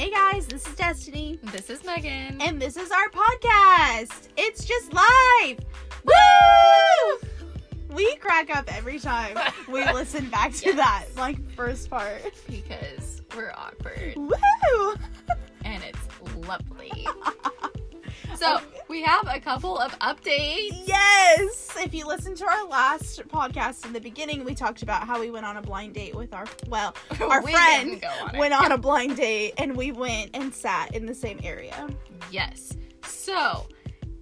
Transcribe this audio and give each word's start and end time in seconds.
Hey 0.00 0.08
guys, 0.10 0.46
this 0.46 0.66
is 0.66 0.74
Destiny, 0.76 1.38
This 1.52 1.68
is 1.68 1.84
Megan. 1.84 2.40
and 2.40 2.58
this 2.58 2.78
is 2.78 2.90
our 2.90 3.10
podcast. 3.10 4.28
It's 4.34 4.64
just 4.64 4.94
life. 4.94 5.58
Woo! 6.06 7.18
We 7.94 8.16
crack 8.16 8.48
up 8.56 8.74
every 8.74 8.98
time 8.98 9.36
we 9.68 9.84
listen 9.92 10.30
back 10.30 10.54
to 10.54 10.68
Yes. 10.68 10.76
that 10.76 11.04
like 11.18 11.36
first 11.50 11.90
part. 11.90 12.32
because 12.48 13.20
we're 13.36 13.52
awkward 13.54 14.14
Woo! 14.16 14.94
and 15.66 15.82
it's 15.84 16.46
lovely. 16.48 17.06
so 18.36 18.58
we 18.90 19.02
have 19.02 19.26
a 19.28 19.38
couple 19.38 19.78
of 19.78 19.96
updates. 20.00 20.82
Yes! 20.84 21.68
If 21.78 21.94
you 21.94 22.06
listen 22.06 22.34
to 22.34 22.44
our 22.44 22.66
last 22.66 23.26
podcast 23.28 23.86
in 23.86 23.92
the 23.92 24.00
beginning, 24.00 24.44
we 24.44 24.54
talked 24.54 24.82
about 24.82 25.06
how 25.06 25.20
we 25.20 25.30
went 25.30 25.46
on 25.46 25.56
a 25.56 25.62
blind 25.62 25.94
date 25.94 26.14
with 26.14 26.34
our 26.34 26.44
well, 26.68 26.94
our 27.20 27.40
We 27.42 27.52
friend 27.52 28.04
on 28.32 28.36
went 28.38 28.52
on 28.52 28.72
a 28.72 28.78
blind 28.88 29.16
date 29.16 29.54
and 29.58 29.76
we 29.76 29.92
went 29.92 30.30
and 30.34 30.52
sat 30.52 30.94
in 30.94 31.06
the 31.06 31.14
same 31.14 31.38
area. 31.44 31.88
Yes. 32.32 32.76
So 33.04 33.68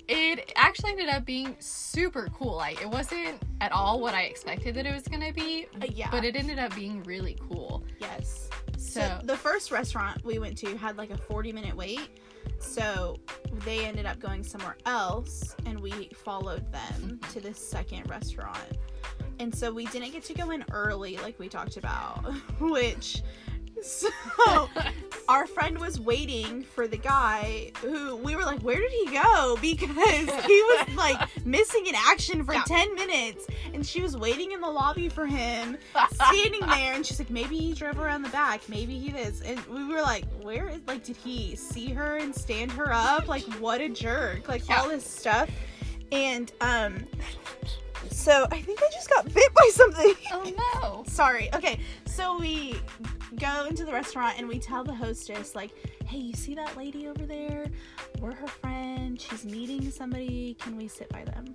it 0.06 0.52
actually 0.56 0.92
ended 0.92 1.08
up 1.08 1.24
being 1.24 1.56
super 1.60 2.28
cool. 2.34 2.56
Like 2.56 2.80
it 2.82 2.88
wasn't 2.90 3.40
at 3.62 3.72
all 3.72 4.00
what 4.00 4.12
I 4.14 4.22
expected 4.24 4.74
that 4.74 4.84
it 4.86 4.92
was 4.94 5.04
gonna 5.04 5.32
be, 5.32 5.66
Uh, 5.80 5.86
yeah. 5.90 6.10
but 6.10 6.24
it 6.24 6.36
ended 6.36 6.58
up 6.58 6.74
being 6.74 7.02
really 7.04 7.38
cool. 7.50 7.84
yes. 8.00 8.50
So, 8.76 9.00
So, 9.00 9.20
the 9.24 9.36
first 9.36 9.70
restaurant 9.72 10.24
we 10.24 10.38
went 10.38 10.56
to 10.58 10.76
had 10.76 10.96
like 10.98 11.10
a 11.10 11.16
40 11.16 11.52
minute 11.52 11.74
wait. 11.74 12.20
So 12.58 13.16
they 13.64 13.84
ended 13.84 14.06
up 14.06 14.18
going 14.18 14.42
somewhere 14.42 14.76
else 14.86 15.54
and 15.66 15.80
we 15.80 16.10
followed 16.14 16.70
them 16.72 17.20
to 17.32 17.40
this 17.40 17.58
second 17.58 18.08
restaurant. 18.08 18.78
And 19.40 19.54
so 19.54 19.72
we 19.72 19.86
didn't 19.86 20.10
get 20.10 20.24
to 20.24 20.34
go 20.34 20.50
in 20.50 20.64
early 20.72 21.16
like 21.18 21.38
we 21.38 21.48
talked 21.48 21.76
about, 21.76 22.24
which 22.60 23.22
so 23.82 24.08
our 25.28 25.46
friend 25.46 25.78
was 25.78 26.00
waiting 26.00 26.62
for 26.62 26.86
the 26.88 26.96
guy 26.96 27.70
who 27.82 28.16
we 28.16 28.34
were 28.34 28.44
like, 28.44 28.60
where 28.60 28.78
did 28.80 28.90
he 28.92 29.06
go? 29.12 29.56
Because 29.60 30.30
he 30.46 30.62
was 30.62 30.88
like 30.96 31.44
missing 31.46 31.86
in 31.86 31.94
action 31.94 32.44
for 32.44 32.54
Yeah. 32.54 32.62
10 32.66 32.94
minutes. 32.94 33.46
And 33.74 33.86
she 33.86 34.00
was 34.02 34.16
waiting 34.16 34.52
in 34.52 34.60
the 34.60 34.68
lobby 34.70 35.08
for 35.08 35.26
him, 35.26 35.76
standing 36.12 36.60
there. 36.60 36.94
And 36.94 37.04
she's 37.04 37.18
like, 37.18 37.30
maybe 37.30 37.58
he 37.58 37.74
drove 37.74 37.98
around 38.00 38.22
the 38.22 38.28
back. 38.30 38.66
Maybe 38.68 38.98
he 38.98 39.10
this. 39.10 39.40
And 39.42 39.64
we 39.66 39.84
were 39.86 40.00
like, 40.02 40.24
where 40.42 40.68
is, 40.68 40.80
like, 40.86 41.04
did 41.04 41.16
he 41.16 41.54
see 41.56 41.92
her 41.92 42.16
and 42.16 42.34
stand 42.34 42.72
her 42.72 42.92
up? 42.92 43.28
Like, 43.28 43.42
what 43.60 43.80
a 43.80 43.88
jerk. 43.88 44.48
Like, 44.48 44.68
Yeah. 44.68 44.80
all 44.80 44.88
this 44.88 45.04
stuff. 45.08 45.50
And, 46.10 46.50
um, 46.62 47.04
so 48.10 48.46
I 48.50 48.60
think 48.62 48.80
I 48.82 48.88
just 48.92 49.10
got 49.10 49.32
bit 49.34 49.52
by 49.54 49.68
something. 49.72 50.14
oh 50.32 50.52
no. 50.82 51.04
Sorry. 51.12 51.50
Okay, 51.54 51.78
so 52.06 52.38
we 52.38 52.80
go 53.36 53.66
into 53.68 53.84
the 53.84 53.92
restaurant 53.92 54.38
and 54.38 54.48
we 54.48 54.58
tell 54.58 54.84
the 54.84 54.94
hostess, 54.94 55.54
like, 55.54 55.72
hey, 56.06 56.18
you 56.18 56.34
see 56.34 56.54
that 56.54 56.76
lady 56.76 57.08
over 57.08 57.26
there? 57.26 57.66
We're 58.20 58.34
her 58.34 58.46
friend. 58.46 59.20
She's 59.20 59.44
meeting 59.44 59.90
somebody. 59.90 60.54
Can 60.60 60.76
we 60.76 60.88
sit 60.88 61.08
by 61.10 61.24
them? 61.24 61.54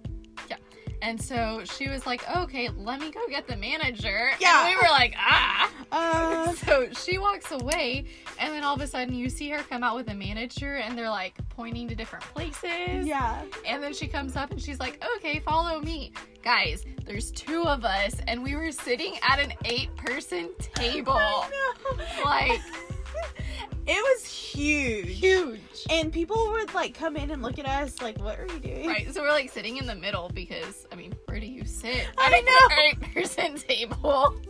Yeah. 0.49 0.57
And 1.01 1.21
so 1.21 1.63
she 1.65 1.89
was 1.89 2.05
like, 2.05 2.23
okay, 2.33 2.69
let 2.69 2.99
me 3.01 3.11
go 3.11 3.19
get 3.27 3.47
the 3.47 3.57
manager. 3.57 4.31
Yeah. 4.39 4.65
And 4.65 4.69
we 4.69 4.75
were 4.81 4.89
like, 4.89 5.13
ah. 5.17 5.69
Uh, 5.91 6.53
So 6.65 6.87
she 6.93 7.17
walks 7.17 7.51
away, 7.51 8.05
and 8.39 8.53
then 8.53 8.63
all 8.63 8.73
of 8.75 8.81
a 8.81 8.87
sudden 8.87 9.13
you 9.13 9.29
see 9.29 9.49
her 9.49 9.61
come 9.63 9.83
out 9.83 9.95
with 9.95 10.07
a 10.09 10.13
manager, 10.13 10.75
and 10.75 10.97
they're 10.97 11.09
like 11.09 11.35
pointing 11.49 11.87
to 11.89 11.95
different 11.95 12.23
places. 12.25 13.05
yeah. 13.05 13.41
And 13.65 13.83
then 13.83 13.93
she 13.93 14.07
comes 14.07 14.35
up 14.35 14.51
and 14.51 14.61
she's 14.61 14.79
like, 14.79 15.03
okay, 15.17 15.39
follow 15.39 15.79
me. 15.81 16.13
Guys, 16.43 16.85
there's 17.05 17.31
two 17.31 17.63
of 17.63 17.85
us, 17.85 18.15
and 18.27 18.43
we 18.43 18.53
were 18.55 18.69
sitting 18.69 19.15
at 19.21 19.39
an 19.39 19.53
eight 19.63 19.95
person 19.95 20.49
table. 20.75 21.45
Like, 22.25 22.59
it 23.87 23.95
was 23.95 24.25
huge. 24.25 25.19
huge. 25.19 25.61
And 25.89 26.11
people 26.11 26.51
would 26.51 26.73
like 26.73 26.93
come 26.93 27.15
in 27.15 27.31
and 27.31 27.41
look 27.41 27.59
at 27.59 27.65
us, 27.65 28.01
like, 28.01 28.17
what 28.19 28.37
are 28.39 28.47
you 28.47 28.59
doing? 28.59 28.87
Right, 28.87 29.13
so 29.13 29.21
we're 29.21 29.29
like 29.29 29.51
sitting 29.51 29.77
in 29.77 29.85
the 29.85 29.95
middle 29.95 30.29
because, 30.33 30.85
I 30.91 30.95
mean, 30.95 31.13
where 31.25 31.39
do 31.39 31.45
you 31.45 31.63
sit? 31.63 32.07
I 32.17 32.25
at 32.25 32.33
an 32.33 32.45
know. 32.45 32.75
eight 32.83 33.13
person 33.13 33.55
table. 33.57 34.35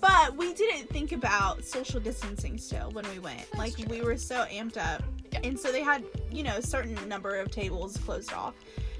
But 0.00 0.36
we 0.36 0.52
didn't 0.52 0.90
think 0.90 1.12
about 1.12 1.64
social 1.64 1.98
distancing 1.98 2.58
still 2.58 2.90
when 2.90 3.06
we 3.10 3.18
went. 3.20 3.38
That's 3.38 3.54
like 3.58 3.76
true. 3.76 3.86
we 3.88 4.02
were 4.02 4.18
so 4.18 4.44
amped 4.52 4.76
up. 4.76 5.02
Yeah. 5.32 5.40
And 5.44 5.58
so 5.58 5.72
they 5.72 5.80
had, 5.82 6.04
you 6.30 6.42
know, 6.42 6.56
a 6.56 6.62
certain 6.62 6.96
number 7.08 7.36
of 7.36 7.50
tables 7.50 7.96
closed 7.96 8.30
off. 8.34 8.52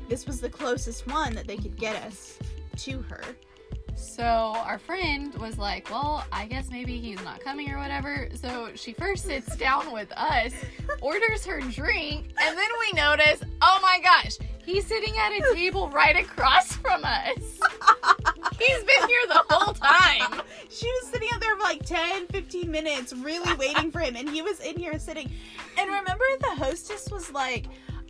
This 0.09 0.27
was 0.27 0.41
the 0.41 0.51
closest 0.51 1.07
one 1.07 1.35
that 1.35 1.47
they 1.47 1.57
could 1.57 1.77
get 1.77 1.97
us 1.97 2.39
to 2.79 3.03
her. 3.03 3.23
So 3.97 4.25
our 4.25 4.79
friend 4.79 5.35
was 5.37 5.59
like, 5.59 5.91
Well, 5.91 6.25
I 6.33 6.47
guess 6.47 6.71
maybe 6.71 6.99
he's 6.99 7.23
not 7.25 7.41
coming 7.41 7.71
or 7.71 7.79
whatever. 7.79 8.29
So 8.35 8.71
she 8.75 8.93
first 8.93 9.25
sits 9.25 9.57
down 9.59 9.93
with 9.93 10.13
us, 10.13 10.53
orders 11.01 11.45
her 11.47 11.61
drink, 11.61 12.33
and 12.41 12.59
then 12.59 12.69
we 12.81 12.93
notice, 13.01 13.43
oh 13.63 13.79
my 13.83 14.01
gosh, 14.03 14.37
he's 14.65 14.87
sitting 14.87 15.17
at 15.17 15.33
a 15.33 15.55
table 15.55 15.89
right 15.91 16.17
across 16.17 16.75
from 16.77 17.05
us. 17.05 17.39
He's 18.59 18.79
been 18.85 19.09
here 19.09 19.27
the 19.29 19.45
whole 19.51 19.75
time. 19.75 20.43
She 20.71 20.87
was 20.87 21.13
sitting 21.13 21.29
up 21.33 21.41
there 21.41 21.55
for 21.55 21.63
like 21.63 21.85
10, 21.87 22.27
15 22.27 22.69
minutes, 22.69 23.13
really 23.13 23.55
waiting 23.55 23.93
for 23.93 24.01
him, 24.01 24.17
and 24.17 24.29
he 24.29 24.43
was 24.43 24.59
in 24.59 24.77
here 24.77 24.99
sitting. 24.99 25.31
And 25.79 25.89
remember, 25.89 26.25
the 26.41 26.57
hostess 26.57 27.13
was 27.13 27.31
like, 27.31 27.67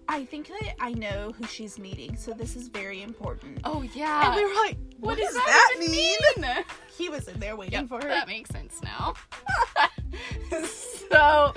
I 0.09 0.25
think 0.25 0.49
that 0.49 0.75
I 0.81 0.93
know 0.93 1.33
who 1.37 1.47
she's 1.47 1.79
meeting, 1.79 2.17
so 2.17 2.33
this 2.33 2.57
is 2.57 2.69
very 2.69 3.03
important. 3.03 3.61
Oh 3.65 3.81
and 3.81 3.97
yeah. 3.97 4.35
we 4.35 4.45
were 4.45 4.55
like, 4.55 4.77
what, 5.05 5.19
does 5.19 5.35
that, 5.35 5.71
even 5.79 5.91
mean? 5.91 6.17
mean? 6.39 6.65
He 6.97 7.09
was 7.09 7.27
in 7.29 7.41
there 7.41 7.57
waiting 7.57 7.73
Yep, 7.81 7.89
for 7.89 7.97
her. 8.03 8.09
that 8.09 8.29
makes 8.29 8.51
sense 8.51 8.81
now. 8.83 9.15
so 11.11 11.53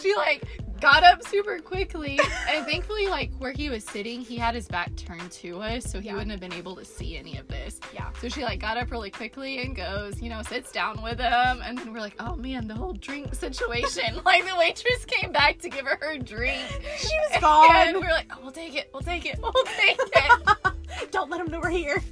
she 0.00 0.14
like 0.14 0.44
got 0.80 1.04
up 1.04 1.22
super 1.22 1.60
quickly, 1.60 2.18
and 2.50 2.66
thankfully, 2.66 3.06
like 3.06 3.30
where 3.38 3.52
he 3.52 3.70
was 3.70 3.84
sitting, 3.84 4.20
he 4.20 4.36
had 4.36 4.54
his 4.54 4.66
back 4.68 4.94
turned 4.96 5.30
to 5.30 5.60
us, 5.62 5.84
so 5.84 6.00
he 6.00 6.08
Yeah. 6.08 6.14
wouldn't 6.14 6.30
have 6.32 6.40
been 6.40 6.52
able 6.52 6.74
to 6.76 6.84
see 6.84 7.16
any 7.16 7.38
of 7.38 7.46
this. 7.48 7.80
Yeah. 7.94 8.10
So 8.20 8.28
she 8.28 8.42
like 8.42 8.60
got 8.60 8.76
up 8.76 8.90
really 8.90 9.10
quickly 9.10 9.60
and 9.62 9.74
goes, 9.76 10.20
you 10.20 10.28
know, 10.28 10.42
sits 10.42 10.72
down 10.72 11.00
with 11.02 11.18
him, 11.20 11.62
and 11.64 11.78
then 11.78 11.92
we're 11.92 12.00
like, 12.00 12.16
oh 12.20 12.36
man, 12.36 12.66
the 12.68 12.74
whole 12.74 12.92
drink 12.94 13.34
situation. 13.34 14.20
like 14.26 14.44
the 14.44 14.56
waitress 14.58 15.04
came 15.06 15.32
back 15.32 15.58
to 15.60 15.68
give 15.70 15.86
her 15.86 15.98
her 16.02 16.18
drink. 16.18 16.60
She 16.98 17.14
was 17.30 17.40
gone 17.40 17.68
And 17.76 17.94
gone. 17.94 18.02
we're 18.02 18.10
like, 18.10 18.26
oh, 18.32 18.40
we'll 18.42 18.52
take 18.52 18.74
it, 18.76 18.90
we'll 18.92 19.02
take 19.02 19.24
it, 19.24 19.38
we'll 19.40 19.52
take 19.64 19.98
it. 19.98 21.10
Don't 21.12 21.30
let 21.30 21.40
him 21.40 21.46
know 21.50 21.60
we're 21.60 21.70
here. 21.70 22.02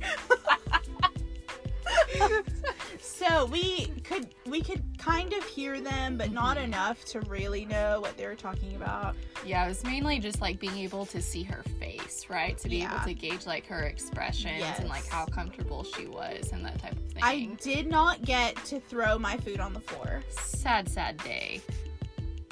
So 3.01 3.47
we 3.47 3.87
could 4.05 4.29
we 4.47 4.63
could 4.63 4.83
kind 4.99 5.33
of 5.33 5.45
hear 5.45 5.81
them, 5.81 6.17
but 6.17 6.31
not 6.33 6.57
Mhm. 6.57 6.65
enough 6.65 7.05
to 7.07 7.21
really 7.23 7.65
know 7.65 8.01
what 8.01 8.17
they 8.17 8.27
were 8.27 8.35
talking 8.35 8.75
about. 8.77 9.15
Yeah, 9.45 9.65
it 9.65 9.69
was 9.69 9.85
mainly 9.85 10.19
just 10.19 10.41
like 10.41 10.59
being 10.59 10.77
able 10.79 11.07
to 11.07 11.23
see 11.23 11.43
her 11.45 11.63
face, 11.79 12.27
right? 12.29 12.57
To 12.59 12.69
be 12.69 12.79
Yeah. 12.79 12.95
able 12.95 13.05
to 13.05 13.15
gauge 13.15 13.47
like 13.47 13.67
her 13.67 13.85
expressions 13.85 14.63
and 14.79 14.89
like 14.89 15.07
how 15.09 15.27
comfortable 15.27 15.85
she 15.85 16.07
was 16.07 16.53
and 16.53 16.65
that 16.65 16.79
type 16.81 16.93
of 16.93 17.13
thing. 17.13 17.23
I 17.23 17.47
did 17.63 17.87
not 17.89 18.23
get 18.23 18.57
to 18.67 18.81
throw 18.81 19.19
my 19.19 19.37
food 19.39 19.61
on 19.61 19.73
the 19.73 19.81
floor. 19.81 20.23
sad, 20.31 20.89
sad 20.89 21.17
day. 21.19 21.61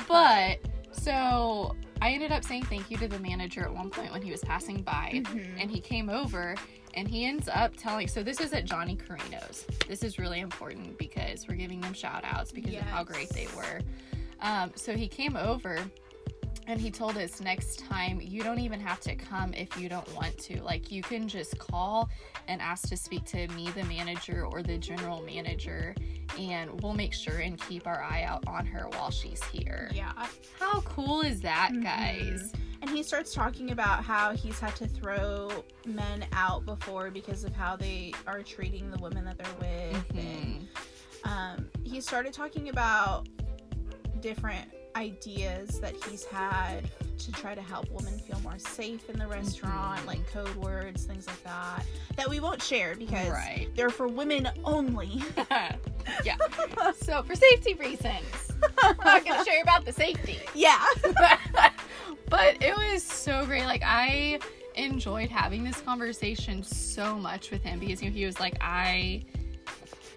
But 0.07 0.61
so 0.93 1.77
I 2.01 2.13
ended 2.13 2.33
up 2.33 2.43
saying 2.45 2.63
thank 2.65 2.91
you 2.91 2.97
to 2.99 3.09
the 3.09 3.19
manager 3.19 3.63
at 3.63 3.73
one 3.75 3.91
point 3.91 4.13
when 4.13 4.23
he 4.23 4.31
was 4.31 4.41
passing 4.43 4.83
by, 4.83 5.21
Mhm. 5.25 5.61
and 5.61 5.71
he 5.71 5.81
came 5.81 6.09
over 6.09 6.55
and 6.99 7.07
he 7.07 7.25
ends 7.27 7.49
up 7.55 7.77
telling. 7.77 8.09
So 8.09 8.25
this 8.25 8.41
is 8.41 8.53
at 8.53 8.65
Johnny 8.65 8.97
Carino's. 8.97 9.65
This 9.87 10.03
is 10.03 10.19
really 10.19 10.41
important 10.41 10.99
because 10.99 11.47
we're 11.47 11.55
giving 11.55 11.81
them 11.81 11.93
shout 11.93 12.25
outs 12.25 12.51
because 12.51 12.75
of 12.75 12.81
how 12.81 13.05
great 13.05 13.29
they 13.31 13.47
were. 13.57 13.79
Um, 14.41 14.73
so 14.75 14.97
he 14.97 15.07
came 15.07 15.37
over 15.37 15.79
and 16.67 16.81
he 16.81 16.91
told 16.91 17.17
us 17.17 17.41
next 17.41 17.79
time 17.87 18.21
you 18.21 18.43
don't 18.43 18.59
even 18.59 18.81
have 18.81 18.99
to 19.03 19.15
come 19.15 19.55
if 19.55 19.79
you 19.79 19.89
don't 19.89 20.13
want 20.17 20.37
to. 20.39 20.61
Like 20.61 20.91
you 20.91 21.03
can 21.03 21.29
just 21.29 21.57
call 21.59 22.11
and 22.49 22.61
ask 22.61 22.89
to 22.89 22.97
speak 22.97 23.25
to 23.27 23.47
me, 23.49 23.71
the 23.71 23.85
manager, 23.85 24.45
or 24.45 24.65
the 24.65 24.77
general 24.77 25.23
manager, 25.23 25.95
and 26.37 26.81
we'll 26.83 26.95
make 26.95 27.15
sure 27.15 27.39
and 27.39 27.61
keep 27.61 27.87
our 27.87 28.03
eye 28.03 28.25
out 28.25 28.43
on 28.49 28.67
her 28.67 28.89
while 28.89 29.11
she's 29.13 29.43
here. 29.45 29.89
Yeah. 29.95 30.13
How 30.59 30.81
cool 30.81 31.21
is 31.21 31.41
that, 31.43 31.71
Mhm. 31.73 31.83
guys? 31.85 32.53
And 32.81 32.91
he 32.91 33.03
starts 33.03 33.35
talking 33.35 33.71
about 33.73 34.05
how 34.05 34.33
he's 34.35 34.59
had 34.61 34.75
to 34.77 34.87
throw 34.87 35.51
men 35.87 36.25
out 36.33 36.65
before 36.65 37.11
because 37.11 37.45
of 37.45 37.55
how 37.55 37.77
they 37.77 38.13
are 38.27 38.43
treating 38.43 38.91
the 38.91 38.99
women 38.99 39.25
that 39.25 39.37
they're 39.39 39.55
with. 39.61 40.05
And 40.17 40.69
Mhm. 41.25 41.29
um, 41.29 41.69
he 41.85 42.01
started 42.01 42.33
talking 42.33 42.69
about 42.69 43.29
different 44.21 44.71
ideas 44.97 45.79
that 45.81 45.95
he's 46.09 46.25
had 46.25 46.89
to 47.19 47.33
try 47.33 47.55
to 47.55 47.61
help 47.63 47.89
women 47.91 48.19
feel 48.21 48.39
more 48.41 48.59
safe 48.59 49.09
in 49.11 49.19
the 49.19 49.27
restaurant, 49.27 50.01
Mhm. 50.03 50.07
like 50.07 50.27
code 50.33 50.55
words, 50.57 51.05
things 51.05 51.27
like 51.27 51.43
that, 51.45 51.85
that 52.17 52.29
we 52.29 52.41
won't 52.41 52.63
share 52.63 52.95
because 52.97 53.29
Right. 53.29 53.69
they're 53.75 53.91
for 53.91 54.09
women 54.09 54.49
only. 54.65 55.23
yeah. 56.25 56.37
So 57.03 57.23
for 57.23 57.35
safety 57.35 57.75
reasons, 57.75 58.25
I'm 58.83 58.97
not 59.05 59.25
gonna 59.25 59.45
share 59.45 59.63
about 59.63 59.85
the 59.85 59.93
safety. 59.93 60.39
yeah. 60.55 60.85
But 62.29 62.63
it 62.63 62.77
was 62.77 63.03
so 63.03 63.45
great. 63.47 63.65
Like 63.65 63.83
I 63.85 64.39
enjoyed 64.75 65.29
having 65.29 65.65
this 65.65 65.81
conversation 65.81 66.63
so 66.63 67.17
much 67.17 67.51
with 67.51 67.63
him 67.63 67.79
because 67.79 68.03
you 68.03 68.11
know, 68.11 68.15
he 68.15 68.25
was 68.25 68.39
like, 68.39 68.57
I 68.61 69.25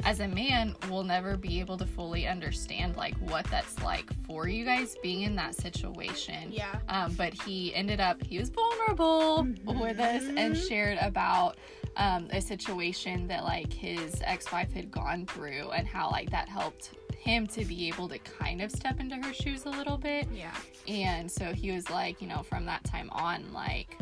as 0.04 0.19
a 0.19 0.28
man, 0.28 0.75
we'll 0.90 1.04
never 1.04 1.38
be 1.38 1.60
able 1.60 1.78
to 1.78 1.86
fully 1.86 2.28
understand 2.28 2.98
like 2.98 3.16
what 3.18 3.46
that's 3.46 3.81
like 3.84 4.10
for 4.25 4.48
you 4.48 4.66
guys 4.66 4.96
being 5.04 5.22
in 5.22 5.36
that 5.36 5.56
situation. 5.56 6.52
Yeah. 6.52 6.80
Um, 6.90 7.13
but 7.13 7.34
he 7.34 7.74
ended 7.75 8.00
up 8.00 8.22
he 8.24 8.40
was 8.40 8.50
vulnerable 8.50 9.48
with 9.66 10.00
us 10.00 10.24
and 10.36 10.58
shared 10.58 10.98
about 11.02 11.58
um, 11.98 12.28
a 12.31 12.42
situation 12.42 13.28
that 13.28 13.44
like 13.44 13.72
his 13.72 14.22
ex-wife 14.24 14.72
had 14.72 14.92
gone 14.92 15.25
through 15.25 15.72
and 15.72 15.88
how 15.88 16.10
like 16.10 16.30
that 16.31 16.48
helped 16.48 16.92
him 17.21 17.45
to 17.47 17.63
be 17.65 17.88
able 17.88 18.09
to 18.09 18.18
kind 18.19 18.62
of 18.62 18.71
step 18.71 19.00
into 19.00 19.15
her 19.15 19.33
shoes 19.33 19.65
a 19.65 19.69
little 19.69 19.97
bit 19.97 20.27
Yeah. 20.33 20.51
and 20.88 21.31
so 21.31 21.53
he 21.53 21.71
was 21.71 21.89
like 21.89 22.21
you 22.21 22.27
know 22.27 22.41
from 22.44 22.65
that 22.65 22.83
time 22.83 23.09
on 23.12 23.51
like 23.53 23.95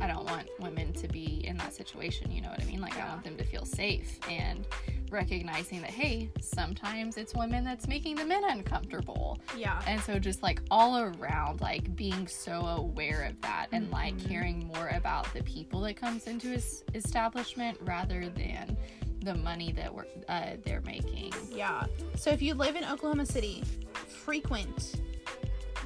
i 0.00 0.06
don't 0.06 0.24
want 0.24 0.48
women 0.60 0.92
to 0.94 1.08
be 1.08 1.44
in 1.46 1.56
that 1.58 1.74
situation 1.74 2.30
you 2.30 2.40
know 2.40 2.48
what 2.48 2.60
i 2.62 2.64
mean 2.64 2.80
like 2.80 2.96
i 2.98 3.06
want 3.08 3.22
them 3.24 3.36
to 3.36 3.44
feel 3.44 3.64
safe 3.66 4.18
and 4.30 4.66
recognizing 5.10 5.80
that 5.80 5.90
hey 5.90 6.30
sometimes 6.40 7.16
it's 7.16 7.34
women 7.34 7.64
that's 7.64 7.88
making 7.88 8.14
the 8.14 8.24
men 8.24 8.44
uncomfortable 8.44 9.38
Yeah. 9.56 9.80
and 9.86 10.00
so 10.02 10.18
just 10.18 10.42
like 10.42 10.60
all 10.70 10.98
around 10.98 11.60
like 11.60 11.94
being 11.96 12.26
so 12.28 12.52
aware 12.66 13.24
of 13.24 13.40
that 13.42 13.68
and 13.72 13.90
like 13.90 14.14
Mhm. 14.16 14.28
caring 14.28 14.66
more 14.74 14.88
about 14.88 15.32
the 15.34 15.42
people 15.44 15.80
that 15.80 15.96
comes 15.96 16.26
into 16.26 16.48
his 16.48 16.84
establishment 16.94 17.78
rather 17.82 18.28
than 18.28 18.76
the 19.22 19.34
money 19.34 19.72
that 19.72 19.92
we're 19.94 20.06
uh, 20.28 20.52
they're 20.64 20.82
making 20.82 21.32
Yeah. 21.50 21.84
So 22.16 22.30
if 22.30 22.40
you 22.42 22.54
live 22.54 22.76
in 22.76 22.84
Oklahoma 22.84 23.26
City, 23.26 23.62
frequent 24.06 25.00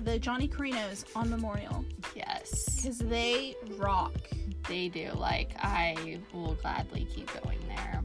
the 0.04 0.18
Johnny 0.18 0.48
Carinos 0.48 1.04
on 1.14 1.30
Memorial 1.30 1.84
yes 2.16 2.76
because 2.76 2.98
they 2.98 3.54
rock. 3.76 4.12
they 4.68 4.88
do 4.88 5.10
like 5.14 5.52
i 5.58 6.18
will 6.32 6.54
gladly 6.56 7.04
keep 7.04 7.30
going 7.42 7.58
there 7.68 8.02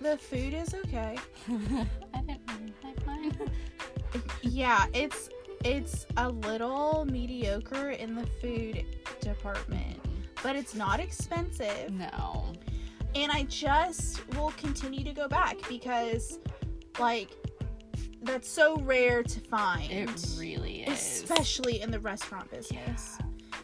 The 0.00 0.16
food 0.16 0.54
is 0.54 0.74
okay. 0.74 1.16
i 2.14 2.20
didn't 2.22 2.40
really 2.48 2.72
like 2.82 3.06
mine 3.06 3.36
Yeah, 4.42 4.86
it's 4.94 5.28
it's 5.64 6.06
a 6.16 6.30
little 6.30 7.04
mediocre 7.10 7.90
in 7.90 8.14
the 8.14 8.24
food 8.40 8.86
department, 9.20 9.98
but 10.42 10.56
it's 10.56 10.74
not 10.74 10.98
expensive. 11.00 11.90
no 11.92 12.52
And 13.14 13.32
I 13.32 13.44
just 13.44 14.22
will 14.34 14.52
continue 14.56 15.04
to 15.04 15.12
go 15.12 15.28
back 15.28 15.56
because 15.68 16.38
like 16.98 17.30
that's 18.22 18.48
so 18.48 18.76
rare 18.78 19.22
to 19.22 19.40
find. 19.40 19.90
it 19.90 20.08
really 20.38 20.82
is 20.82 20.98
especially 20.98 21.80
in 21.80 21.90
the 21.90 22.00
restaurant 22.00 22.50
business. 22.50 23.18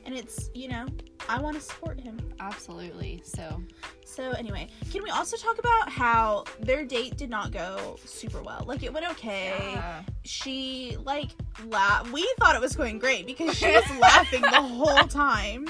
And 0.06 0.14
it's, 0.14 0.50
you 0.55 0.69
know, 0.69 0.87
I 1.29 1.41
want 1.41 1.56
to 1.56 1.62
support 1.62 1.99
him. 1.99 2.19
absolutely 2.41 3.23
so 3.25 3.62
So 4.05 4.32
anyway, 4.32 4.69
can 4.93 5.02
we 5.02 5.11
also 5.11 5.37
talk 5.37 5.58
about 5.58 5.88
how 5.88 6.44
their 6.61 6.85
date 6.85 7.17
did 7.17 7.31
not 7.31 7.52
go 7.52 7.97
super 8.05 8.43
well? 8.43 8.64
Like 8.67 8.82
it 8.82 8.93
went 8.93 9.08
okay. 9.12 9.55
yeah. 9.73 10.02
She 10.25 10.97
like 11.05 11.31
laughed. 11.67 12.12
We 12.12 12.29
thought 12.38 12.55
it 12.55 12.61
was 12.61 12.76
going 12.76 12.99
great 12.99 13.26
because 13.26 13.56
she 13.56 13.67
was 13.67 13.90
laughing 14.00 14.43
the 14.43 14.62
whole 14.62 15.08
time. 15.08 15.69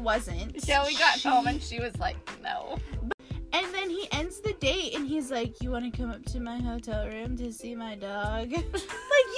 And 0.00 0.04
but 0.04 0.26
it 0.26 0.26
wasn't. 0.26 0.68
yeah 0.68 0.86
we 0.86 0.96
got 0.96 1.18
She- 1.18 1.28
home 1.28 1.46
and 1.46 1.62
she 1.62 1.78
was 1.80 1.96
like 1.98 2.16
no 2.42 2.78
And 3.52 3.66
then 3.74 3.90
he 3.90 4.08
ends 4.12 4.40
the 4.40 4.52
date 4.54 4.94
and 4.94 5.06
he's 5.08 5.30
like, 5.30 5.60
"You 5.60 5.72
want 5.72 5.84
to 5.92 5.96
come 6.00 6.10
up 6.10 6.24
to 6.26 6.40
my 6.40 6.58
hotel 6.60 7.06
room 7.08 7.36
to 7.38 7.52
see 7.52 7.74
my 7.74 7.96
dog?" 7.96 8.52
like 8.52 8.62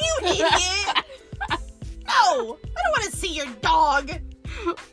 you 0.00 0.14
idiot. 0.23 1.05
no, 2.06 2.59
I 2.76 2.81
don't 2.82 2.93
want 2.97 3.05
to 3.11 3.17
see 3.17 3.32
your 3.35 3.47
dog. 3.62 4.11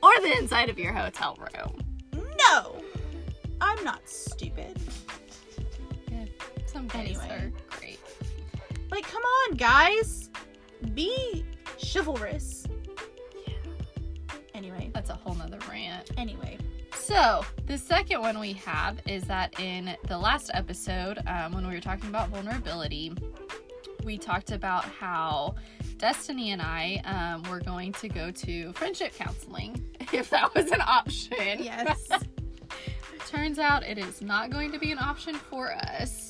or 0.02 0.12
the 0.22 0.38
inside 0.40 0.70
of 0.70 0.80
your 0.80 0.94
hotel 0.94 1.38
room 1.38 1.78
No, 2.48 2.82
I'm 3.62 3.84
not 3.84 4.08
stupid. 4.08 4.80
some 6.66 6.88
days 6.88 7.18
Anyway. 7.20 7.30
are 7.30 7.52
great 7.78 8.00
Like, 8.90 9.04
come 9.06 9.22
on, 9.24 9.58
guys, 9.58 10.30
be 10.94 11.46
chivalrous. 11.94 12.59
Anyway, 14.60 14.92
that's 14.94 15.10
a 15.10 15.14
whole 15.14 15.36
nother 15.36 15.58
rant 15.70 16.12
anyway, 16.18 16.58
So, 16.94 17.46
the 17.66 17.78
second 17.78 18.20
one 18.20 18.38
we 18.42 18.52
have 18.54 19.00
is 19.08 19.24
that 19.24 19.58
in 19.58 19.96
the 20.10 20.18
last 20.18 20.52
episode, 20.54 21.18
um, 21.28 21.54
when 21.54 21.66
we 21.66 21.74
were 21.74 21.80
talking 21.80 22.10
about 22.10 22.28
vulnerability, 22.28 23.14
we 24.04 24.18
talked 24.18 24.52
about 24.52 24.84
how 24.84 25.56
Destiny 25.98 26.52
and 26.52 26.62
I 26.62 27.02
um, 27.06 27.50
were 27.50 27.62
going 27.62 27.94
to 27.94 28.10
go 28.10 28.32
to 28.32 28.74
friendship 28.74 29.16
counseling 29.16 29.82
if 30.12 30.30
that 30.32 30.54
was 30.54 30.72
an 30.72 30.82
option. 30.82 31.64
yes. 31.64 32.10
Turns 33.30 33.60
out 33.60 33.84
it 33.84 33.98
is 33.98 34.22
not 34.22 34.50
going 34.50 34.74
to 34.74 34.80
be 34.80 34.92
an 34.92 35.00
option 35.00 35.36
for 35.36 35.72
us. 35.72 36.29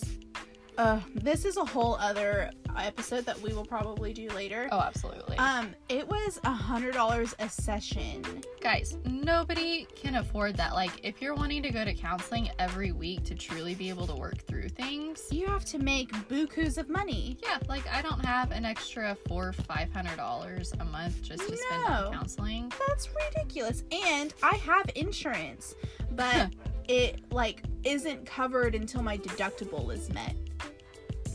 Uh, 0.79 0.99
this 1.13 1.43
is 1.43 1.57
a 1.57 1.65
whole 1.65 1.95
other 1.95 2.49
episode 2.77 3.25
that 3.25 3.39
we 3.41 3.53
will 3.53 3.65
probably 3.65 4.13
do 4.13 4.29
later. 4.29 4.69
Oh, 4.71 4.79
absolutely. 4.79 5.37
Um, 5.37 5.75
it 5.89 6.07
was 6.07 6.39
a 6.45 6.51
hundred 6.51 6.93
dollars 6.93 7.35
a 7.39 7.49
session. 7.49 8.23
Guys, 8.61 8.97
nobody 9.03 9.85
can 9.93 10.15
afford 10.15 10.55
that. 10.55 10.73
Like, 10.73 10.91
if 11.03 11.21
you're 11.21 11.35
wanting 11.35 11.61
to 11.63 11.69
go 11.71 11.83
to 11.83 11.93
counseling 11.93 12.49
every 12.59 12.93
week 12.93 13.25
to 13.25 13.35
truly 13.35 13.75
be 13.75 13.89
able 13.89 14.07
to 14.07 14.15
work 14.15 14.37
through 14.43 14.69
things, 14.69 15.27
You 15.31 15.47
have 15.47 15.65
to 15.65 15.79
make 15.79 16.13
bukus 16.29 16.77
of 16.77 16.87
money. 16.87 17.37
Yeah, 17.43 17.59
like 17.67 17.85
I 17.89 18.01
don't 18.01 18.23
have 18.23 18.51
an 18.51 18.63
extra 18.63 19.17
four, 19.27 19.49
or 19.49 19.53
five 19.53 19.91
hundred 19.91 20.15
dollars 20.15 20.71
a 20.79 20.85
month 20.85 21.21
just 21.21 21.45
to 21.45 21.57
spend 21.57 21.85
on 21.85 22.13
counseling. 22.13 22.71
That's 22.87 23.09
ridiculous. 23.35 23.83
And 23.91 24.33
I 24.41 24.55
have 24.55 24.89
insurance, 24.95 25.75
but 26.11 26.51
it 26.87 27.21
like 27.31 27.63
isn't 27.83 28.25
covered 28.25 28.75
until 28.75 29.03
my 29.03 29.17
deductible 29.17 29.93
is 29.93 30.09
met. 30.13 30.35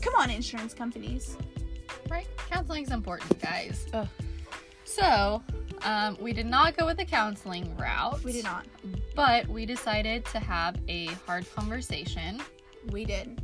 Come 0.05 0.13
on, 0.21 0.29
insurance 0.29 0.75
companies. 0.75 1.35
Right? 2.11 2.27
Counseling's 2.51 2.91
important, 2.91 3.41
guys. 3.41 3.87
Ugh. 3.91 4.07
So, 4.83 5.41
um, 5.81 6.15
we 6.21 6.31
did 6.31 6.45
not 6.45 6.77
go 6.77 6.85
with 6.85 6.97
the 6.97 7.05
counseling 7.05 7.75
route. 7.75 8.23
We 8.23 8.31
did 8.31 8.43
not. 8.43 8.67
But 9.15 9.47
we 9.47 9.65
decided 9.65 10.23
to 10.25 10.37
have 10.39 10.75
a 10.87 11.07
hard 11.25 11.51
conversation. 11.55 12.39
We 12.91 13.03
did. 13.03 13.41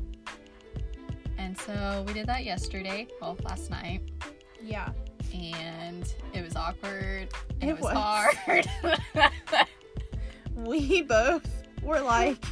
And 1.39 1.57
so 1.57 2.03
we 2.05 2.13
did 2.13 2.27
that 2.27 2.43
yesterday, 2.43 3.07
well, 3.19 3.35
last 3.43 3.71
night. 3.71 4.01
Yeah. 4.63 4.89
And 5.33 6.13
it 6.31 6.43
was 6.43 6.55
awkward. 6.55 7.29
It, 7.59 7.69
It 7.69 7.79
was, 7.79 7.81
was. 7.81 7.93
hard. 7.95 8.67
We 10.55 11.01
both 11.01 11.49
were 11.81 12.01
like 12.01 12.45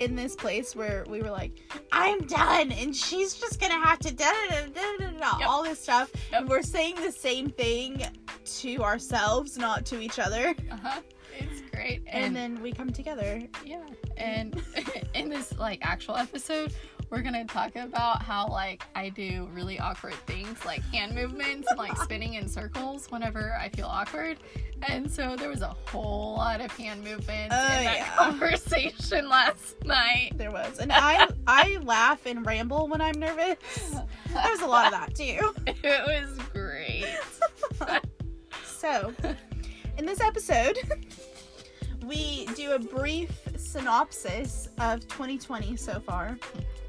in 0.00 0.14
this 0.14 0.34
place 0.36 0.76
where 0.76 1.04
we 1.08 1.22
were 1.22 1.30
like, 1.30 1.52
I'm 1.92 2.20
done, 2.26 2.72
and 2.72 2.94
she's 2.94 3.34
just 3.34 3.60
gonna 3.60 3.74
have 3.74 3.98
to 4.00 4.14
da 4.14 4.30
da 4.50 4.60
da 4.66 4.96
da 4.98 5.10
da 5.38 5.46
all 5.46 5.62
this 5.62 5.80
stuff. 5.80 6.10
Yep. 6.32 6.40
And 6.40 6.48
we're 6.48 6.62
saying 6.62 6.96
the 6.96 7.12
same 7.12 7.50
thing 7.50 8.02
to 8.44 8.76
ourselves, 8.78 9.58
not 9.58 9.84
to 9.86 10.00
each 10.00 10.18
other. 10.18 10.54
uh-huh. 10.70 11.00
It's 11.38 11.62
great. 11.70 12.02
And, 12.08 12.34
then 12.34 12.60
we 12.62 12.72
come 12.72 12.90
together. 12.90 13.40
Yeah. 13.64 13.84
And 14.16 14.60
in 15.14 15.28
this 15.28 15.56
like 15.56 15.78
actual 15.82 16.16
episode, 16.16 16.74
we're 17.10 17.22
gonna 17.22 17.44
talk 17.46 17.74
about 17.76 18.22
how 18.22 18.48
like 18.48 18.84
I 18.94 19.08
do 19.08 19.48
really 19.52 19.78
awkward 19.78 20.14
things 20.26 20.64
like 20.66 20.82
hand 20.92 21.14
movements 21.14 21.68
and 21.70 21.78
like 21.78 21.96
spinning 22.02 22.34
in 22.34 22.48
circles 22.48 23.10
whenever 23.10 23.56
I 23.58 23.68
feel 23.70 23.86
awkward. 23.86 24.38
And 24.88 25.10
so 25.10 25.34
there 25.36 25.48
was 25.48 25.62
a 25.62 25.74
whole 25.86 26.34
lot 26.36 26.60
of 26.60 26.70
hand 26.76 27.02
movements 27.02 27.54
Oh, 27.56 27.78
in 27.78 27.84
that 27.84 27.96
yeah. 27.96 28.14
conversation 28.16 29.28
last 29.28 29.82
night. 29.84 30.32
There 30.36 30.50
was, 30.50 30.78
and 30.78 30.92
I 30.92 31.26
I 31.46 31.78
laugh 31.82 32.26
and 32.26 32.44
ramble 32.46 32.88
when 32.88 33.00
I'm 33.00 33.18
nervous. 33.18 33.56
There 33.90 34.50
was 34.50 34.60
a 34.60 34.66
lot 34.66 34.86
of 34.86 34.92
that 34.92 35.14
too. 35.14 35.54
It 35.82 36.06
was 36.06 36.38
great. 36.52 37.06
So, 38.64 39.12
in 39.98 40.06
this 40.06 40.20
episode, 40.20 40.78
we 42.06 42.46
do 42.54 42.72
a 42.72 42.78
brief 42.78 43.47
synopsis 43.72 44.68
of 44.78 45.06
2020 45.08 45.76
so 45.76 46.00
far. 46.00 46.38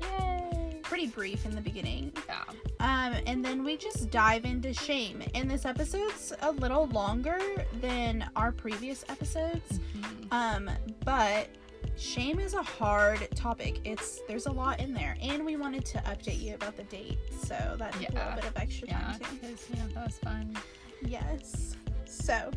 Yay. 0.01 0.79
Pretty 0.81 1.07
brief 1.07 1.45
in 1.45 1.53
the 1.53 1.61
beginning. 1.61 2.11
Yeah. 2.27 2.43
Um, 2.79 3.21
and 3.27 3.43
then 3.43 3.63
we 3.63 3.75
just 3.77 4.09
dive 4.09 4.45
into 4.45 4.73
shame. 4.73 5.21
And 5.35 5.49
this 5.51 5.65
episode's 5.65 6.33
a 6.41 6.51
little 6.51 6.87
longer 6.87 7.37
than 7.81 8.29
our 8.35 8.51
previous 8.51 9.03
episodes. 9.09 9.79
Mhm. 9.97 10.31
Um, 10.31 10.69
but 11.03 11.49
shame 11.97 12.39
is 12.39 12.53
a 12.53 12.63
hard 12.63 13.27
topic. 13.35 13.81
It's 13.83 14.21
there's 14.27 14.45
a 14.45 14.51
lot 14.51 14.79
in 14.79 14.93
there. 14.93 15.17
And 15.21 15.45
we 15.45 15.57
wanted 15.57 15.85
to 15.87 15.97
update 15.99 16.39
you 16.41 16.55
about 16.55 16.77
the 16.77 16.83
date. 16.85 17.19
So 17.43 17.75
that's 17.77 17.97
took 17.99 18.09
a 18.09 18.13
little 18.13 18.31
bit 18.35 18.45
of 18.45 18.57
extra 18.57 18.87
Yeah, 18.87 18.99
time 18.99 19.19
too. 19.41 19.55
yeah, 19.75 19.83
that 19.93 20.05
was 20.05 20.17
fun. 20.19 20.57
Yes. 21.05 21.75
So 22.05 22.49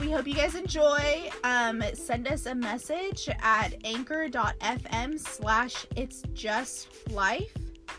we 0.00 0.10
hope 0.10 0.26
you 0.26 0.34
guys 0.34 0.54
enjoy. 0.54 1.30
Um, 1.44 1.82
send 1.92 2.26
us 2.26 2.46
a 2.46 2.54
message 2.54 3.28
at 3.42 3.74
anchor.fm 3.84 5.20
slash 5.20 5.86
it's 5.94 6.22
just 6.32 6.88
life. 7.10 7.54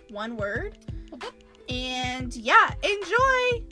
One 0.09 0.35
word. 0.35 0.79
Okay. 1.13 1.27
And 1.69 2.35
yeah, 2.35 2.71
enjoy. 2.81 3.65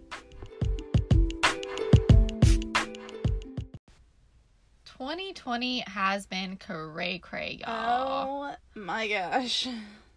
2020 4.86 5.80
has 5.88 6.28
been 6.28 6.58
cray 6.58 7.18
cray, 7.18 7.60
y'all. 7.62 8.52
Oh 8.52 8.56
my 8.80 9.08
gosh. 9.08 9.68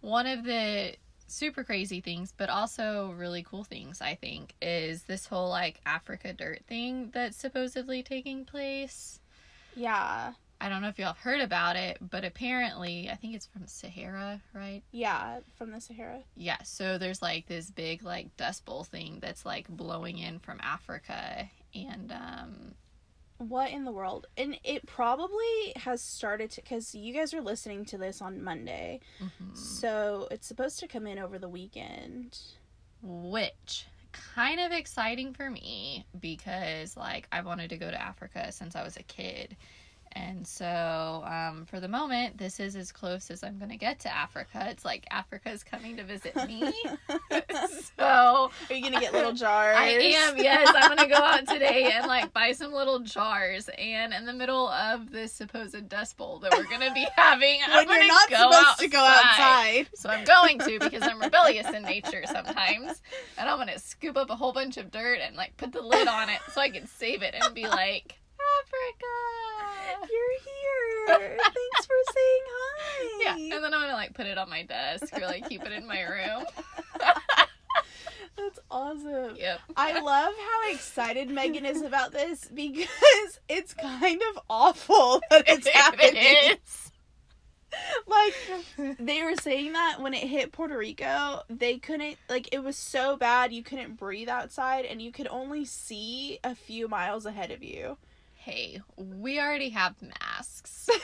One 0.01 0.27
of 0.27 0.43
the 0.43 0.93
super 1.27 1.63
crazy 1.63 2.01
things, 2.01 2.33
but 2.35 2.49
also 2.49 3.13
really 3.17 3.43
cool 3.43 3.63
things, 3.63 4.01
I 4.01 4.15
think, 4.15 4.53
is 4.61 5.03
this 5.03 5.25
whole 5.25 5.49
like 5.49 5.79
Africa 5.85 6.33
dirt 6.33 6.61
thing 6.67 7.09
that's 7.13 7.37
supposedly 7.37 8.03
taking 8.03 8.45
place. 8.45 9.19
Yeah. 9.75 10.33
I 10.61 10.69
don't 10.69 10.81
know 10.81 10.87
if 10.87 10.97
y'all 10.97 11.07
have 11.07 11.17
heard 11.17 11.41
about 11.41 11.75
it, 11.75 11.97
but 11.99 12.23
apparently, 12.23 13.09
I 13.09 13.15
think 13.15 13.35
it's 13.35 13.45
from 13.45 13.67
Sahara, 13.67 14.39
right? 14.53 14.81
Yeah, 14.91 15.39
from 15.57 15.71
the 15.71 15.81
Sahara. 15.81 16.19
Yeah, 16.37 16.61
so 16.63 16.97
there's 16.97 17.21
like 17.21 17.47
this 17.47 17.69
big 17.69 18.03
like 18.03 18.35
dust 18.37 18.63
bowl 18.63 18.85
thing 18.85 19.19
that's 19.21 19.45
like 19.45 19.67
blowing 19.67 20.19
in 20.19 20.39
from 20.39 20.61
Africa 20.63 21.49
and 21.75 22.13
um 22.13 22.75
What 23.49 23.71
in 23.71 23.83
the 23.85 23.91
world? 23.91 24.27
And 24.37 24.57
it 24.63 24.85
probably 24.85 25.73
has 25.75 26.01
started 26.01 26.51
to 26.51 26.61
because 26.61 26.93
you 26.95 27.13
guys 27.13 27.33
are 27.33 27.41
listening 27.41 27.85
to 27.85 27.97
this 27.97 28.21
on 28.21 28.43
Monday, 28.43 28.99
mhm. 29.19 29.55
so 29.57 30.27
it's 30.31 30.47
supposed 30.47 30.79
to 30.79 30.87
come 30.87 31.07
in 31.07 31.19
over 31.19 31.37
the 31.39 31.49
weekend. 31.49 32.39
which 33.01 33.85
kind 34.13 34.59
of 34.59 34.71
exciting 34.71 35.33
for 35.33 35.49
me 35.49 36.05
because 36.19 36.95
like 36.95 37.27
I've 37.31 37.45
wanted 37.45 37.69
to 37.71 37.77
go 37.77 37.89
to 37.91 37.99
Africa 38.01 38.51
since 38.51 38.75
I 38.75 38.83
was 38.83 38.95
a 38.95 39.03
kid. 39.03 39.57
And 40.15 40.45
so, 40.45 41.23
um, 41.25 41.65
for 41.65 41.79
the 41.79 41.87
moment, 41.87 42.37
this 42.37 42.59
is 42.59 42.75
as 42.75 42.91
close 42.91 43.31
as 43.31 43.43
I'm 43.43 43.57
going 43.57 43.71
to 43.71 43.77
get 43.77 43.99
to 44.01 44.13
Africa. 44.13 44.67
It's 44.69 44.85
like 44.85 45.07
Africa's 45.09 45.63
coming 45.63 45.97
to 45.97 46.03
visit 46.03 46.35
me. 46.47 46.71
so, 47.97 48.03
Are 48.69 48.73
you 48.73 48.81
gonna 48.81 48.99
get 48.99 49.13
little 49.13 49.33
jars? 49.33 49.75
I 49.77 49.87
am, 49.87 50.37
yes. 50.37 50.71
I'm 50.75 50.95
gonna 50.95 51.09
go 51.09 51.15
out 51.15 51.47
today 51.47 51.91
and 51.93 52.05
like 52.05 52.31
buy 52.33 52.51
some 52.51 52.71
little 52.73 52.99
jars. 52.99 53.69
And 53.77 54.13
in 54.13 54.25
the 54.25 54.33
middle 54.33 54.67
of 54.67 55.11
this 55.11 55.33
supposed 55.33 55.89
dust 55.89 56.17
bowl 56.17 56.39
that 56.39 56.51
we're 56.51 56.69
gonna 56.69 56.93
be 56.93 57.07
having, 57.15 57.59
I'm 57.67 57.87
you're 57.87 58.07
not 58.07 58.29
go 58.29 58.51
supposed 58.51 58.79
to 58.79 58.87
go 58.87 58.99
outside. 58.99 59.87
So 59.95 60.09
I'm 60.09 60.25
going 60.25 60.59
to 60.59 60.79
because 60.79 61.01
I'm 61.03 61.19
rebellious 61.19 61.69
in 61.69 61.83
nature 61.83 62.23
sometimes. 62.25 63.01
And 63.37 63.49
I'm 63.49 63.57
gonna 63.57 63.79
scoop 63.79 64.17
up 64.17 64.29
a 64.29 64.35
whole 64.35 64.53
bunch 64.53 64.77
of 64.77 64.91
dirt 64.91 65.19
and 65.21 65.35
like 65.35 65.57
put 65.57 65.71
the 65.71 65.81
lid 65.81 66.07
on 66.07 66.29
it 66.29 66.39
so 66.53 66.61
I 66.61 66.69
can 66.69 66.85
save 66.87 67.23
it 67.23 67.35
and 67.39 67.55
be 67.55 67.67
like, 67.67 68.19
Africa. 68.59 69.52
You're 70.09 71.17
here. 71.19 71.37
Thanks 71.41 71.85
for 71.85 71.95
saying 72.13 72.43
hi. 72.49 73.19
Yeah, 73.21 73.55
and 73.55 73.63
then 73.63 73.73
I'm 73.73 73.81
gonna 73.81 73.93
like 73.93 74.13
put 74.13 74.25
it 74.25 74.37
on 74.37 74.49
my 74.49 74.63
desk 74.63 75.17
or 75.17 75.21
like 75.21 75.47
keep 75.49 75.63
it 75.63 75.71
in 75.71 75.85
my 75.85 76.01
room. 76.01 76.45
That's 78.37 78.59
awesome. 78.71 79.35
Yep. 79.35 79.59
I 79.77 79.99
love 79.99 80.33
how 80.33 80.73
excited 80.73 81.29
Megan 81.29 81.65
is 81.65 81.81
about 81.81 82.11
this 82.11 82.45
because 82.53 82.87
it's 83.49 83.73
kind 83.73 84.21
of 84.31 84.41
awful 84.49 85.21
that 85.29 85.43
it's 85.47 85.67
happening. 85.73 86.13
It 86.15 86.59
is. 86.65 86.91
Like 88.05 88.97
they 88.99 89.23
were 89.23 89.35
saying 89.35 89.73
that 89.73 89.99
when 89.99 90.13
it 90.13 90.27
hit 90.27 90.51
Puerto 90.51 90.77
Rico, 90.77 91.41
they 91.49 91.77
couldn't 91.79 92.17
like 92.29 92.49
it 92.51 92.63
was 92.63 92.77
so 92.77 93.17
bad 93.17 93.51
you 93.51 93.63
couldn't 93.63 93.97
breathe 93.97 94.29
outside 94.29 94.85
and 94.85 95.01
you 95.01 95.11
could 95.11 95.27
only 95.27 95.65
see 95.65 96.39
a 96.43 96.53
few 96.53 96.87
miles 96.87 97.25
ahead 97.25 97.49
of 97.49 97.63
you. 97.63 97.97
Hey, 98.43 98.81
we 98.97 99.39
already 99.39 99.69
have 99.69 99.95
masks. 100.01 100.89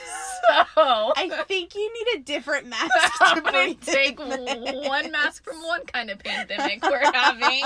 So 0.74 1.12
I 1.16 1.44
think 1.46 1.74
you 1.76 1.92
need 1.92 2.18
a 2.20 2.22
different 2.24 2.66
mask 2.66 2.90
I'm 3.20 3.36
to 3.36 3.42
gonna 3.42 3.74
take 3.74 4.16
this. 4.16 4.88
one 4.88 5.12
mask 5.12 5.44
from 5.44 5.62
one 5.62 5.84
kind 5.86 6.10
of 6.10 6.18
pandemic 6.18 6.82
we're 6.82 7.12
having 7.12 7.62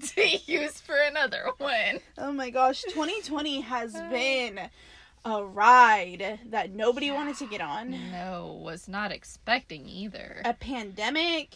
to 0.00 0.38
use 0.46 0.80
for 0.80 0.96
another 0.96 1.50
one. 1.58 2.00
Oh 2.16 2.32
my 2.32 2.48
gosh, 2.50 2.82
2020 2.84 3.60
has 3.62 3.94
uh, 3.94 4.08
been 4.08 4.60
a 5.26 5.44
ride 5.44 6.38
that 6.50 6.70
nobody 6.70 7.10
wanted 7.10 7.36
to 7.38 7.46
get 7.46 7.60
on. 7.60 7.90
No, 8.12 8.58
was 8.62 8.88
not 8.88 9.12
expecting 9.12 9.86
either. 9.86 10.40
A 10.44 10.54
pandemic, 10.54 11.54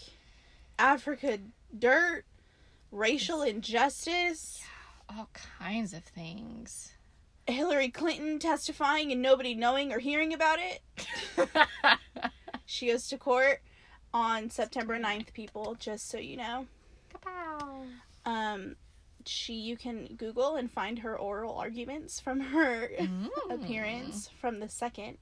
Africa 0.78 1.38
dirt, 1.78 2.24
racial 2.92 3.40
injustice, 3.42 4.60
All 5.08 5.28
kinds 5.58 5.94
of 5.94 6.04
things. 6.04 6.92
Hillary 7.52 7.88
Clinton 7.88 8.38
testifying 8.38 9.10
and 9.12 9.20
nobody 9.22 9.54
knowing 9.54 9.92
or 9.92 9.98
hearing 9.98 10.32
about 10.34 10.58
it. 10.60 10.82
She 12.70 12.88
goes 12.88 13.08
to 13.08 13.16
court 13.16 13.62
on 14.12 14.50
September 14.50 14.98
9th, 14.98 15.32
people, 15.32 15.74
just 15.80 16.10
so 16.10 16.18
you 16.18 16.36
know. 16.36 16.66
Kapow. 17.14 17.86
Um 18.26 18.76
she 19.24 19.54
you 19.54 19.76
can 19.76 20.14
Google 20.16 20.56
and 20.56 20.70
find 20.70 20.98
her 21.00 21.18
oral 21.18 21.56
arguments 21.56 22.20
from 22.20 22.40
her 22.40 22.90
Mm. 22.98 23.28
appearance 23.50 24.28
from 24.40 24.60
the 24.60 24.68
second. 24.68 25.16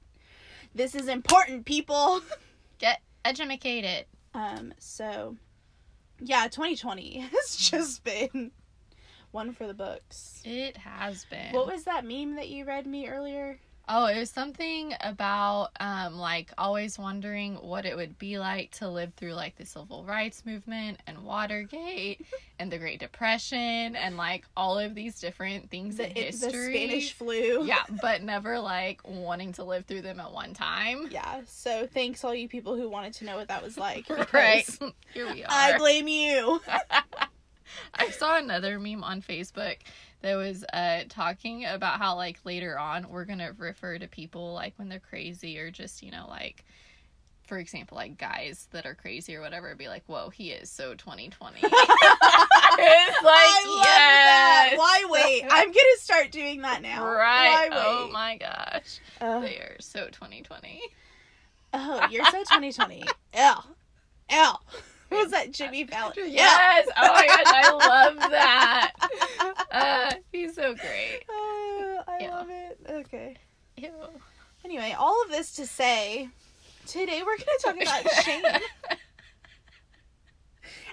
This 0.75 0.93
is 0.93 1.07
important, 1.07 1.65
people. 1.65 2.21
Get 2.79 3.01
educated. 3.25 4.05
Um, 4.33 4.73
so 4.77 5.37
yeah, 6.19 6.47
2020 6.49 7.19
has 7.31 7.55
just 7.55 8.03
been 8.03 8.51
one 9.31 9.53
for 9.53 9.67
the 9.67 9.73
books. 9.73 10.41
It 10.45 10.77
has 10.77 11.25
been. 11.25 11.53
What 11.53 11.67
was 11.67 11.83
that 11.83 12.05
meme 12.05 12.35
that 12.35 12.49
you 12.49 12.65
read 12.65 12.87
me 12.87 13.07
earlier? 13.07 13.59
Oh, 13.89 14.07
it 14.07 14.19
was 14.19 14.29
something 14.29 14.93
about 14.99 15.69
um 15.79 16.15
like 16.17 16.51
always 16.57 16.99
wondering 16.99 17.55
what 17.55 17.85
it 17.85 17.95
would 17.95 18.17
be 18.19 18.37
like 18.37 18.71
to 18.79 18.89
live 18.89 19.13
through 19.13 19.31
like 19.33 19.55
the 19.55 19.65
civil 19.65 20.03
rights 20.03 20.45
movement 20.45 20.99
and 21.07 21.19
Watergate 21.23 22.25
and 22.59 22.69
the 22.69 22.79
Great 22.79 22.99
Depression 22.99 23.95
and 23.95 24.17
like 24.17 24.43
all 24.57 24.77
of 24.77 24.93
these 24.93 25.21
different 25.21 25.69
things 25.69 25.95
The, 25.95 26.09
in 26.11 26.17
it- 26.17 26.31
the. 26.33 26.49
Spanish 26.49 27.13
flu. 27.13 27.63
Yeah, 27.65 27.83
but 28.01 28.21
never 28.23 28.59
like 28.59 28.99
wanting 29.07 29.53
to 29.53 29.63
live 29.63 29.85
through 29.85 30.01
them 30.01 30.19
at 30.19 30.33
one 30.33 30.53
time. 30.53 31.07
Yeah. 31.09 31.43
So 31.45 31.87
thanks 31.87 32.25
all 32.25 32.35
you 32.35 32.49
people 32.49 32.75
who 32.75 32.89
wanted 32.89 33.13
to 33.13 33.25
know 33.25 33.37
what 33.37 33.47
that 33.47 33.63
was 33.63 33.77
like. 33.77 34.05
Right. 34.33 34.67
Here 35.13 35.31
we 35.31 35.43
are. 35.45 35.47
I 35.49 35.77
blame 35.77 36.09
you. 36.09 36.59
I 37.93 38.09
saw 38.09 38.37
another 38.37 38.79
meme 38.79 39.03
on 39.03 39.21
Facebook 39.21 39.77
that 40.21 40.35
was 40.35 40.63
uh 40.73 41.03
talking 41.09 41.65
about 41.65 41.99
how 41.99 42.15
like 42.15 42.39
later 42.43 42.77
on 42.77 43.09
we're 43.09 43.25
gonna 43.25 43.53
refer 43.57 43.97
to 43.97 44.07
people 44.07 44.53
like 44.53 44.73
when 44.77 44.89
they're 44.89 44.99
crazy 44.99 45.59
or 45.59 45.71
just 45.71 46.01
you 46.01 46.11
know 46.11 46.25
like 46.27 46.65
for 47.45 47.57
example 47.57 47.95
like 47.95 48.17
guys 48.17 48.67
that 48.71 48.85
are 48.85 48.95
crazy 48.95 49.35
or 49.35 49.41
whatever 49.41 49.73
be 49.75 49.87
like 49.87 50.03
whoa 50.07 50.29
he 50.29 50.51
is 50.51 50.69
so 50.69 50.93
2020 50.95 51.59
it's 51.63 51.71
like 51.71 51.75
I 53.23 53.63
love 53.67 53.83
that. 53.85 54.73
Why 54.75 55.03
wait? 55.09 55.43
I'm 55.49 55.67
gonna 55.67 55.97
start 55.99 56.31
doing 56.31 56.61
that 56.63 56.81
now. 56.81 57.05
right 57.05 57.67
Why 57.69 57.77
oh 57.79 58.09
my 58.11 58.37
gosh 58.37 58.99
they 59.19 59.57
are 59.57 59.75
so 59.79 60.07
2020 60.07 60.81
Oh, 61.73 62.07
you're 62.09 62.25
so 62.25 62.39
2020. 62.39 63.03
L. 63.33 63.65
L. 64.29 64.61
Was 65.11 65.31
that 65.31 65.51
Jimmy 65.51 65.85
Fallon? 65.85 66.13
yes 66.27 66.87
oh 66.97 67.13
my 67.13 67.25
gosh 67.27 67.43
i 67.45 67.71
love 67.71 68.15
that 68.31 68.91
uh 69.71 70.13
he's 70.31 70.55
so 70.55 70.73
great 70.75 71.23
Oh, 71.29 72.01
I 72.07 72.17
Yeah. 72.21 72.31
love 72.35 72.47
it. 72.49 72.79
Okay. 72.89 73.35
Ew. 73.77 73.91
Anyway, 74.65 74.95
all 74.97 75.21
of 75.23 75.29
this 75.29 75.53
to 75.57 75.65
say, 75.67 76.29
today 76.85 77.21
we're 77.25 77.37
going 77.37 77.57
to 77.57 77.59
talk 77.63 77.81
about 77.81 78.11
shame 78.23 78.43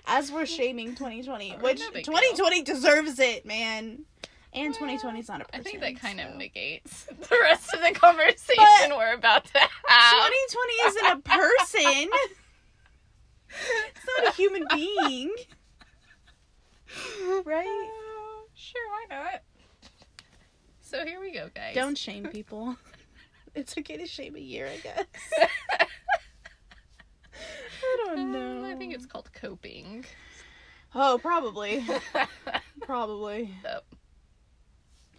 as 0.06 0.30
we're 0.30 0.46
shaming 0.46 0.90
2020, 0.94 1.54
Oh, 1.56 1.62
which 1.62 1.80
no 1.80 1.86
big 1.90 2.04
deal. 2.04 2.14
2020 2.14 2.62
deserves 2.62 3.18
it, 3.18 3.46
man. 3.46 4.00
And 4.52 4.72
2020 4.74 5.18
is 5.18 5.28
not 5.28 5.40
a 5.40 5.44
person. 5.46 5.60
I 5.60 5.62
think 5.62 5.80
that 5.80 6.00
kind 6.00 6.20
so. 6.20 6.28
of 6.28 6.36
negates 6.36 7.04
the 7.04 7.38
rest 7.42 7.72
of 7.74 7.80
the 7.80 7.92
conversation 7.98 8.64
But- 8.88 8.96
we're 8.98 9.14
about 9.14 9.44
to 9.46 9.58
have. 9.58 9.70
2020 10.12 10.72
isn't 10.86 11.06
a 11.06 11.18
person. 11.22 12.10
It's 13.88 14.06
not 14.18 14.28
a 14.32 14.36
human 14.36 14.64
being. 14.72 15.30
Right? 17.44 17.88
Uh, 17.90 18.46
sure, 18.54 18.88
why 18.88 19.04
not? 19.10 19.42
So 20.80 21.04
here 21.04 21.18
we 21.20 21.32
go, 21.32 21.50
guys. 21.52 21.74
Don't 21.74 21.98
shame 21.98 22.26
people. 22.32 22.76
It's 23.56 23.76
okay 23.76 23.96
to 23.96 24.06
shame 24.06 24.36
a 24.36 24.40
year, 24.40 24.68
I 24.68 24.76
guess. 24.76 25.04
I 27.32 28.04
don't 28.06 28.30
know. 28.30 28.58
Um, 28.60 28.64
I 28.64 28.76
think 28.76 28.94
it's 28.94 29.06
called 29.06 29.32
coping. 29.32 30.04
Oh, 30.94 31.18
probably. 31.20 31.84
Probably. 32.82 33.50
Yep. 33.64 33.84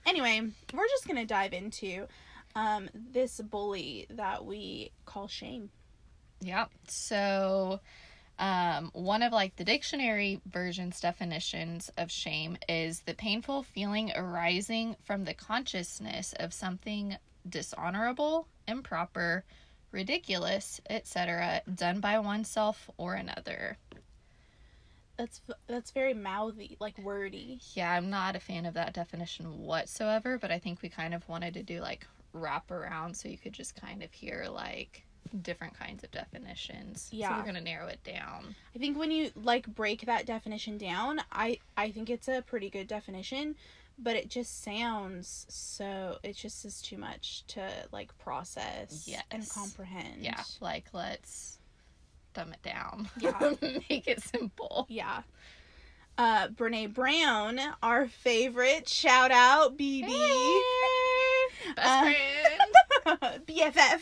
Anyway, 0.06 0.42
we're 0.74 0.88
just 0.88 1.08
gonna 1.08 1.26
dive 1.26 1.52
into 1.54 2.08
um 2.56 2.90
this 2.94 3.42
bully 3.42 4.06
that 4.12 4.46
we 4.46 4.92
call 5.06 5.28
shame. 5.28 5.72
Yeah. 6.42 6.66
So, 6.88 7.82
um, 8.38 8.92
one 8.94 9.24
of 9.24 9.32
like 9.32 9.56
the 9.56 9.64
dictionary 9.64 10.42
version's 10.46 11.00
definitions 11.00 11.90
of 11.98 12.12
shame 12.12 12.58
is 12.68 13.02
the 13.02 13.14
painful 13.14 13.64
feeling 13.64 14.12
arising 14.16 14.98
from 15.04 15.24
the 15.24 15.34
consciousness 15.34 16.34
of 16.40 16.54
something 16.54 17.18
dishonorable, 17.48 18.48
improper, 18.68 19.46
ridiculous, 19.92 20.82
etc., 20.90 21.62
done 21.74 22.02
by 22.02 22.20
oneself 22.20 22.90
or 22.98 23.14
another. 23.14 23.78
That's 25.18 25.40
that's 25.68 25.92
very 25.92 26.14
mouthy, 26.14 26.76
like 26.82 26.98
wordy. 26.98 27.62
Yeah, 27.74 27.92
I'm 27.92 28.10
not 28.10 28.36
a 28.36 28.40
fan 28.42 28.66
of 28.66 28.74
that 28.74 28.94
definition 28.94 29.62
whatsoever, 29.62 30.38
but 30.38 30.52
I 30.52 30.60
think 30.60 30.82
we 30.82 30.90
kind 30.90 31.14
of 31.14 31.28
wanted 31.30 31.54
to 31.54 31.64
do 31.64 31.80
like 31.80 32.06
wrap 32.34 32.70
around 32.70 33.16
so 33.16 33.30
you 33.30 33.38
could 33.38 33.54
just 33.54 33.80
kind 33.80 34.04
of 34.04 34.12
hear 34.12 34.48
like 34.52 35.06
different 35.42 35.78
kinds 35.78 36.04
of 36.04 36.12
definitions. 36.12 37.10
Yeah. 37.12 37.30
So 37.30 37.36
we're 37.38 37.44
going 37.44 37.56
to 37.56 37.62
narrow 37.62 37.88
it 37.88 38.04
down. 38.04 38.56
I 38.76 38.80
think 38.80 38.98
when 38.98 39.12
you 39.12 39.32
like 39.36 39.68
break 39.68 40.06
that 40.06 40.26
definition 40.26 40.78
down, 40.78 41.22
I 41.32 41.60
I 41.78 41.92
think 41.92 42.10
it's 42.10 42.28
a 42.28 42.42
pretty 42.42 42.70
good 42.70 42.88
definition, 42.88 43.56
but 43.98 44.16
it 44.16 44.30
just 44.30 44.64
sounds 44.64 45.46
so 45.50 46.18
it 46.24 46.36
just 46.36 46.66
is 46.66 46.82
too 46.82 46.98
much 46.98 47.44
to 47.48 47.68
like 47.92 48.18
process 48.18 49.04
yes. 49.08 49.24
and 49.32 49.48
comprehend. 49.50 50.22
Yeah. 50.22 50.42
Like, 50.62 50.86
let's 50.94 51.58
dumb 52.34 52.54
it 52.54 52.62
down. 52.64 53.10
Yeah. 53.20 53.54
Make 53.90 54.08
it 54.08 54.22
simple. 54.22 54.86
Yeah. 54.90 55.22
Uh 56.18 56.48
Brene 56.48 56.94
Brown, 56.94 57.60
our 57.84 58.08
favorite, 58.08 58.88
shout 58.88 59.32
out 59.32 59.78
BB. 59.78 60.08
Best 61.76 61.78
Uh, 61.78 62.02
friend. 63.06 63.46
BFF. 63.48 64.02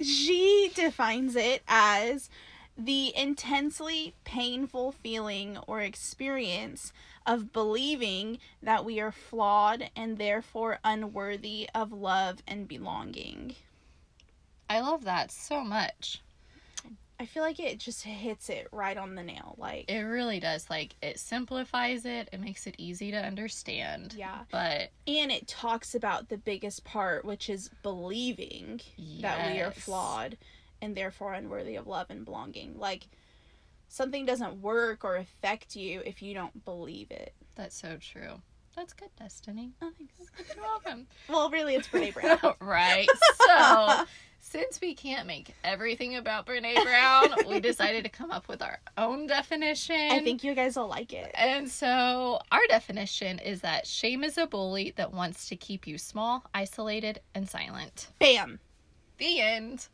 She 0.00 0.70
defines 0.74 1.36
it 1.36 1.62
as 1.68 2.30
the 2.76 3.16
intensely 3.16 4.14
painful 4.24 4.92
feeling 4.92 5.58
or 5.66 5.80
experience 5.80 6.92
of 7.26 7.52
believing 7.52 8.38
that 8.62 8.84
we 8.84 9.00
are 9.00 9.12
flawed 9.12 9.90
and 9.94 10.18
therefore 10.18 10.78
unworthy 10.84 11.68
of 11.74 11.92
love 11.92 12.42
and 12.46 12.66
belonging. 12.66 13.54
I 14.68 14.80
love 14.80 15.04
that 15.04 15.30
so 15.30 15.62
much. 15.62 16.20
I 17.24 17.26
feel 17.26 17.42
like 17.42 17.58
it 17.58 17.78
just 17.78 18.02
hits 18.02 18.50
it 18.50 18.68
right 18.70 18.98
on 18.98 19.14
the 19.14 19.22
nail. 19.22 19.54
Like, 19.56 19.90
It 19.90 20.00
really 20.02 20.40
does. 20.40 20.68
Like, 20.68 20.94
it 21.00 21.18
simplifies 21.18 22.04
it, 22.04 22.28
it 22.34 22.38
makes 22.38 22.66
it 22.66 22.74
easy 22.76 23.10
to 23.12 23.16
understand. 23.16 24.12
yeah. 24.14 24.40
But 24.50 24.90
And 25.06 25.32
it 25.32 25.48
talks 25.48 25.94
about 25.94 26.28
the 26.28 26.36
biggest 26.36 26.84
part, 26.84 27.24
which 27.24 27.48
is 27.48 27.70
believing 27.82 28.82
that 29.22 29.50
we 29.50 29.60
are 29.62 29.70
flawed 29.70 30.36
and 30.82 30.94
therefore 30.94 31.32
unworthy 31.32 31.76
of 31.76 31.86
love 31.86 32.08
and 32.10 32.26
belonging. 32.26 32.78
Like, 32.78 33.06
something 33.88 34.26
doesn't 34.26 34.60
work 34.60 35.02
or 35.02 35.16
affect 35.16 35.76
you 35.76 36.02
if 36.04 36.20
you 36.20 36.34
don't 36.34 36.62
believe 36.66 37.10
it. 37.10 37.32
That's 37.54 37.74
so 37.74 37.96
true. 37.98 38.42
That's 38.76 38.92
good, 38.92 39.10
Destiny. 39.18 39.72
Oh, 39.80 39.90
thanks. 39.96 40.12
You're 40.54 40.64
welcome. 40.64 41.06
Well, 41.28 41.50
really, 41.50 41.74
it's 41.74 41.88
Brene 41.88 42.12
Brown. 42.14 42.54
right. 42.60 43.08
So, 43.46 44.04
since 44.40 44.80
we 44.80 44.94
can't 44.94 45.26
make 45.26 45.54
everything 45.62 46.16
about 46.16 46.46
Brene 46.46 46.82
Brown, 46.82 47.34
we 47.48 47.60
decided 47.60 48.04
to 48.04 48.10
come 48.10 48.30
up 48.30 48.48
with 48.48 48.62
our 48.62 48.78
own 48.98 49.26
definition. 49.26 50.10
I 50.10 50.20
think 50.20 50.44
you 50.44 50.54
guys 50.54 50.76
will 50.76 50.88
like 50.88 51.12
it. 51.12 51.30
And 51.34 51.68
so, 51.70 52.40
our 52.52 52.60
definition 52.68 53.38
is 53.38 53.60
that 53.60 53.86
shame 53.86 54.24
is 54.24 54.38
a 54.38 54.46
bully 54.46 54.92
that 54.96 55.12
wants 55.12 55.48
to 55.48 55.56
keep 55.56 55.86
you 55.86 55.96
small, 55.96 56.44
isolated, 56.52 57.20
and 57.34 57.48
silent. 57.48 58.08
Bam. 58.18 58.58
The 59.18 59.40
end. 59.40 59.88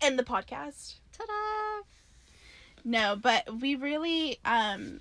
End 0.00 0.18
the 0.18 0.24
podcast. 0.24 0.94
Ta 1.12 1.24
da! 1.26 1.82
No, 2.84 3.16
but 3.16 3.60
we 3.60 3.74
really, 3.74 4.38
um, 4.44 5.00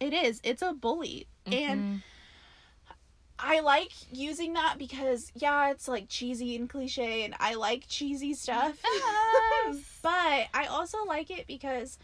it 0.00 0.12
is. 0.12 0.40
It's 0.44 0.62
a 0.62 0.74
bully. 0.74 1.26
And 1.46 2.02
I 3.38 3.60
like 3.60 3.92
using 4.12 4.54
that 4.54 4.76
because, 4.78 5.30
yeah, 5.34 5.70
it's 5.70 5.88
like 5.88 6.08
cheesy 6.08 6.56
and 6.56 6.68
cliche, 6.68 7.24
and 7.24 7.34
I 7.38 7.54
like 7.54 7.84
cheesy 7.88 8.34
stuff. 8.34 8.78
Yes. 8.84 9.98
but 10.02 10.46
I 10.54 10.66
also 10.70 11.04
like 11.04 11.30
it 11.30 11.46
because 11.46 11.98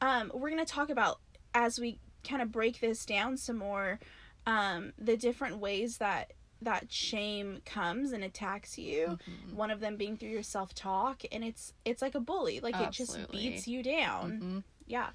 um, 0.00 0.30
we're 0.34 0.50
going 0.50 0.64
to 0.64 0.70
talk 0.72 0.88
about, 0.90 1.20
as 1.54 1.78
we 1.78 1.98
kind 2.26 2.40
of 2.42 2.50
break 2.50 2.80
this 2.80 3.04
down 3.04 3.36
some 3.36 3.56
more, 3.58 3.98
um, 4.46 4.92
the 4.98 5.16
different 5.16 5.58
ways 5.58 5.98
that 5.98 6.32
that 6.62 6.92
shame 6.92 7.62
comes 7.64 8.12
and 8.12 8.22
attacks 8.22 8.76
you 8.76 9.18
Mhm. 9.26 9.54
one 9.54 9.70
of 9.70 9.80
them 9.80 9.96
being 9.96 10.18
through 10.18 10.28
your 10.28 10.42
self-talk 10.42 11.22
and 11.32 11.42
it's 11.42 11.72
it's 11.86 12.02
like 12.02 12.14
a 12.14 12.20
bully 12.20 12.60
like 12.60 12.78
it 12.78 12.90
just 12.90 13.16
beats 13.32 13.66
you 13.66 13.82
down 13.82 14.42
Mhm. 14.42 14.62
yeah 14.86 15.08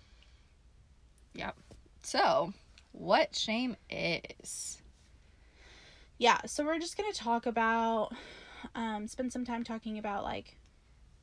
So, 2.02 2.54
what 2.94 3.36
shame 3.36 3.76
is? 3.90 4.82
Yeah 6.18 6.40
so 6.46 6.64
we're 6.66 6.80
just 6.80 6.98
gonna 6.98 7.12
talk 7.14 7.46
about 7.46 8.12
um 8.74 9.08
spend 9.08 9.32
some 9.34 9.46
time 9.46 9.64
talking 9.64 9.98
about 9.98 10.24
like 10.24 10.58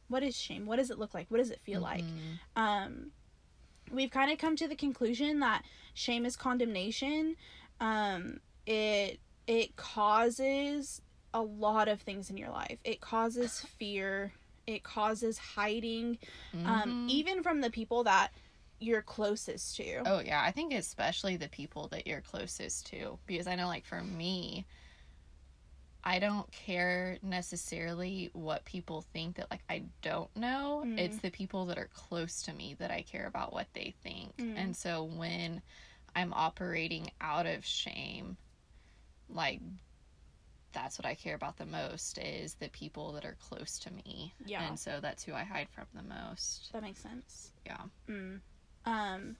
what 0.08 0.22
is 0.22 0.36
shame? 0.36 0.66
What 0.66 0.76
does 0.76 0.90
it 0.90 0.98
look 0.98 1.14
like? 1.14 1.30
What 1.30 1.38
does 1.38 1.50
it 1.50 1.60
feel 1.60 1.80
like? 1.80 2.04
Mhm. 2.04 2.38
um 2.56 3.12
we've 3.90 4.10
kind 4.10 4.30
of 4.30 4.38
come 4.38 4.56
to 4.56 4.68
the 4.68 4.76
conclusion 4.76 5.40
that 5.40 5.64
shame 5.94 6.24
is 6.26 6.36
condemnation. 6.36 7.36
Um 7.80 8.40
it 8.66 9.20
it 9.46 9.74
causes 9.76 11.00
a 11.34 11.40
lot 11.42 11.88
of 11.88 12.00
things 12.02 12.28
in 12.30 12.36
your 12.36 12.50
life. 12.50 12.78
It 12.84 13.00
causes 13.00 13.60
fear. 13.78 14.32
It 14.66 14.82
causes 14.82 15.38
hiding 15.38 16.18
um 16.66 16.90
Mhm. 16.90 17.08
even 17.10 17.42
from 17.42 17.60
the 17.60 17.70
people 17.70 18.04
that 18.04 18.32
you're 18.80 19.02
closest 19.02 19.76
to. 19.76 20.02
Oh 20.06 20.20
yeah, 20.20 20.42
I 20.42 20.50
think 20.50 20.74
especially 20.74 21.36
the 21.36 21.48
people 21.48 21.88
that 21.88 22.06
you're 22.06 22.20
closest 22.20 22.86
to 22.88 23.18
because 23.26 23.46
I 23.46 23.54
know 23.54 23.66
like 23.68 23.84
for 23.86 24.02
me 24.02 24.66
I 26.04 26.18
don't 26.18 26.50
care 26.50 27.18
necessarily 27.22 28.30
what 28.32 28.64
people 28.64 29.02
think 29.12 29.36
that 29.36 29.50
like 29.50 29.62
I 29.68 29.84
don't 30.02 30.34
know. 30.36 30.82
Mm. 30.84 30.98
It's 30.98 31.18
the 31.18 31.30
people 31.30 31.66
that 31.66 31.78
are 31.78 31.90
close 31.94 32.42
to 32.42 32.52
me 32.52 32.74
that 32.78 32.90
I 32.90 33.02
care 33.02 33.26
about 33.26 33.52
what 33.52 33.68
they 33.72 33.94
think. 34.02 34.36
Mm. 34.36 34.54
And 34.56 34.76
so 34.76 35.04
when 35.04 35.62
I'm 36.16 36.32
operating 36.34 37.10
out 37.20 37.46
of 37.46 37.64
shame, 37.64 38.36
like 39.28 39.60
that's 40.72 40.98
what 40.98 41.06
I 41.06 41.14
care 41.14 41.34
about 41.34 41.56
the 41.58 41.66
most 41.66 42.18
is 42.18 42.54
the 42.54 42.68
people 42.70 43.12
that 43.12 43.24
are 43.24 43.36
close 43.48 43.78
to 43.80 43.92
me. 43.92 44.32
Yeah. 44.44 44.66
And 44.66 44.78
so 44.78 44.98
that's 45.00 45.22
who 45.22 45.34
I 45.34 45.44
hide 45.44 45.68
from 45.70 45.86
the 45.94 46.02
most. 46.02 46.72
that 46.72 46.82
makes 46.82 47.00
sense 47.00 47.52
Yeah. 47.64 47.76
mm. 48.08 48.40
um 48.86 49.36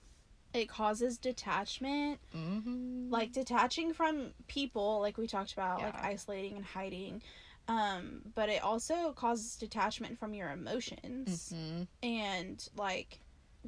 it 0.53 0.69
causes 0.69 1.17
detachment 1.17 2.19
Mhm. 2.35 3.09
like 3.11 3.31
detaching 3.31 3.93
from 3.93 4.33
people 4.47 4.99
like 4.99 5.17
we 5.17 5.27
talked 5.27 5.53
about 5.53 5.81
like 5.81 5.95
isolating 6.03 6.55
and 6.55 6.65
hiding 6.65 7.21
um 7.67 8.21
but 8.35 8.49
it 8.49 8.61
also 8.63 9.13
causes 9.13 9.55
detachment 9.55 10.19
from 10.19 10.33
your 10.33 10.49
emotions 10.51 11.53
Mhm. 11.55 11.87
and 12.03 12.69
like 12.75 13.19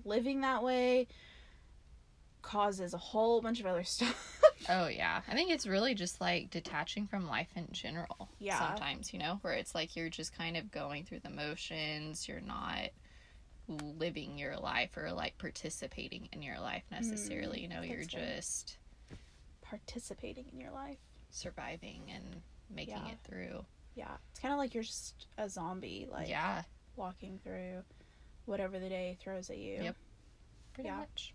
living 0.04 0.42
that 0.42 0.62
way 0.64 1.08
causes 2.42 2.94
a 2.94 2.98
whole 2.98 3.42
bunch 3.42 3.60
of 3.60 3.66
other 3.66 3.84
stuff 3.96 4.42
Oh 4.70 4.88
yeah. 4.88 5.22
I 5.28 5.34
think 5.36 5.52
it's 5.52 5.68
really 5.68 5.94
just 5.94 6.22
like 6.22 6.50
detaching 6.50 7.06
from 7.08 7.28
life 7.28 7.50
in 7.56 7.68
general. 7.72 8.30
Yeah. 8.40 8.58
Sometimes, 8.58 9.14
you 9.14 9.20
know, 9.20 9.38
where 9.42 9.54
it's 9.54 9.76
like 9.76 9.96
you're 9.96 10.10
just 10.10 10.34
kind 10.34 10.56
of 10.58 10.72
going 10.72 11.04
through 11.04 11.20
the 11.20 11.30
motions, 11.30 12.28
you're 12.28 12.40
not 12.42 12.90
living 13.68 14.38
your 14.38 14.58
life 14.58 14.96
or 14.98 15.12
like 15.12 15.38
participating 15.38 16.30
in 16.32 16.42
your 16.42 16.60
life 16.60 16.84
necessarily, 16.92 17.62
you 17.62 17.68
know, 17.68 17.82
you're 17.82 17.98
Mm, 18.00 18.14
right. 18.16 18.36
just 18.36 18.78
participating 19.62 20.46
in 20.54 20.60
your 20.60 20.72
life 20.72 21.00
surviving 21.32 22.04
and 22.14 22.42
making 22.70 22.96
Yeah. 22.96 23.12
it 23.12 23.20
through. 23.24 23.66
yeah 23.96 24.18
it's 24.30 24.40
kind 24.42 24.54
of 24.54 24.58
like 24.58 24.74
you're 24.74 24.84
just 24.84 25.26
a 25.38 25.50
zombie 25.50 26.06
like 26.12 26.28
yeah, 26.28 26.64
walking 26.98 27.40
through 27.44 27.82
whatever 28.46 28.78
the 28.78 28.90
day 28.90 29.18
throws 29.22 29.50
at 29.50 29.58
you 29.58 29.82
Yep. 29.84 29.96
pretty 30.74 30.90
Yeah. 30.90 30.98
much. 30.98 31.34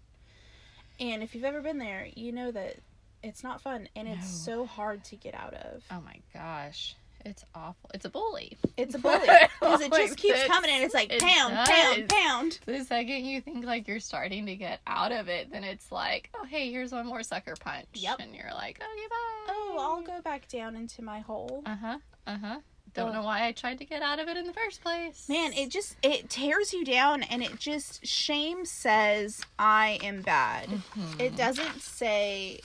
and 1.01 1.23
if 1.23 1.35
you've 1.35 1.45
ever 1.45 1.61
been 1.63 1.79
there 1.79 2.07
you 2.15 2.33
know 2.33 2.51
that 2.51 2.77
it's 3.23 3.43
not 3.43 3.61
fun 3.63 3.89
and 3.97 4.07
it's 4.09 4.47
No. 4.47 4.55
so 4.55 4.67
hard 4.67 5.03
to 5.05 5.17
get 5.17 5.35
out 5.35 5.55
of 5.55 5.85
Oh 5.91 6.01
my 6.03 6.21
gosh. 6.33 6.95
It's 7.25 7.45
awful. 7.55 7.91
It's 7.95 8.05
a 8.05 8.09
bully. 8.11 8.57
it's 8.77 8.95
a 8.95 8.99
bully 9.07 9.19
because 9.61 9.81
it 9.83 9.93
just 9.93 10.17
keeps 10.17 10.43
coming 10.45 10.71
and 10.71 10.83
it's 10.85 10.95
like 10.95 11.13
It 11.13 11.21
pound 11.21 11.55
does. 11.55 11.69
pound 11.69 12.09
pound 12.09 12.59
The 12.67 12.85
second 12.85 13.25
you 13.25 13.41
think 13.41 13.65
like 13.65 13.87
you're 13.89 14.01
starting 14.01 14.47
to 14.47 14.57
get 14.57 14.81
out 14.87 15.13
of 15.13 15.29
it, 15.29 15.51
then 15.53 15.65
it's 15.65 15.91
like, 15.93 16.31
oh 16.35 16.45
hey, 16.45 16.71
here's 16.71 16.93
one 16.93 17.07
more 17.07 17.23
sucker 17.23 17.55
punch. 17.61 17.87
Yep. 17.95 18.17
And 18.21 18.35
you're 18.35 18.53
like, 18.55 18.79
okay, 18.81 19.07
bye. 19.11 19.47
oh 19.49 19.77
i'll 19.81 20.03
go 20.03 20.21
back 20.23 20.49
down 20.49 20.77
into 20.77 21.03
my 21.03 21.21
hole 21.21 21.63
Uh 21.67 21.77
huh. 21.77 21.99
Uh 22.27 22.37
huh. 22.43 22.59
Don't 22.95 23.13
know 23.13 23.23
why 23.23 23.47
I 23.47 23.53
tried 23.53 23.79
to 23.79 23.85
get 23.85 24.03
out 24.03 24.19
of 24.19 24.29
it 24.29 24.37
in 24.37 24.47
the 24.47 24.53
first 24.53 24.83
place. 24.83 25.29
man 25.29 25.53
it 25.53 25.71
just 25.71 25.97
it 26.03 26.29
tears 26.31 26.73
you 26.73 26.85
down 26.85 27.23
and 27.25 27.43
it 27.43 27.59
just 27.59 28.05
shame 28.07 28.65
says 28.65 29.43
i 29.59 29.99
am 30.03 30.23
bad 30.23 30.69
Mhm. 30.69 31.21
it 31.21 31.37
doesn't 31.37 31.81
say 31.81 32.61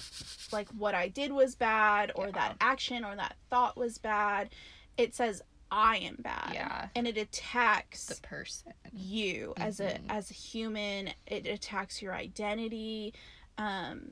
like 0.51 0.67
what 0.69 0.95
i 0.95 1.07
did 1.07 1.31
was 1.31 1.55
bad 1.55 2.11
or 2.15 2.25
Yeah. 2.27 2.31
that 2.33 2.57
action 2.61 3.03
or 3.05 3.15
that 3.15 3.35
thought 3.49 3.75
was 3.77 3.97
bad 3.97 4.49
it 4.97 5.13
says 5.15 5.41
i 5.71 5.97
am 5.97 6.15
bad 6.19 6.51
Yeah. 6.53 6.87
and 6.95 7.07
it 7.07 7.17
attacks 7.17 8.05
the 8.05 8.21
person. 8.21 8.73
you 8.93 9.53
as 9.57 9.79
a 9.79 9.91
Mhm. 9.93 10.01
as 10.09 10.31
a 10.31 10.33
human 10.33 11.13
it 11.27 11.45
attacks 11.47 12.01
your 12.01 12.13
identity 12.13 13.13
um 13.57 14.11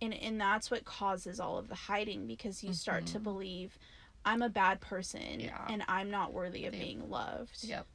and 0.00 0.14
and 0.14 0.40
that's 0.40 0.70
what 0.70 0.84
causes 0.84 1.38
all 1.40 1.58
of 1.58 1.68
the 1.68 1.74
hiding 1.74 2.26
because 2.26 2.62
you 2.64 2.72
start 2.72 3.06
to 3.06 3.18
Mhm. 3.20 3.22
believe 3.24 3.78
i'm 4.24 4.42
a 4.42 4.48
bad 4.48 4.80
person 4.80 5.40
Yeah. 5.40 5.58
and 5.68 5.82
i'm 5.88 6.10
not 6.10 6.32
worthy 6.32 6.66
of 6.66 6.72
being 6.72 7.08
loved 7.10 7.62
Yep. 7.62 7.86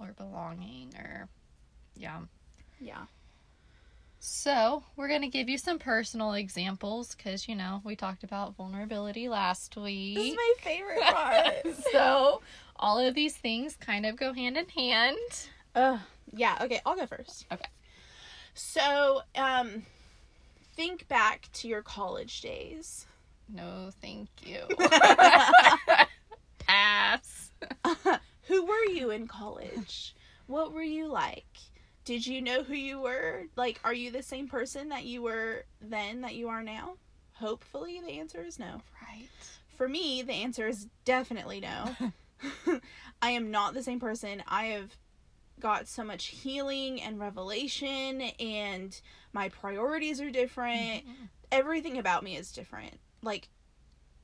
Or 0.00 0.12
belonging 0.16 0.94
or 0.98 1.28
yeah. 1.96 2.20
yeah 2.80 3.04
So, 4.20 4.84
we're 4.96 5.08
going 5.08 5.20
to 5.22 5.28
give 5.28 5.48
you 5.48 5.58
some 5.58 5.78
personal 5.78 6.32
examples 6.34 7.14
because, 7.14 7.48
you 7.48 7.54
know, 7.56 7.80
we 7.84 7.96
talked 7.96 8.22
about 8.24 8.54
vulnerability 8.56 9.28
last 9.28 9.76
week. 9.76 10.16
This 10.16 10.28
is 10.30 10.36
my 10.36 10.52
favorite 10.60 11.00
part. 11.02 11.76
so, 11.92 12.40
all 12.76 12.98
of 13.00 13.14
these 13.14 13.36
things 13.36 13.76
kind 13.76 14.06
of 14.06 14.16
go 14.16 14.32
hand 14.32 14.56
in 14.56 14.68
hand. 14.68 15.18
Ugh. 15.74 15.98
Yeah, 16.34 16.56
okay, 16.62 16.80
I'll 16.86 16.94
go 16.96 17.06
first. 17.06 17.46
Okay. 17.52 17.66
So, 18.54 19.22
um, 19.34 19.82
think 20.76 21.08
back 21.08 21.48
to 21.54 21.68
your 21.68 21.82
college 21.82 22.40
days. 22.42 23.06
No, 23.52 23.90
thank 24.00 24.28
you. 24.42 24.66
Pass. 26.66 27.50
who 28.44 28.64
were 28.66 28.84
you 28.90 29.10
in 29.10 29.28
college? 29.28 30.14
What 30.46 30.72
were 30.72 30.82
you 30.82 31.06
like? 31.06 31.46
Did 32.04 32.26
you 32.26 32.40
know 32.42 32.62
who 32.62 32.74
you 32.74 33.00
were? 33.00 33.44
Like, 33.54 33.78
are 33.84 33.94
you 33.94 34.10
the 34.10 34.22
same 34.22 34.48
person 34.48 34.88
that 34.88 35.04
you 35.04 35.22
were 35.22 35.64
then 35.80 36.22
that 36.22 36.34
you 36.34 36.48
are 36.48 36.62
now? 36.62 36.94
Hopefully, 37.34 38.00
the 38.04 38.18
answer 38.18 38.42
is 38.42 38.58
no. 38.58 38.80
Right. 39.00 39.28
For 39.76 39.88
me, 39.88 40.22
the 40.22 40.32
answer 40.32 40.66
is 40.66 40.88
definitely 41.04 41.60
no. 41.60 41.96
I 43.22 43.30
am 43.30 43.50
not 43.50 43.74
the 43.74 43.82
same 43.82 44.00
person. 44.00 44.42
I 44.48 44.64
have 44.66 44.96
got 45.60 45.86
so 45.86 46.02
much 46.02 46.26
healing 46.26 47.00
and 47.00 47.20
revelation, 47.20 48.22
and 48.40 49.00
my 49.32 49.48
priorities 49.48 50.20
are 50.20 50.30
different. 50.30 51.04
Mm-hmm. 51.04 51.24
Everything 51.52 51.98
about 51.98 52.24
me 52.24 52.36
is 52.36 52.50
different. 52.50 52.98
Like, 53.22 53.48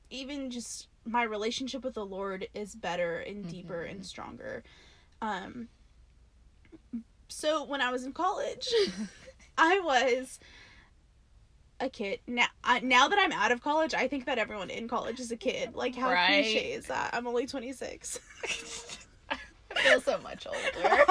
even 0.09 0.49
just 0.51 0.87
my 1.05 1.23
relationship 1.23 1.83
with 1.83 1.93
the 1.93 2.05
Lord 2.05 2.47
is 2.53 2.75
better 2.75 3.19
and 3.19 3.47
deeper 3.47 3.83
and 3.83 4.05
stronger. 4.05 4.63
Um, 5.21 5.69
so 7.27 7.63
when 7.63 7.81
I 7.81 7.91
was 7.91 8.03
in 8.03 8.11
college, 8.13 8.67
I 9.57 9.79
was 9.79 10.39
a 11.79 11.89
kid. 11.89 12.19
Now, 12.27 12.47
I, 12.63 12.79
now 12.81 13.07
that 13.07 13.17
I'm 13.19 13.31
out 13.31 13.51
of 13.51 13.61
college, 13.61 13.93
I 13.93 14.07
think 14.07 14.25
that 14.25 14.37
everyone 14.37 14.69
in 14.69 14.87
college 14.87 15.19
is 15.19 15.31
a 15.31 15.37
kid. 15.37 15.75
Like, 15.75 15.95
how 15.95 16.09
Right. 16.11 16.25
cliche 16.43 16.73
is 16.73 16.87
that? 16.87 17.11
I'm 17.13 17.25
only 17.27 17.45
26. 17.45 18.19
I 19.31 19.37
feel 19.83 20.01
so 20.01 20.17
much 20.19 20.45
older. 20.47 21.05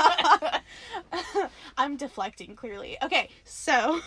I'm 1.79 1.97
deflecting 1.97 2.55
clearly. 2.57 2.99
Okay, 3.03 3.31
so 3.45 4.01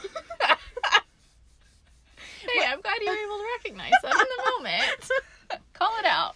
hey, 2.41 2.65
I'm 2.67 2.81
glad 2.81 2.97
you 3.01 3.07
were 3.07 3.13
able 3.15 3.37
to 3.37 3.45
recognize 3.57 3.91
that 4.03 4.13
in 4.13 4.19
the 4.19 4.51
moment. 4.57 5.63
Call 5.73 5.97
it 5.99 6.05
out. 6.05 6.35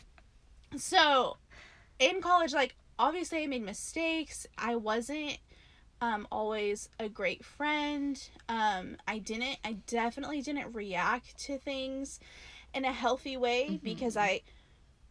so 0.78 1.38
in 2.00 2.22
college 2.22 2.54
like 2.54 2.76
obviously 3.00 3.44
i 3.44 3.48
made 3.48 3.64
mistakes 3.64 4.46
i 4.58 4.76
wasn't 4.76 5.38
um 6.02 6.28
always 6.32 6.90
a 7.00 7.08
great 7.08 7.46
friend 7.46 8.28
um 8.50 8.98
i 9.08 9.18
didn't 9.18 9.58
i 9.64 9.74
definitely 9.88 10.42
didn't 10.42 10.74
react 10.74 11.38
to 11.38 11.58
things 11.58 12.20
in 12.74 12.84
a 12.84 12.92
healthy 12.92 13.38
way 13.38 13.68
Mhm. 13.72 13.84
because 13.84 14.18
i 14.18 14.42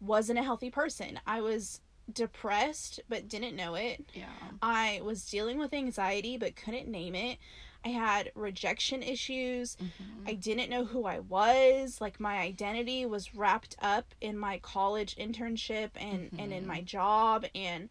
wasn't 0.00 0.38
a 0.38 0.42
healthy 0.42 0.70
person 0.70 1.18
i 1.26 1.40
was 1.40 1.80
depressed 2.12 3.00
but 3.08 3.28
didn't 3.28 3.56
know 3.56 3.74
it 3.74 4.04
Yeah. 4.12 4.26
i 4.60 5.00
was 5.02 5.24
dealing 5.24 5.58
with 5.58 5.72
anxiety 5.72 6.36
but 6.36 6.54
couldn't 6.56 6.88
name 6.88 7.14
it 7.14 7.38
i 7.84 7.88
had 7.88 8.30
rejection 8.34 9.02
issues 9.02 9.76
Mm-hmm. 9.76 10.28
I 10.28 10.34
didn't 10.34 10.70
know 10.70 10.84
who 10.86 11.04
I 11.04 11.18
was. 11.18 12.00
Like 12.00 12.18
my 12.18 12.38
identity 12.38 13.04
was 13.04 13.34
wrapped 13.34 13.76
up 13.82 14.14
in 14.22 14.38
my 14.38 14.58
college 14.58 15.16
internship 15.16 15.90
and 15.96 16.30
and 16.38 16.50
in 16.52 16.66
my 16.66 16.80
job 16.80 17.44
and 17.54 17.90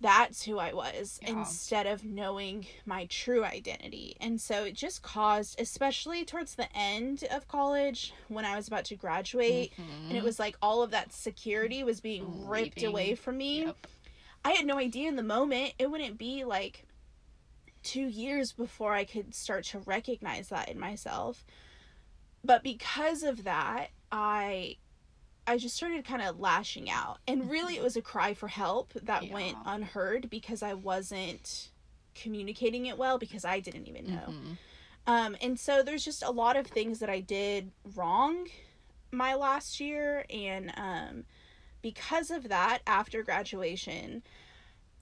that's 0.00 0.42
who 0.44 0.58
I 0.58 0.72
was 0.72 1.20
Yeah. 1.22 1.30
instead 1.38 1.86
of 1.86 2.04
knowing 2.04 2.66
my 2.86 3.06
true 3.06 3.44
identity. 3.44 4.16
And 4.20 4.40
so 4.40 4.64
it 4.64 4.74
just 4.74 5.02
caused 5.02 5.60
especially 5.60 6.24
towards 6.24 6.54
the 6.56 6.68
end 6.76 7.24
of 7.30 7.46
college 7.48 8.12
when 8.28 8.44
I 8.44 8.56
was 8.56 8.66
about 8.68 8.84
to 8.86 8.96
graduate 8.96 9.72
and 10.08 10.16
it 10.16 10.22
was 10.24 10.38
like 10.38 10.56
all 10.60 10.82
of 10.82 10.90
that 10.90 11.12
security 11.12 11.82
was 11.84 12.00
being 12.00 12.46
ripped 12.48 12.82
away 12.82 13.14
from 13.14 13.36
me. 13.38 13.64
Yep. 13.64 13.86
I 14.44 14.50
had 14.52 14.66
no 14.66 14.78
idea 14.78 15.08
in 15.08 15.14
the 15.16 15.22
moment. 15.22 15.74
It 15.78 15.88
wouldn't 15.90 16.18
be 16.18 16.44
like 16.44 16.84
two 17.82 18.06
years 18.06 18.52
before 18.52 18.92
I 18.94 19.04
could 19.04 19.34
start 19.34 19.64
to 19.66 19.78
recognize 19.80 20.48
that 20.48 20.68
in 20.68 20.78
myself. 20.78 21.44
But 22.44 22.62
because 22.62 23.22
of 23.22 23.44
that, 23.44 23.88
I 24.10 24.76
I 25.46 25.58
just 25.58 25.76
started 25.76 26.04
kind 26.04 26.22
of 26.22 26.38
lashing 26.38 26.88
out. 26.88 27.18
And 27.26 27.50
really 27.50 27.76
it 27.76 27.82
was 27.82 27.96
a 27.96 28.02
cry 28.02 28.34
for 28.34 28.48
help 28.48 28.92
that 28.94 29.28
went 29.28 29.56
unheard 29.66 30.30
because 30.30 30.62
I 30.62 30.74
wasn't 30.74 31.70
communicating 32.14 32.86
it 32.86 32.96
well 32.96 33.18
because 33.18 33.44
I 33.44 33.58
didn't 33.58 33.88
even 33.88 34.06
know. 34.06 34.28
Mhm. 34.28 34.58
Um, 35.06 35.36
and 35.40 35.58
so 35.58 35.82
there's 35.82 36.04
just 36.04 36.22
a 36.22 36.30
lot 36.30 36.56
of 36.56 36.66
things 36.66 37.00
that 37.00 37.10
I 37.10 37.20
did 37.20 37.72
wrong 37.96 38.46
my 39.10 39.34
last 39.34 39.80
year, 39.80 40.24
and 40.30 40.72
um, 40.76 41.24
because 41.82 42.30
of 42.30 42.48
that, 42.48 42.80
after 42.86 43.22
graduation, 43.24 44.22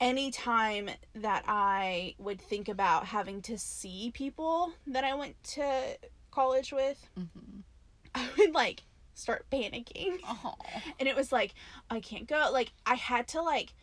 anytime 0.01 0.91
that 1.15 1.45
I 1.47 2.15
would 2.19 2.41
think 2.41 2.69
about 2.69 3.07
having 3.07 3.43
to 3.43 3.59
see 3.59 4.11
people 4.15 4.73
that 4.87 5.05
I 5.05 5.15
went 5.15 5.43
to 5.55 5.99
college 6.31 6.73
with, 6.73 7.07
Mhm. 7.19 7.63
I 8.15 8.29
would 8.39 8.55
like 8.55 8.83
start 9.15 9.45
panicking 9.51 10.19
Oh. 10.27 10.55
and 10.99 11.07
it 11.07 11.15
was 11.15 11.31
like 11.31 11.53
i 11.91 12.01
can't 12.01 12.27
go 12.27 12.49
like 12.53 12.73
i 12.87 12.95
had 12.95 13.29
to 13.29 13.43
like 13.43 13.75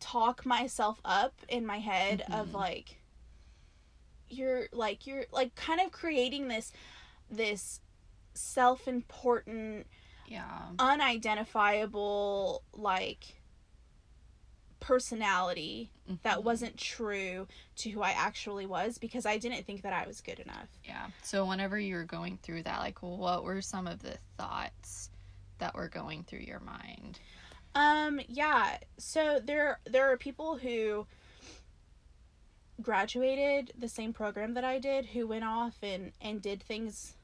talk 0.00 0.46
myself 0.46 0.98
up 1.04 1.34
in 1.46 1.66
my 1.66 1.78
head 1.78 2.22
of 2.32 2.48
Mhm. 2.48 2.54
like 2.54 2.96
you're 4.30 4.68
like 4.72 5.06
you're 5.06 5.26
like 5.30 5.54
kind 5.56 5.78
of 5.80 5.92
creating 5.92 6.48
this 6.48 6.72
this 7.30 7.80
self-important 8.32 9.86
Yeah. 10.26 10.68
unidentifiable 10.78 12.62
like 12.72 13.41
personality 14.82 15.90
that 16.24 16.38
Mhm. 16.38 16.42
wasn't 16.42 16.76
true 16.76 17.46
to 17.76 17.90
who 17.90 18.02
i 18.02 18.10
actually 18.10 18.66
was 18.66 18.98
because 18.98 19.24
i 19.24 19.38
didn't 19.38 19.64
think 19.64 19.82
that 19.82 19.92
i 19.92 20.06
was 20.06 20.20
good 20.20 20.40
enough 20.40 20.68
Yeah. 20.84 21.08
So 21.22 21.46
whenever 21.46 21.78
you 21.78 21.94
were 21.94 22.04
going 22.04 22.36
through 22.38 22.64
that, 22.64 22.80
like, 22.80 23.00
what 23.02 23.44
were 23.44 23.62
some 23.62 23.86
of 23.86 24.02
the 24.02 24.18
thoughts 24.36 25.08
that 25.58 25.74
were 25.74 25.88
going 25.88 26.24
through 26.24 26.40
your 26.40 26.58
mind? 26.60 27.18
Um, 27.74 28.20
yeah. 28.28 28.78
So 28.98 29.38
there 29.40 29.78
there 29.84 30.10
are 30.12 30.16
people 30.16 30.56
who 30.58 31.06
graduated 32.80 33.72
the 33.78 33.88
same 33.88 34.12
program 34.12 34.54
that 34.54 34.64
I 34.64 34.78
did 34.78 35.06
who 35.06 35.26
went 35.26 35.44
off 35.44 35.76
and 35.82 36.12
and 36.20 36.42
did 36.42 36.62
things 36.62 37.14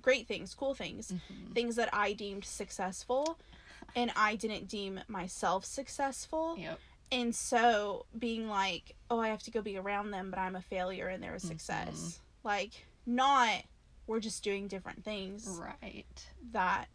great 0.00 0.26
things, 0.26 0.54
cool 0.54 0.74
things, 0.74 1.12
Mhm. 1.12 1.52
things 1.54 1.76
that 1.76 1.92
I 1.92 2.12
deemed 2.14 2.44
successful 2.44 3.38
and 3.94 4.10
I 4.16 4.36
didn't 4.36 4.68
deem 4.68 5.00
myself 5.08 5.64
successful. 5.64 6.56
Yep. 6.56 6.80
And 7.12 7.34
so 7.34 8.06
being 8.18 8.48
like, 8.48 8.96
"Oh, 9.10 9.20
I 9.20 9.28
have 9.28 9.42
to 9.44 9.50
go 9.52 9.60
be 9.62 9.76
around 9.76 10.10
them, 10.10 10.30
but 10.30 10.38
I'm 10.40 10.56
a 10.56 10.62
failure 10.62 11.06
and 11.08 11.22
they're 11.22 11.34
a 11.34 11.40
success." 11.40 12.18
Like 12.42 12.86
not 13.06 13.62
we're 14.08 14.18
just 14.20 14.42
doing 14.42 14.66
different 14.66 15.04
things 15.04 15.46
Right. 15.60 16.26
that 16.52 16.86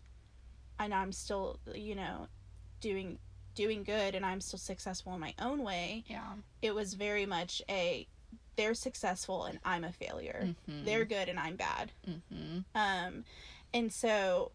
and 0.80 0.94
I'm 0.94 1.12
still, 1.14 1.60
you 1.74 1.96
know, 1.96 2.28
doing 2.82 3.18
doing 3.56 3.84
good 3.84 4.14
and 4.14 4.26
I'm 4.26 4.42
still 4.42 4.60
successful 4.60 5.14
in 5.14 5.20
my 5.20 5.34
own 5.40 5.64
way. 5.64 6.04
Yeah. 6.08 6.34
It 6.62 6.76
was 6.76 6.94
very 6.96 7.26
much 7.26 7.62
a 7.70 8.08
they're 8.56 8.74
successful 8.74 9.46
and 9.46 9.60
I'm 9.64 9.84
a 9.84 9.92
failure. 9.92 10.54
Mhm. 10.68 10.84
They're 10.86 11.06
good 11.06 11.30
and 11.30 11.40
I'm 11.40 11.56
bad. 11.56 11.92
Mhm. 12.08 12.66
Um 12.76 13.24
and 13.74 13.92
so 13.94 14.52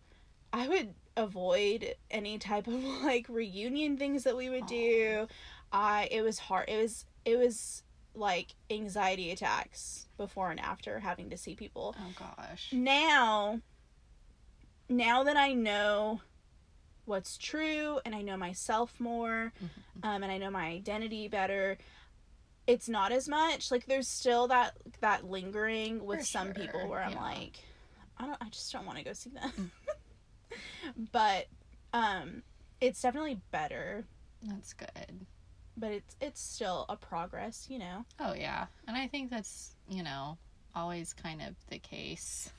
I 0.52 0.68
would 0.68 0.94
avoid 1.16 1.94
any 2.10 2.38
type 2.38 2.66
of 2.66 2.74
like 3.02 3.26
reunion 3.28 3.96
things 3.96 4.24
that 4.24 4.36
we 4.36 4.48
would 4.50 4.66
do. 4.66 5.26
I 5.72 6.08
it 6.10 6.22
was 6.22 6.38
hard. 6.38 6.68
It 6.68 6.80
was 6.80 7.06
it 7.24 7.36
was 7.36 7.82
like 8.14 8.54
anxiety 8.70 9.30
attacks 9.30 10.06
before 10.18 10.50
and 10.50 10.60
after 10.60 11.00
having 11.00 11.30
to 11.30 11.36
see 11.38 11.54
people 11.54 11.96
Oh 11.98 12.12
gosh. 12.36 12.68
now 12.72 13.60
now 14.88 15.22
that 15.24 15.36
i 15.38 15.54
know 15.54 16.20
what's 17.06 17.38
true 17.38 18.00
and 18.04 18.14
i 18.14 18.20
know 18.20 18.36
myself 18.36 19.00
more 19.00 19.52
Mhm. 19.64 20.06
um, 20.06 20.22
and 20.22 20.30
i 20.30 20.36
know 20.36 20.50
my 20.50 20.66
identity 20.66 21.26
better 21.26 21.78
it's 22.66 22.86
not 22.88 23.12
as 23.12 23.28
much 23.30 23.70
like 23.70 23.86
there's 23.86 24.06
still 24.08 24.46
that 24.48 24.76
that 25.00 25.24
lingering 25.24 26.04
with 26.04 26.18
For 26.20 26.26
some 26.26 26.52
people 26.52 26.86
where 26.88 27.02
i'm 27.02 27.12
yeah. 27.12 27.22
like 27.22 27.60
i 28.18 28.26
don't 28.26 28.36
i 28.42 28.48
just 28.50 28.70
don't 28.72 28.84
want 28.84 28.98
to 28.98 29.04
go 29.04 29.14
see 29.14 29.30
them 29.30 29.72
but 31.12 31.46
um 31.94 32.42
it's 32.80 33.00
definitely 33.00 33.40
better 33.50 34.04
That's 34.42 34.74
good. 34.74 35.24
But 35.76 35.90
it's 35.90 36.16
it's 36.20 36.40
still 36.40 36.84
a 36.88 36.96
progress 36.96 37.66
you 37.70 37.78
know 37.78 38.04
Oh 38.20 38.34
yeah. 38.34 38.66
And 38.86 38.96
I 38.96 39.06
think 39.08 39.30
that's, 39.30 39.74
you 39.88 40.02
know, 40.02 40.36
always 40.74 41.12
kind 41.14 41.40
of 41.42 41.54
the 41.68 41.78
case. 41.78 42.50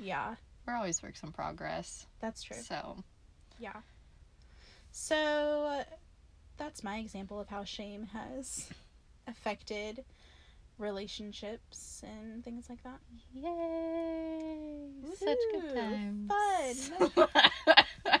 yeah 0.00 0.34
We're 0.66 0.74
always 0.76 1.02
works 1.02 1.22
in 1.22 1.32
progress. 1.32 2.06
that's 2.20 2.42
true 2.42 2.56
So 2.62 2.96
Yeah. 3.58 3.76
So 4.90 5.82
that's 6.58 6.84
my 6.84 6.98
example 6.98 7.40
of 7.40 7.48
how 7.48 7.64
shame 7.64 8.04
has 8.12 8.68
affected 9.26 10.04
relationships 10.78 12.02
and 12.06 12.44
things 12.44 12.66
like 12.68 12.82
that. 12.84 12.98
Yay! 13.34 14.88
Such 15.16 15.38
good 15.52 15.64
Woohoo, 15.74 16.28
times. 16.28 16.90
fun. 17.16 17.28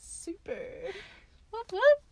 Super. 0.00 0.58
Whoop, 1.50 1.72
whoop. 1.72 2.02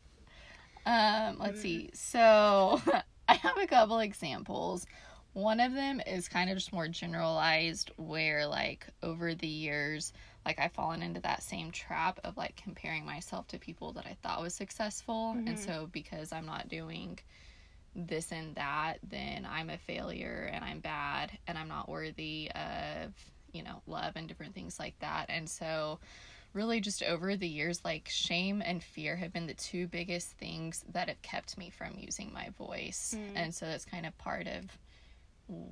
Um, 0.89 1.39
let's 1.39 1.61
see. 1.61 1.91
So 1.95 2.81
I 3.29 3.35
have 3.35 3.59
a 3.59 3.67
couple 3.67 4.01
examples. 4.01 4.87
One 5.35 5.61
of 5.61 5.75
them 5.75 6.01
is 6.07 6.29
kind 6.29 6.51
of 6.51 6.57
just 6.57 6.73
more 6.73 6.89
generalized, 6.89 7.93
where 7.97 8.47
like 8.47 8.87
over 9.03 9.35
the 9.35 9.47
years, 9.49 10.13
like 10.47 10.59
I've 10.59 10.73
fallen 10.73 11.03
into 11.03 11.21
that 11.23 11.43
same 11.43 11.71
trap 11.71 12.21
of 12.25 12.37
like 12.37 12.57
comparing 12.57 13.07
myself 13.07 13.47
to 13.49 13.59
people 13.59 13.93
that 13.95 14.07
I 14.07 14.17
thought 14.23 14.43
was 14.43 14.55
successful, 14.55 15.39
and 15.47 15.59
Mhm. 15.59 15.65
so 15.65 15.89
because 15.93 16.33
I'm 16.33 16.47
not 16.47 16.69
doing 16.69 17.21
this 17.95 18.33
and 18.33 18.55
that, 18.57 18.99
then 19.09 19.47
I'm 19.51 19.71
a 19.71 19.79
failure 19.79 20.51
and 20.53 20.65
I'm 20.65 20.81
bad 20.81 21.39
and 21.49 21.59
I'm 21.59 21.69
not 21.69 21.89
worthy 21.89 22.51
of 22.55 23.13
you 23.53 23.63
know 23.63 23.83
love 23.87 24.15
and 24.17 24.29
different 24.29 24.55
things 24.55 24.79
like 24.81 24.99
that, 25.01 25.27
and 25.29 25.49
so 25.49 26.01
really 26.53 26.81
just 26.81 27.03
over 27.03 27.37
the 27.37 27.47
years 27.49 27.81
like 27.85 28.09
shame 28.09 28.63
and 28.65 28.83
fear 28.83 29.17
have 29.17 29.33
been 29.33 29.47
the 29.47 29.55
two 29.55 29.87
biggest 29.87 30.33
things 30.33 30.85
that 30.93 31.09
have 31.09 31.21
kept 31.23 31.57
me 31.59 31.71
from 31.71 31.95
using 31.99 32.33
my 32.33 32.49
voice 32.57 33.15
Mm. 33.17 33.33
and 33.37 33.55
so 33.55 33.67
that's 33.67 33.85
kind 33.85 34.07
of 34.07 34.17
part 34.19 34.47
of 34.47 34.65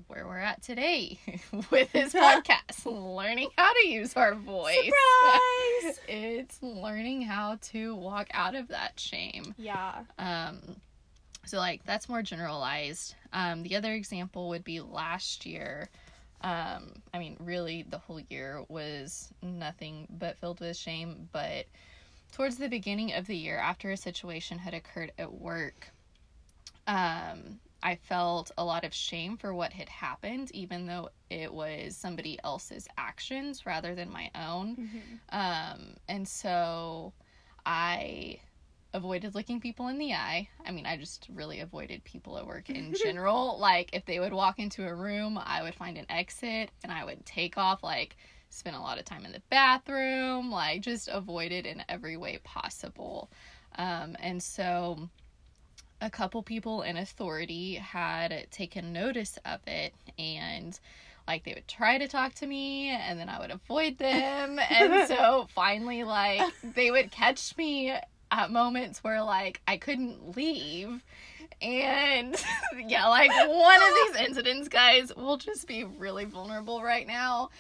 where 0.06 0.26
we're 0.26 0.38
at 0.38 0.62
today 0.62 1.18
with 1.70 1.92
this 1.92 2.12
podcast 2.14 2.84
learning 2.86 3.50
how 3.58 3.72
to 3.72 3.88
use 3.88 4.14
our 4.16 4.34
voice 4.34 4.76
Surprise! 4.76 6.00
it's 6.08 6.62
learning 6.62 7.22
how 7.22 7.58
to 7.60 7.94
walk 7.94 8.28
out 8.32 8.54
of 8.54 8.68
that 8.68 8.98
shame 8.98 9.54
yeah. 9.58 10.00
um, 10.18 10.60
so 11.44 11.58
like 11.58 11.84
that's 11.84 12.08
more 12.08 12.22
generalized. 12.22 13.14
Um, 13.32 13.62
the 13.62 13.76
other 13.76 13.92
example 13.92 14.48
would 14.48 14.64
be 14.64 14.80
last 14.80 15.46
year. 15.46 15.88
Um, 16.42 17.02
I 17.12 17.18
mean, 17.18 17.36
really, 17.40 17.82
the 17.82 17.98
whole 17.98 18.20
year 18.20 18.64
was 18.68 19.32
nothing 19.42 20.06
but 20.10 20.38
filled 20.38 20.60
with 20.60 20.76
shame. 20.76 21.28
But 21.32 21.66
towards 22.32 22.56
the 22.56 22.68
beginning 22.68 23.12
of 23.14 23.26
the 23.26 23.36
year, 23.36 23.58
after 23.58 23.90
a 23.90 23.96
situation 23.96 24.58
had 24.58 24.74
occurred 24.74 25.12
at 25.18 25.32
work, 25.32 25.88
um, 26.86 27.60
I 27.82 27.96
felt 27.96 28.50
a 28.58 28.64
lot 28.64 28.84
of 28.84 28.92
shame 28.94 29.36
for 29.36 29.54
what 29.54 29.72
had 29.72 29.88
happened, 29.88 30.50
even 30.52 30.86
though 30.86 31.10
it 31.30 31.52
was 31.52 31.96
somebody 31.96 32.38
else's 32.42 32.88
actions 32.96 33.66
rather 33.66 33.94
than 33.94 34.10
my 34.10 34.30
own. 34.34 34.76
Mhm. 34.76 35.34
Um, 35.34 35.96
and 36.08 36.26
so 36.26 37.12
I 37.64 38.40
avoided 38.96 39.34
looking 39.34 39.60
people 39.60 39.88
in 39.88 39.98
the 39.98 40.12
eye. 40.12 40.48
I 40.66 40.72
mean, 40.72 40.86
I 40.86 40.96
just 40.96 41.28
really 41.32 41.60
avoided 41.60 42.02
people 42.04 42.38
at 42.38 42.46
work 42.46 42.70
in 42.70 42.94
general. 42.94 43.58
like, 43.60 43.90
if 43.92 44.04
they 44.06 44.18
would 44.18 44.32
walk 44.32 44.58
into 44.58 44.86
a 44.86 44.94
room, 44.94 45.38
I 45.42 45.62
would 45.62 45.74
find 45.74 45.96
an 45.98 46.06
exit 46.08 46.70
and 46.82 46.90
I 46.90 47.04
would 47.04 47.24
take 47.24 47.56
off, 47.56 47.82
like, 47.82 48.16
spend 48.50 48.74
a 48.74 48.80
lot 48.80 48.98
of 48.98 49.04
time 49.04 49.24
in 49.24 49.32
the 49.32 49.42
bathroom, 49.50 50.50
like, 50.50 50.80
just 50.80 51.08
avoid 51.08 51.52
it 51.52 51.66
in 51.66 51.84
every 51.88 52.16
way 52.16 52.38
possible. 52.42 53.30
Um, 53.76 54.16
and 54.20 54.42
so 54.42 55.08
a 56.00 56.10
couple 56.10 56.42
people 56.42 56.82
in 56.82 56.96
authority 56.96 57.74
had 57.74 58.46
taken 58.50 58.92
notice 58.92 59.38
of 59.44 59.60
it 59.66 59.94
and 60.18 60.78
like 61.26 61.44
they 61.44 61.54
would 61.54 61.66
try 61.66 61.98
to 61.98 62.06
talk 62.06 62.34
to 62.34 62.46
me 62.46 62.88
and 62.88 63.18
then 63.18 63.28
I 63.28 63.40
would 63.40 63.50
avoid 63.50 63.98
them 63.98 64.58
and 64.58 65.08
so 65.08 65.48
finally 65.54 66.04
like 66.04 66.42
they 66.62 66.90
would 66.90 67.10
catch 67.10 67.56
me 67.56 67.94
at 68.30 68.50
moments 68.50 69.02
where 69.02 69.22
like 69.22 69.60
I 69.66 69.76
couldn't 69.76 70.36
leave. 70.36 71.02
And 71.62 72.36
yeah 72.86 73.06
like 73.08 73.30
one 73.30 73.80
of 73.80 73.88
these 73.94 74.26
incidents 74.26 74.68
guys 74.68 75.14
will 75.14 75.38
just 75.38 75.66
be 75.66 75.84
really 75.84 76.24
vulnerable 76.24 76.82
right 76.82 77.06
now. 77.06 77.50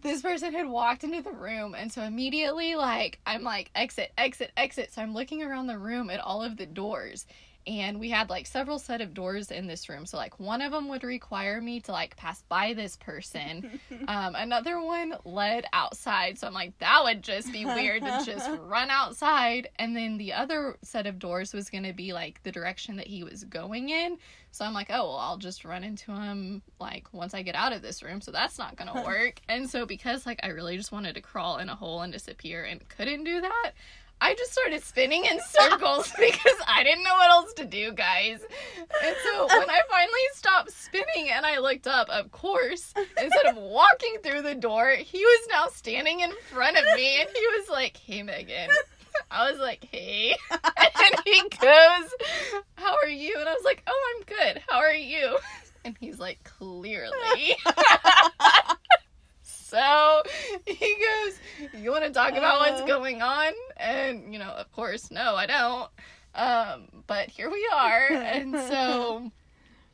This 0.00 0.22
person 0.22 0.52
had 0.52 0.68
walked 0.68 1.02
into 1.04 1.22
the 1.22 1.32
room 1.32 1.74
and 1.74 1.92
so 1.92 2.02
immediately 2.02 2.76
like 2.76 3.18
i'm 3.26 3.42
like 3.42 3.70
exit 3.74 4.12
exit 4.16 4.52
exit. 4.56 4.92
So 4.92 5.02
i'm 5.02 5.14
looking 5.14 5.42
around 5.42 5.66
the 5.66 5.78
room 5.78 6.10
at 6.10 6.20
all 6.20 6.42
of 6.42 6.56
the 6.56 6.66
doors 6.66 7.26
and 7.68 8.00
we 8.00 8.08
had 8.08 8.30
like 8.30 8.46
several 8.46 8.78
set 8.78 9.02
of 9.02 9.12
doors 9.12 9.50
in 9.50 9.66
this 9.66 9.90
room. 9.90 10.06
So 10.06 10.16
like 10.16 10.40
one 10.40 10.62
of 10.62 10.72
them 10.72 10.88
would 10.88 11.04
require 11.04 11.60
me 11.60 11.80
to 11.80 11.92
like 11.92 12.16
pass 12.16 12.42
by 12.48 12.72
this 12.72 12.96
person. 12.96 13.78
Um, 14.06 14.34
another 14.36 14.80
one 14.80 15.16
led 15.24 15.66
outside. 15.72 16.38
So 16.38 16.46
i'm 16.46 16.54
like 16.54 16.78
that 16.78 17.00
would 17.04 17.22
just 17.22 17.52
be 17.52 17.66
weird 17.66 18.02
to 18.02 18.22
just 18.24 18.48
run 18.60 18.88
outside. 18.88 19.68
And 19.76 19.94
then 19.94 20.16
the 20.16 20.32
other 20.32 20.76
set 20.82 21.06
of 21.06 21.18
doors 21.18 21.52
was 21.52 21.68
going 21.68 21.84
to 21.84 21.92
be 21.92 22.14
like 22.14 22.42
the 22.42 22.52
direction 22.52 22.96
that 22.96 23.06
he 23.06 23.22
was 23.22 23.44
going 23.44 23.90
in. 23.90 24.16
So 24.50 24.64
i'm 24.64 24.72
like 24.72 24.88
oh 24.88 25.08
well 25.08 25.16
i'll 25.16 25.36
just 25.36 25.64
run 25.64 25.84
into 25.84 26.12
him 26.12 26.62
like 26.80 27.12
once 27.12 27.34
i 27.34 27.42
get 27.42 27.54
out 27.54 27.74
of 27.74 27.82
this 27.82 28.02
room. 28.02 28.22
So 28.22 28.30
that's 28.30 28.58
not 28.58 28.76
going 28.76 28.90
to 28.94 29.02
work. 29.02 29.40
And 29.48 29.68
so 29.68 29.84
because 29.84 30.24
like 30.24 30.40
i 30.42 30.48
really 30.48 30.76
just 30.76 30.92
wanted 30.92 31.14
to 31.16 31.20
crawl 31.20 31.58
in 31.58 31.68
a 31.68 31.74
hole 31.74 32.00
and 32.00 32.12
disappear 32.12 32.64
and 32.64 32.86
couldn't 32.88 33.24
do 33.24 33.42
that 33.42 33.72
I 34.20 34.34
just 34.34 34.52
started 34.52 34.82
spinning 34.82 35.24
in 35.24 35.38
circles 35.40 36.12
because 36.18 36.56
I 36.66 36.82
didn't 36.82 37.04
know 37.04 37.14
what 37.14 37.30
else 37.30 37.52
to 37.54 37.64
do, 37.64 37.92
guys. 37.92 38.40
And 39.04 39.16
so 39.24 39.44
uh, 39.44 39.48
when 39.48 39.70
I 39.70 39.80
finally 39.88 40.26
stopped 40.34 40.72
spinning 40.72 41.30
and 41.30 41.46
I 41.46 41.58
looked 41.58 41.86
up, 41.86 42.08
of 42.08 42.30
course, 42.32 42.92
instead 43.20 43.46
of 43.46 43.56
walking 43.56 44.16
through 44.22 44.42
the 44.42 44.54
door, 44.54 44.90
he 44.90 45.20
was 45.20 45.48
now 45.50 45.66
standing 45.68 46.20
in 46.20 46.32
front 46.50 46.76
of 46.76 46.84
me 46.96 47.20
and 47.20 47.28
he 47.34 47.46
was 47.58 47.68
like, 47.68 47.96
Hey, 47.96 48.22
Megan. 48.22 48.70
I 49.30 49.50
was 49.50 49.60
like, 49.60 49.86
Hey. 49.90 50.36
And 51.00 51.20
he 51.24 51.40
goes, 51.60 52.10
How 52.74 52.96
are 53.02 53.08
you? 53.08 53.36
And 53.38 53.48
I 53.48 53.52
was 53.52 53.64
like, 53.64 53.82
Oh, 53.86 54.14
I'm 54.16 54.24
good. 54.24 54.62
How 54.68 54.78
are 54.78 54.92
you? 54.92 55.38
And 55.84 55.96
he's 56.00 56.18
like, 56.18 56.42
Clearly. 56.44 57.56
So 59.68 60.22
he 60.66 60.96
goes, 60.96 61.40
You 61.72 61.90
want 61.90 62.04
to 62.04 62.10
talk 62.10 62.30
about 62.36 62.60
what's 62.60 62.80
Uh. 62.80 62.86
going 62.86 63.20
on? 63.22 63.52
And, 63.76 64.32
you 64.32 64.38
know, 64.38 64.50
of 64.50 64.70
course, 64.72 65.10
no, 65.10 65.34
I 65.36 65.46
don't. 65.46 65.90
Um, 66.34 67.02
but 67.06 67.28
here 67.28 67.50
we 67.50 67.68
are. 67.74 68.08
And 68.22 68.58
so 68.58 69.30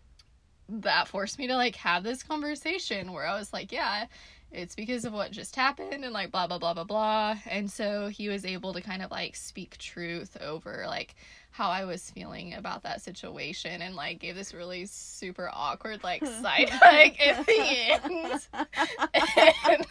that 0.68 1.08
forced 1.08 1.38
me 1.38 1.46
to 1.48 1.56
like 1.56 1.76
have 1.76 2.02
this 2.04 2.22
conversation 2.22 3.12
where 3.12 3.26
I 3.26 3.36
was 3.38 3.52
like, 3.52 3.72
Yeah, 3.72 4.06
it's 4.52 4.76
because 4.76 5.04
of 5.04 5.12
what 5.12 5.32
just 5.32 5.56
happened 5.56 6.04
and 6.04 6.12
like 6.12 6.30
blah, 6.30 6.46
blah, 6.46 6.58
blah, 6.58 6.74
blah, 6.74 6.84
blah. 6.84 7.36
And 7.50 7.70
so 7.70 8.08
he 8.08 8.28
was 8.28 8.44
able 8.44 8.72
to 8.74 8.80
kind 8.80 9.02
of 9.02 9.10
like 9.10 9.34
speak 9.34 9.76
truth 9.78 10.36
over 10.40 10.84
like 10.86 11.16
how 11.54 11.70
I 11.70 11.84
was 11.84 12.10
feeling 12.10 12.54
about 12.54 12.82
that 12.82 13.00
situation 13.00 13.80
and 13.80 13.94
like 13.94 14.18
gave 14.18 14.34
this 14.34 14.52
really 14.52 14.86
super 14.86 15.48
awkward 15.52 16.02
like 16.02 16.26
side 16.42 16.68
hug 16.68 17.12
at 17.20 17.46
the 17.46 17.60
end. 17.92 18.48
and 19.68 19.86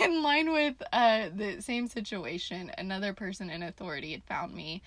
in 0.00 0.22
line 0.22 0.50
with 0.50 0.82
uh, 0.90 1.28
the 1.36 1.60
same 1.60 1.86
situation, 1.86 2.72
another 2.78 3.12
person 3.12 3.50
in 3.50 3.62
authority 3.62 4.12
had 4.12 4.24
found 4.24 4.54
me 4.54 4.80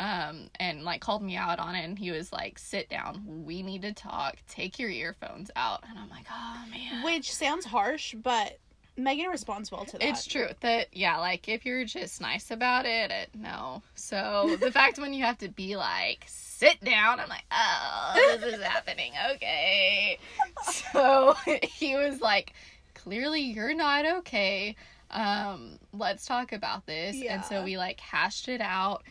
um, 0.00 0.50
and 0.60 0.82
like 0.82 1.00
called 1.00 1.22
me 1.22 1.34
out 1.34 1.60
on 1.60 1.74
it. 1.74 1.84
And 1.86 1.98
he 1.98 2.10
was 2.10 2.30
like, 2.30 2.58
sit 2.58 2.90
down. 2.90 3.22
We 3.46 3.62
need 3.62 3.80
to 3.82 3.94
talk. 3.94 4.36
Take 4.48 4.78
your 4.78 4.90
earphones 4.90 5.50
out. 5.56 5.82
And 5.88 5.98
I'm 5.98 6.10
like, 6.10 6.26
oh 6.30 6.64
man. 6.70 7.02
Which 7.02 7.32
sounds 7.32 7.64
harsh, 7.64 8.14
but 8.14 8.58
Megan 8.96 9.28
responds 9.28 9.70
well 9.70 9.84
to 9.84 9.98
that. 9.98 10.02
It's 10.02 10.26
true 10.26 10.48
that 10.60 10.88
yeah, 10.92 11.18
like 11.18 11.48
if 11.48 11.66
you're 11.66 11.84
just 11.84 12.20
nice 12.20 12.50
about 12.50 12.86
it, 12.86 13.10
it 13.10 13.30
no. 13.34 13.82
So 13.94 14.56
the 14.60 14.70
fact 14.72 14.98
when 14.98 15.12
you 15.12 15.24
have 15.24 15.38
to 15.38 15.48
be 15.48 15.76
like 15.76 16.24
sit 16.28 16.82
down, 16.82 17.20
I'm 17.20 17.28
like, 17.28 17.44
oh, 17.52 18.38
this 18.40 18.54
is 18.54 18.62
happening. 18.62 19.12
Okay. 19.32 20.18
So 20.62 21.34
he 21.62 21.96
was 21.96 22.20
like, 22.20 22.54
clearly 22.94 23.42
you're 23.42 23.74
not 23.74 24.06
okay. 24.06 24.76
Um, 25.10 25.78
let's 25.92 26.26
talk 26.26 26.52
about 26.52 26.86
this. 26.86 27.16
Yeah. 27.16 27.34
And 27.34 27.44
so 27.44 27.62
we 27.62 27.76
like 27.76 28.00
hashed 28.00 28.48
it 28.48 28.60
out. 28.60 29.02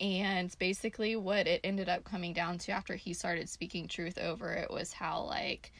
And 0.00 0.54
basically, 0.58 1.14
what 1.14 1.46
it 1.46 1.60
ended 1.62 1.88
up 1.88 2.04
coming 2.04 2.32
down 2.32 2.58
to 2.58 2.72
after 2.72 2.94
he 2.96 3.14
started 3.14 3.48
speaking 3.48 3.86
truth 3.86 4.18
over 4.18 4.52
it 4.52 4.68
was 4.70 4.92
how, 4.92 5.22
like, 5.22 5.72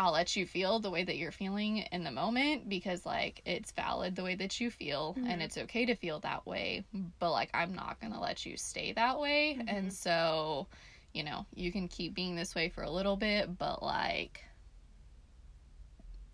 I'll 0.00 0.12
let 0.12 0.36
you 0.36 0.46
feel 0.46 0.78
the 0.78 0.90
way 0.90 1.02
that 1.02 1.16
you're 1.16 1.32
feeling 1.32 1.78
in 1.78 2.04
the 2.04 2.12
moment 2.12 2.68
because 2.68 3.04
like 3.04 3.42
it's 3.44 3.72
valid 3.72 4.14
the 4.14 4.22
way 4.22 4.36
that 4.36 4.60
you 4.60 4.70
feel 4.70 5.14
Mhm. 5.18 5.28
and 5.28 5.42
it's 5.42 5.58
okay 5.58 5.86
to 5.86 5.96
feel 5.96 6.20
that 6.20 6.46
way 6.46 6.84
but 7.18 7.32
like 7.32 7.50
I'm 7.52 7.74
not 7.74 8.00
going 8.00 8.12
to 8.12 8.20
let 8.20 8.46
you 8.46 8.56
stay 8.56 8.92
that 8.92 9.18
way 9.18 9.56
Mhm. 9.60 9.64
and 9.68 9.92
so 9.92 10.68
you 11.12 11.24
know 11.24 11.46
you 11.54 11.72
can 11.72 11.88
keep 11.88 12.14
being 12.14 12.36
this 12.36 12.54
way 12.54 12.68
for 12.68 12.82
a 12.82 12.90
little 12.90 13.16
bit 13.16 13.58
but 13.58 13.82
like 13.82 14.44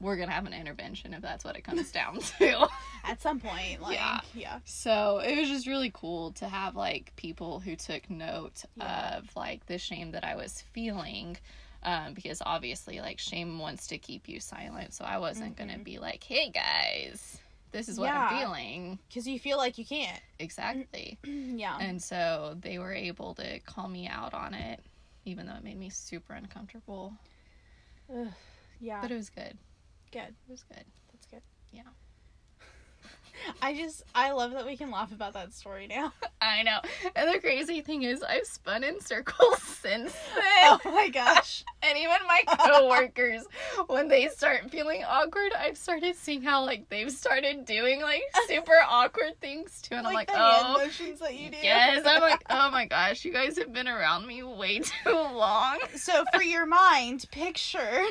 we're 0.00 0.16
going 0.16 0.28
to 0.28 0.34
have 0.34 0.44
an 0.44 0.52
intervention 0.52 1.14
if 1.14 1.22
that's 1.22 1.44
what 1.44 1.56
it 1.56 1.62
comes 1.62 1.90
down 1.92 2.18
to. 2.18 2.68
At 3.04 3.22
some 3.22 3.40
point, 3.40 3.80
like 3.80 3.94
Yeah. 3.94 4.20
yeah. 4.34 4.58
So 4.66 5.18
it 5.20 5.38
was 5.38 5.48
just 5.48 5.66
really 5.66 5.90
cool 5.94 6.32
to 6.32 6.48
have 6.48 6.76
like 6.76 7.14
people 7.16 7.60
who 7.60 7.74
took 7.76 8.10
note 8.10 8.64
Yeah. 8.76 9.16
of 9.18 9.34
like 9.36 9.64
the 9.66 9.78
shame 9.78 10.10
that 10.10 10.22
I 10.24 10.36
was 10.36 10.60
feeling. 10.72 11.38
Um, 11.84 12.14
because 12.14 12.40
obviously, 12.44 13.00
like, 13.00 13.18
shame 13.18 13.58
wants 13.58 13.88
to 13.88 13.98
keep 13.98 14.28
you 14.28 14.40
silent. 14.40 14.94
So 14.94 15.04
I 15.04 15.18
wasn't 15.18 15.56
gonna 15.56 15.74
Mhm. 15.78 15.84
be 15.84 15.98
like, 15.98 16.24
hey 16.24 16.48
guys, 16.50 17.38
this 17.72 17.88
is 17.90 17.98
what 17.98 18.06
Yeah. 18.06 18.28
I'm 18.30 18.38
feeling. 18.38 18.98
Because 19.08 19.26
you 19.26 19.38
feel 19.38 19.58
like 19.58 19.76
you 19.76 19.84
can't. 19.84 20.22
Exactly. 20.38 21.18
yeah. 21.24 21.76
And 21.78 22.02
so 22.02 22.56
they 22.60 22.78
were 22.78 22.92
able 22.94 23.34
to 23.34 23.58
call 23.60 23.88
me 23.88 24.08
out 24.08 24.32
on 24.34 24.54
it. 24.54 24.80
even 25.26 25.46
though 25.46 25.54
it 25.54 25.64
made 25.64 25.78
me 25.78 25.88
super 25.88 26.34
uncomfortable. 26.34 27.14
Ugh, 28.14 28.28
yeah. 28.78 29.00
But 29.00 29.10
it 29.10 29.14
was 29.16 29.30
good. 29.30 29.56
good. 30.12 30.20
It 30.46 30.50
was 30.50 30.62
good. 30.64 30.84
That's 31.12 31.26
good. 31.26 31.40
Yeah. 31.72 31.82
I 33.60 33.74
just 33.74 34.02
I 34.14 34.32
love 34.32 34.52
that 34.52 34.66
we 34.66 34.76
can 34.76 34.90
laugh 34.90 35.12
about 35.12 35.34
that 35.34 35.52
story 35.52 35.86
now. 35.86 36.12
I 36.40 36.62
know. 36.62 36.78
And 37.14 37.32
the 37.32 37.38
crazy 37.38 37.80
thing 37.80 38.02
is, 38.02 38.22
I've 38.22 38.46
spun 38.46 38.84
in 38.84 39.00
circles 39.00 39.62
since 39.62 40.12
then. 40.34 40.44
oh 40.64 40.80
my 40.84 41.08
gosh. 41.08 41.64
And 41.86 41.98
even 41.98 42.16
my 42.26 42.42
coworkers, 42.46 43.44
when 43.88 44.08
they 44.08 44.28
start 44.28 44.70
feeling 44.70 45.04
awkward, 45.04 45.52
I've 45.52 45.76
started 45.76 46.16
seeing 46.16 46.40
how 46.40 46.64
like 46.64 46.88
they've 46.88 47.12
started 47.12 47.66
doing 47.66 48.00
like 48.00 48.22
super 48.46 48.78
awkward 48.88 49.38
things 49.38 49.82
too, 49.82 49.96
and 49.96 50.06
I'm 50.06 50.14
like, 50.14 50.28
the 50.28 50.34
oh, 50.38 50.78
motions 50.78 51.20
that 51.20 51.34
you 51.34 51.50
do. 51.50 51.58
yes. 51.62 52.02
I'm 52.06 52.22
like, 52.22 52.42
oh 52.48 52.70
my 52.70 52.86
gosh, 52.86 53.26
you 53.26 53.34
guys 53.34 53.58
have 53.58 53.70
been 53.70 53.86
around 53.86 54.26
me 54.26 54.42
way 54.42 54.78
too 54.78 55.12
long. 55.12 55.78
So 55.94 56.24
for 56.34 56.42
your 56.42 56.64
mind, 56.64 57.26
picture 57.30 58.04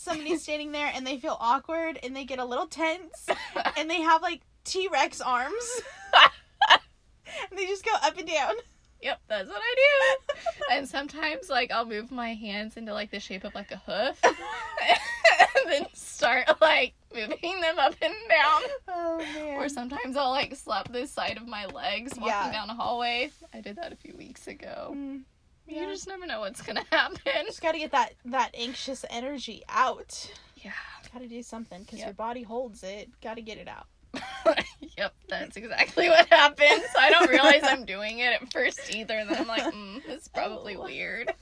somebody 0.00 0.36
standing 0.38 0.72
there 0.72 0.90
and 0.94 1.06
they 1.06 1.18
feel 1.18 1.36
awkward 1.40 1.98
and 2.02 2.14
they 2.16 2.24
get 2.24 2.38
a 2.38 2.44
little 2.44 2.66
tense 2.66 3.26
and 3.76 3.88
they 3.90 4.00
have 4.00 4.22
like 4.22 4.40
T 4.64 4.88
Rex 4.92 5.20
arms. 5.20 5.80
and 6.70 7.58
they 7.58 7.66
just 7.66 7.84
go 7.84 7.92
up 8.02 8.18
and 8.18 8.28
down. 8.28 8.54
Yep, 9.02 9.18
that's 9.28 9.48
what 9.48 9.60
I 9.62 9.74
do. 9.76 10.74
And 10.74 10.86
sometimes 10.88 11.48
like 11.48 11.70
I'll 11.72 11.86
move 11.86 12.10
my 12.12 12.34
hands 12.34 12.76
into 12.76 12.92
like 12.92 13.10
the 13.10 13.20
shape 13.20 13.44
of 13.44 13.54
like 13.54 13.70
a 13.70 13.76
hoof, 13.86 14.20
and 14.22 15.70
then 15.70 15.86
start 15.94 16.60
like 16.60 16.92
moving 17.14 17.60
them 17.62 17.78
up 17.78 17.94
and 18.02 18.14
down. 18.28 18.62
Oh 18.88 19.18
man. 19.18 19.56
Or 19.58 19.70
sometimes 19.70 20.16
I'll 20.18 20.30
like 20.30 20.54
slap 20.54 20.92
the 20.92 21.06
side 21.06 21.38
of 21.38 21.46
my 21.48 21.64
legs 21.66 22.12
walking 22.16 22.26
Yeah. 22.28 22.52
down 22.52 22.68
a 22.68 22.74
hallway. 22.74 23.30
I 23.54 23.62
did 23.62 23.76
that 23.76 23.90
a 23.92 23.96
few 23.96 24.14
weeks 24.18 24.46
ago. 24.46 24.92
Mm, 24.94 25.22
You 25.70 25.86
just 25.86 26.08
never 26.08 26.26
know 26.26 26.40
what's 26.40 26.60
gonna 26.62 26.84
happen. 26.92 27.18
just 27.46 27.62
got 27.62 27.72
to 27.72 27.78
get 27.78 27.92
that 27.92 28.14
that 28.26 28.50
anxious 28.54 29.04
energy 29.10 29.62
out. 29.68 30.30
Yeah. 30.56 30.72
Got 31.12 31.20
to 31.22 31.28
do 31.28 31.42
something 31.42 31.82
because 31.82 31.98
Yep. 32.00 32.06
your 32.06 32.14
body 32.14 32.42
holds 32.42 32.82
it. 32.82 33.08
Got 33.22 33.34
to 33.34 33.42
get 33.42 33.58
it 33.58 33.68
out. 33.68 33.86
yep, 34.98 35.14
that's 35.28 35.56
exactly 35.56 36.08
what 36.08 36.26
happens. 36.28 36.84
I 36.98 37.10
don't 37.10 37.30
realize 37.30 37.60
I'm 37.62 37.84
doing 37.84 38.18
it 38.18 38.32
at 38.42 38.52
first 38.52 38.94
either, 38.94 39.14
and 39.14 39.30
then 39.30 39.38
I'm 39.40 39.46
like, 39.46 39.62
mm, 39.72 40.02
it's 40.08 40.26
probably 40.28 40.76
Oh. 40.78 40.84
weird. 40.84 41.32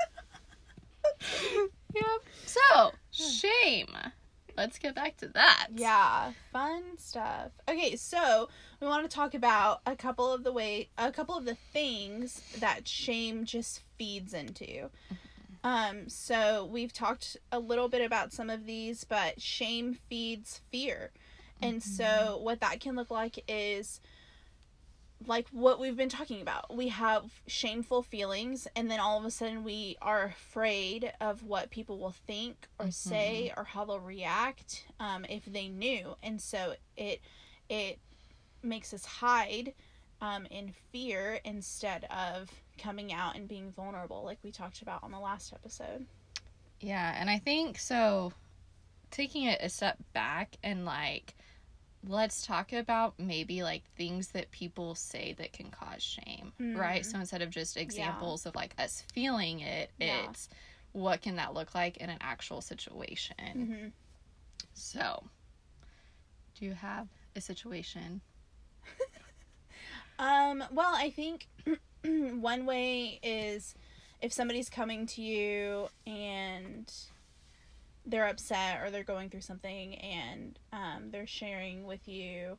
yep. 1.95 2.05
So, 2.45 2.93
shame. 3.11 3.89
Let's 4.59 4.81
get 4.81 4.97
back 4.97 5.17
to 5.19 5.29
that. 5.29 5.69
Yeah, 5.73 6.33
fun 6.53 6.83
stuff. 6.99 7.53
Okay, 7.69 7.95
so 7.95 8.49
we 8.81 8.89
want 8.89 9.09
to 9.09 9.17
talk 9.17 9.33
about 9.35 9.83
a 9.87 9.95
couple 9.95 10.33
of 10.33 10.43
the 10.43 10.51
way 10.51 10.89
a 10.99 11.13
couple 11.13 11.37
of 11.37 11.45
the 11.45 11.57
things 11.73 12.43
that 12.59 12.89
shame 12.89 13.45
just 13.45 13.83
feeds 13.97 14.35
into. 14.35 14.91
Um 15.63 16.09
so 16.09 16.69
we've 16.73 16.93
talked 16.93 17.37
a 17.53 17.61
little 17.61 17.89
bit 17.89 18.05
about 18.05 18.33
some 18.33 18.51
of 18.51 18.67
these, 18.67 19.05
but 19.05 19.41
shame 19.41 19.97
feeds 20.11 20.61
fear. 20.73 21.13
And 21.63 21.81
so 21.81 22.41
what 22.43 22.59
that 22.59 22.81
can 22.81 22.97
look 22.97 23.13
like 23.13 23.45
is 23.47 24.01
like 25.27 25.49
what 25.51 25.81
we've 25.81 25.97
been 25.97 26.09
talking 26.09 26.41
about. 26.41 26.75
We 26.75 26.89
have 26.89 27.25
shameful 27.47 28.03
feelings 28.03 28.69
and 28.77 28.91
then 28.91 29.01
all 29.01 29.19
of 29.19 29.25
a 29.25 29.31
sudden 29.31 29.65
we 29.65 29.97
are 30.01 30.25
afraid 30.25 31.13
of 31.21 31.43
what 31.43 31.71
people 31.71 31.99
will 31.99 32.15
think 32.27 32.69
or 32.79 32.91
say 32.91 33.53
or 33.57 33.65
how 33.65 33.85
they'll 33.85 34.01
react 34.01 34.87
um, 35.01 35.25
if 35.29 35.45
they 35.45 35.69
knew. 35.69 36.15
And 36.23 36.41
so 36.41 36.75
it 36.97 37.21
it 37.69 37.99
makes 38.63 38.95
us 38.95 39.05
hide 39.05 39.75
um, 40.21 40.47
in 40.47 40.73
fear 40.93 41.41
instead 41.45 42.05
of 42.05 42.51
coming 42.79 43.13
out 43.13 43.37
and 43.37 43.49
being 43.49 43.73
vulnerable 43.73 44.25
like 44.25 44.39
we 44.43 44.51
talked 44.51 44.83
about 44.83 45.03
on 45.03 45.11
the 45.11 45.19
last 45.19 45.53
episode. 45.53 46.07
Yeah, 46.81 47.15
and 47.19 47.29
I 47.29 47.39
think 47.39 47.79
so 47.79 48.33
taking 49.11 49.45
it 49.45 49.59
a 49.63 49.69
step 49.69 49.99
back 50.13 50.57
and 50.63 50.85
like 50.85 51.35
let's 52.07 52.47
talk 52.47 52.73
about 52.73 53.19
maybe 53.19 53.63
like 53.63 53.83
things 53.97 54.29
that 54.29 54.51
people 54.51 54.95
say 54.95 55.35
that 55.39 55.53
can 55.53 55.71
cause 55.71 56.03
shame, 56.03 56.53
right? 56.59 57.03
Mhm. 57.03 57.07
So 57.13 57.19
instead 57.19 57.43
of 57.43 57.51
just 57.51 57.77
examples 57.77 58.47
of 58.47 58.55
like 58.55 58.75
us 58.79 59.03
feeling 59.13 59.61
it, 59.61 59.91
Yeah. 59.99 60.31
it's 60.31 60.49
what 60.93 61.21
can 61.23 61.37
that 61.37 61.55
look 61.55 61.75
like 61.75 61.97
in 61.99 62.09
an 62.11 62.19
actual 62.21 62.61
situation. 62.61 63.37
Mm-hmm. 63.39 63.89
So, 64.75 65.25
do 66.55 66.65
you 66.65 66.75
have 66.75 67.09
a 67.37 67.41
situation? 67.41 68.21
Um, 70.21 70.65
well, 70.73 70.93
I 70.97 71.11
think 71.11 71.47
one 72.05 72.67
way 72.67 73.21
is 73.23 73.77
if 74.21 74.33
somebody's 74.33 74.69
coming 74.69 75.07
to 75.07 75.23
you 75.23 75.89
and 76.09 76.93
they're 78.09 78.27
upset 78.27 78.81
or 78.83 78.91
they're 78.91 79.05
going 79.05 79.29
through 79.31 79.43
something 79.43 79.95
and 79.97 80.59
um, 80.73 81.11
they're 81.11 81.27
sharing 81.27 81.85
with 81.87 82.09
you 82.09 82.59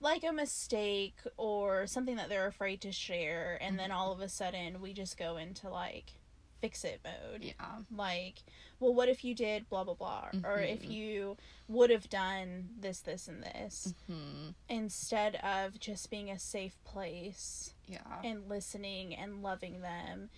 like 0.00 0.24
a 0.24 0.32
mistake 0.32 1.16
or 1.36 1.86
something 1.86 2.16
that 2.16 2.28
they're 2.28 2.48
afraid 2.48 2.80
to 2.80 2.90
share, 2.90 3.56
and 3.60 3.78
then 3.78 3.92
all 3.92 4.12
of 4.12 4.20
a 4.20 4.28
sudden 4.28 4.80
we 4.80 4.92
just 4.92 5.16
go 5.16 5.36
into 5.36 5.68
like 5.68 6.14
fix 6.60 6.84
it 6.84 7.00
mode 7.04 7.42
Yeah. 7.42 7.78
like 7.92 8.36
well 8.78 8.94
what 8.94 9.08
if 9.08 9.24
you 9.24 9.34
did 9.34 9.68
blah 9.68 9.82
blah 9.82 9.94
blah 9.94 10.28
or 10.44 10.60
if 10.60 10.82
Mhm. 10.82 10.90
you 10.92 11.36
would 11.66 11.90
have 11.90 12.08
done 12.08 12.68
this 12.78 13.00
this 13.00 13.26
and 13.26 13.42
this 13.42 13.94
Hmm. 14.06 14.50
instead 14.68 15.34
of 15.36 15.80
just 15.80 16.08
being 16.08 16.30
a 16.30 16.38
safe 16.38 16.76
place 16.84 17.74
Yeah. 17.88 18.20
and 18.22 18.48
listening 18.48 19.12
and 19.12 19.42
loving 19.42 19.80
them 19.80 20.30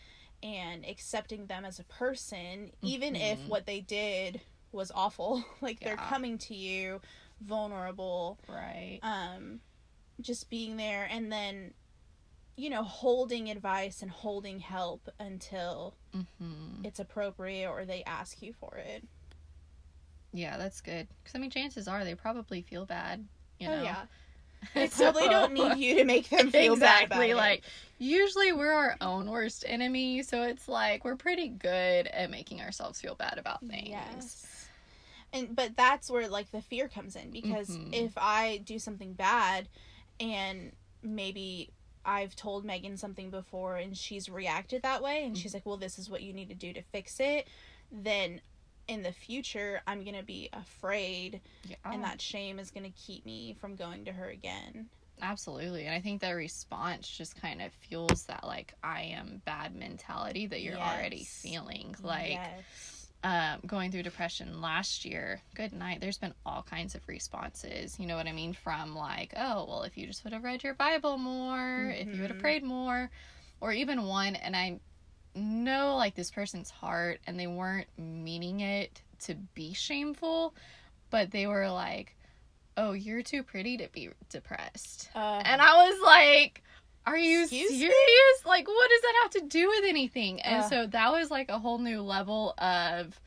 and 0.44 0.84
accepting 0.84 1.46
them 1.46 1.64
as 1.64 1.78
a 1.80 1.84
person 1.84 2.70
even 2.82 3.16
if 3.16 3.40
Mhm. 3.40 3.48
what 3.48 3.64
they 3.66 3.80
did 3.80 4.40
was 4.72 4.92
awful 4.94 5.42
like 5.60 5.80
they're 5.80 5.96
coming 5.96 6.36
to 6.38 6.54
you 6.54 7.00
vulnerable 7.40 8.38
Right. 8.46 9.00
um 9.02 9.60
just 10.20 10.48
being 10.50 10.76
there 10.76 11.08
and 11.10 11.32
then 11.32 11.72
you 12.56 12.68
know 12.70 12.82
holding 12.84 13.50
advice 13.50 14.02
and 14.02 14.10
holding 14.10 14.60
help 14.60 15.08
until 15.18 15.94
hmm 16.12 16.82
it's 16.84 17.00
appropriate 17.00 17.68
or 17.70 17.84
they 17.86 18.04
ask 18.04 18.42
you 18.42 18.52
for 18.52 18.76
it 18.76 19.02
Yeah, 20.32 20.56
that's 20.58 20.80
good. 20.80 21.06
Because 21.22 21.36
I 21.36 21.38
mean, 21.38 21.50
chances 21.50 21.86
are 21.86 22.04
they 22.04 22.16
probably 22.16 22.60
feel 22.62 22.84
bad. 22.86 23.24
You 23.60 23.68
know. 23.68 23.78
oh 23.80 23.82
yeah 23.84 24.02
they 24.74 24.88
probably 24.88 25.28
don't 25.28 25.52
need 25.52 25.76
you 25.76 25.96
to 25.96 26.04
make 26.04 26.28
them 26.28 26.50
feel 26.50 26.74
exactly 26.74 26.78
bad 26.78 27.06
about 27.06 27.28
it. 27.30 27.36
like 27.36 27.64
usually 27.98 28.52
we're 28.52 28.72
our 28.72 28.96
own 29.00 29.30
worst 29.30 29.64
enemy 29.66 30.22
so 30.22 30.42
it's 30.42 30.68
like 30.68 31.04
we're 31.04 31.16
pretty 31.16 31.48
good 31.48 32.06
at 32.08 32.30
making 32.30 32.60
ourselves 32.60 33.00
feel 33.00 33.14
bad 33.14 33.38
about 33.38 33.60
things 33.64 33.88
Yes. 33.88 34.46
And 35.32 35.54
but 35.56 35.76
that's 35.76 36.08
where 36.10 36.28
like 36.28 36.50
the 36.52 36.60
fear 36.62 36.88
comes 36.88 37.16
in 37.16 37.30
because 37.30 37.68
Mhm. 37.68 37.92
if 37.92 38.12
I 38.16 38.58
do 38.64 38.78
something 38.78 39.14
bad 39.14 39.68
and 40.20 40.72
maybe 41.02 41.70
I've 42.04 42.36
told 42.36 42.64
Megan 42.64 42.96
something 42.96 43.30
before 43.30 43.76
and 43.76 43.96
she's 43.96 44.28
reacted 44.28 44.82
that 44.82 45.02
way 45.02 45.24
and 45.24 45.36
she's 45.36 45.52
like, 45.54 45.64
"Well, 45.66 45.76
this 45.78 45.98
is 45.98 46.08
what 46.10 46.22
you 46.22 46.32
need 46.32 46.50
to 46.50 46.54
do 46.54 46.72
to 46.74 46.82
fix 46.82 47.18
it." 47.18 47.48
Then 47.90 48.42
in 48.88 49.02
the 49.02 49.12
future, 49.12 49.80
I'm 49.86 50.04
going 50.04 50.16
to 50.16 50.22
be 50.24 50.48
afraid 50.52 51.40
yeah 51.68 51.76
and 51.84 52.02
that 52.04 52.20
shame 52.20 52.58
is 52.58 52.70
going 52.70 52.84
to 52.84 52.90
keep 52.90 53.24
me 53.24 53.56
from 53.60 53.76
going 53.76 54.04
to 54.06 54.12
her 54.12 54.28
again. 54.28 54.88
absolutely 55.22 55.86
and 55.86 55.94
i 55.94 56.00
think 56.00 56.20
that 56.20 56.32
response 56.32 57.08
just 57.08 57.40
kind 57.40 57.62
of 57.62 57.72
fuels 57.72 58.24
that 58.24 58.44
like 58.44 58.74
i 58.82 59.00
am 59.02 59.40
bad 59.44 59.74
mentality 59.74 60.46
that 60.46 60.60
you're 60.60 60.76
already 60.76 61.24
feeling 61.24 61.94
like 62.02 62.30
yes. 62.30 63.12
um, 63.22 63.60
going 63.66 63.90
through 63.90 64.02
depression 64.02 64.60
last 64.60 65.06
year, 65.06 65.40
good 65.54 65.72
night, 65.72 66.02
there's 66.02 66.18
been 66.18 66.34
all 66.44 66.62
kinds 66.62 66.94
of 66.94 67.00
responses. 67.08 67.98
You 67.98 68.06
know 68.06 68.16
what 68.16 68.26
I 68.26 68.32
mean? 68.32 68.52
From 68.52 68.94
like, 68.94 69.32
oh, 69.34 69.64
well, 69.66 69.82
if 69.84 69.96
you 69.96 70.06
just 70.06 70.24
would 70.24 70.34
have 70.34 70.44
read 70.44 70.62
your 70.62 70.74
Bible 70.74 71.16
more, 71.16 71.90
if 71.96 72.12
you 72.12 72.20
would 72.20 72.28
have 72.28 72.36
Mhm. 72.36 72.42
prayed 72.42 72.62
more, 72.62 73.10
or 73.62 73.72
even 73.72 74.04
one, 74.04 74.36
and 74.36 74.54
I 74.54 74.78
know 75.34 75.96
like 75.96 76.14
this 76.14 76.30
person's 76.30 76.70
heart, 76.70 77.20
and 77.26 77.38
they 77.38 77.46
weren't 77.46 77.88
meaning 77.98 78.60
it 78.60 79.02
to 79.20 79.34
be 79.54 79.72
shameful, 79.72 80.54
but 81.10 81.30
they 81.30 81.46
were 81.46 81.68
like, 81.70 82.14
oh, 82.76 82.92
you're 82.92 83.22
too 83.22 83.42
pretty 83.42 83.76
to 83.78 83.88
be 83.92 84.10
depressed. 84.30 85.08
Uh, 85.14 85.42
And 85.44 85.60
I 85.62 85.88
was 85.88 86.00
like, 86.04 86.62
Are 87.06 87.16
you 87.16 87.42
Excuse 87.42 87.70
me? 87.70 87.78
serious? 87.78 88.46
Like, 88.46 88.66
what 88.66 88.90
does 88.90 89.00
that 89.02 89.14
have 89.22 89.30
to 89.32 89.40
do 89.48 89.68
with 89.68 89.84
anything? 89.84 90.40
And 90.40 90.64
Ugh. 90.64 90.70
so 90.70 90.86
that 90.86 91.12
was 91.12 91.30
like 91.30 91.50
a 91.50 91.58
whole 91.58 91.78
new 91.78 92.02
level 92.02 92.54
of, 92.58 93.20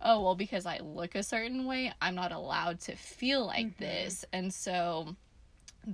oh, 0.00 0.22
well, 0.22 0.34
because 0.34 0.66
I 0.66 0.78
look 0.78 1.14
a 1.14 1.22
certain 1.22 1.66
way, 1.66 1.92
I'm 2.00 2.14
not 2.14 2.32
allowed 2.32 2.80
to 2.82 2.96
feel 2.96 3.46
like 3.46 3.66
Mhm. 3.66 3.76
this. 3.78 4.24
And 4.32 4.52
so 4.52 5.16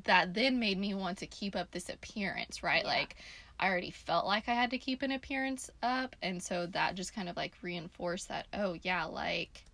that 0.05 0.35
then 0.35 0.59
made 0.59 0.79
me 0.79 0.95
want 0.95 1.19
to 1.19 1.27
keep 1.27 1.55
up 1.57 1.71
this 1.71 1.89
appearance, 1.89 2.63
right? 2.63 2.85
Yeah. 2.85 2.89
Like, 2.89 3.17
I 3.59 3.69
already 3.69 3.91
felt 3.91 4.27
like 4.27 4.49
I 4.49 4.55
had 4.55 4.71
to 4.71 4.79
keep 4.79 5.03
an 5.03 5.13
appearance 5.13 5.71
up. 5.83 6.17
And 6.23 6.43
so 6.43 6.67
that 6.67 6.95
just 6.97 7.15
kind 7.15 7.29
of 7.29 7.37
like 7.37 7.53
reinforced 7.63 8.29
that, 8.29 8.47
oh, 8.53 8.77
yeah, 8.83 9.05
like, 9.05 9.65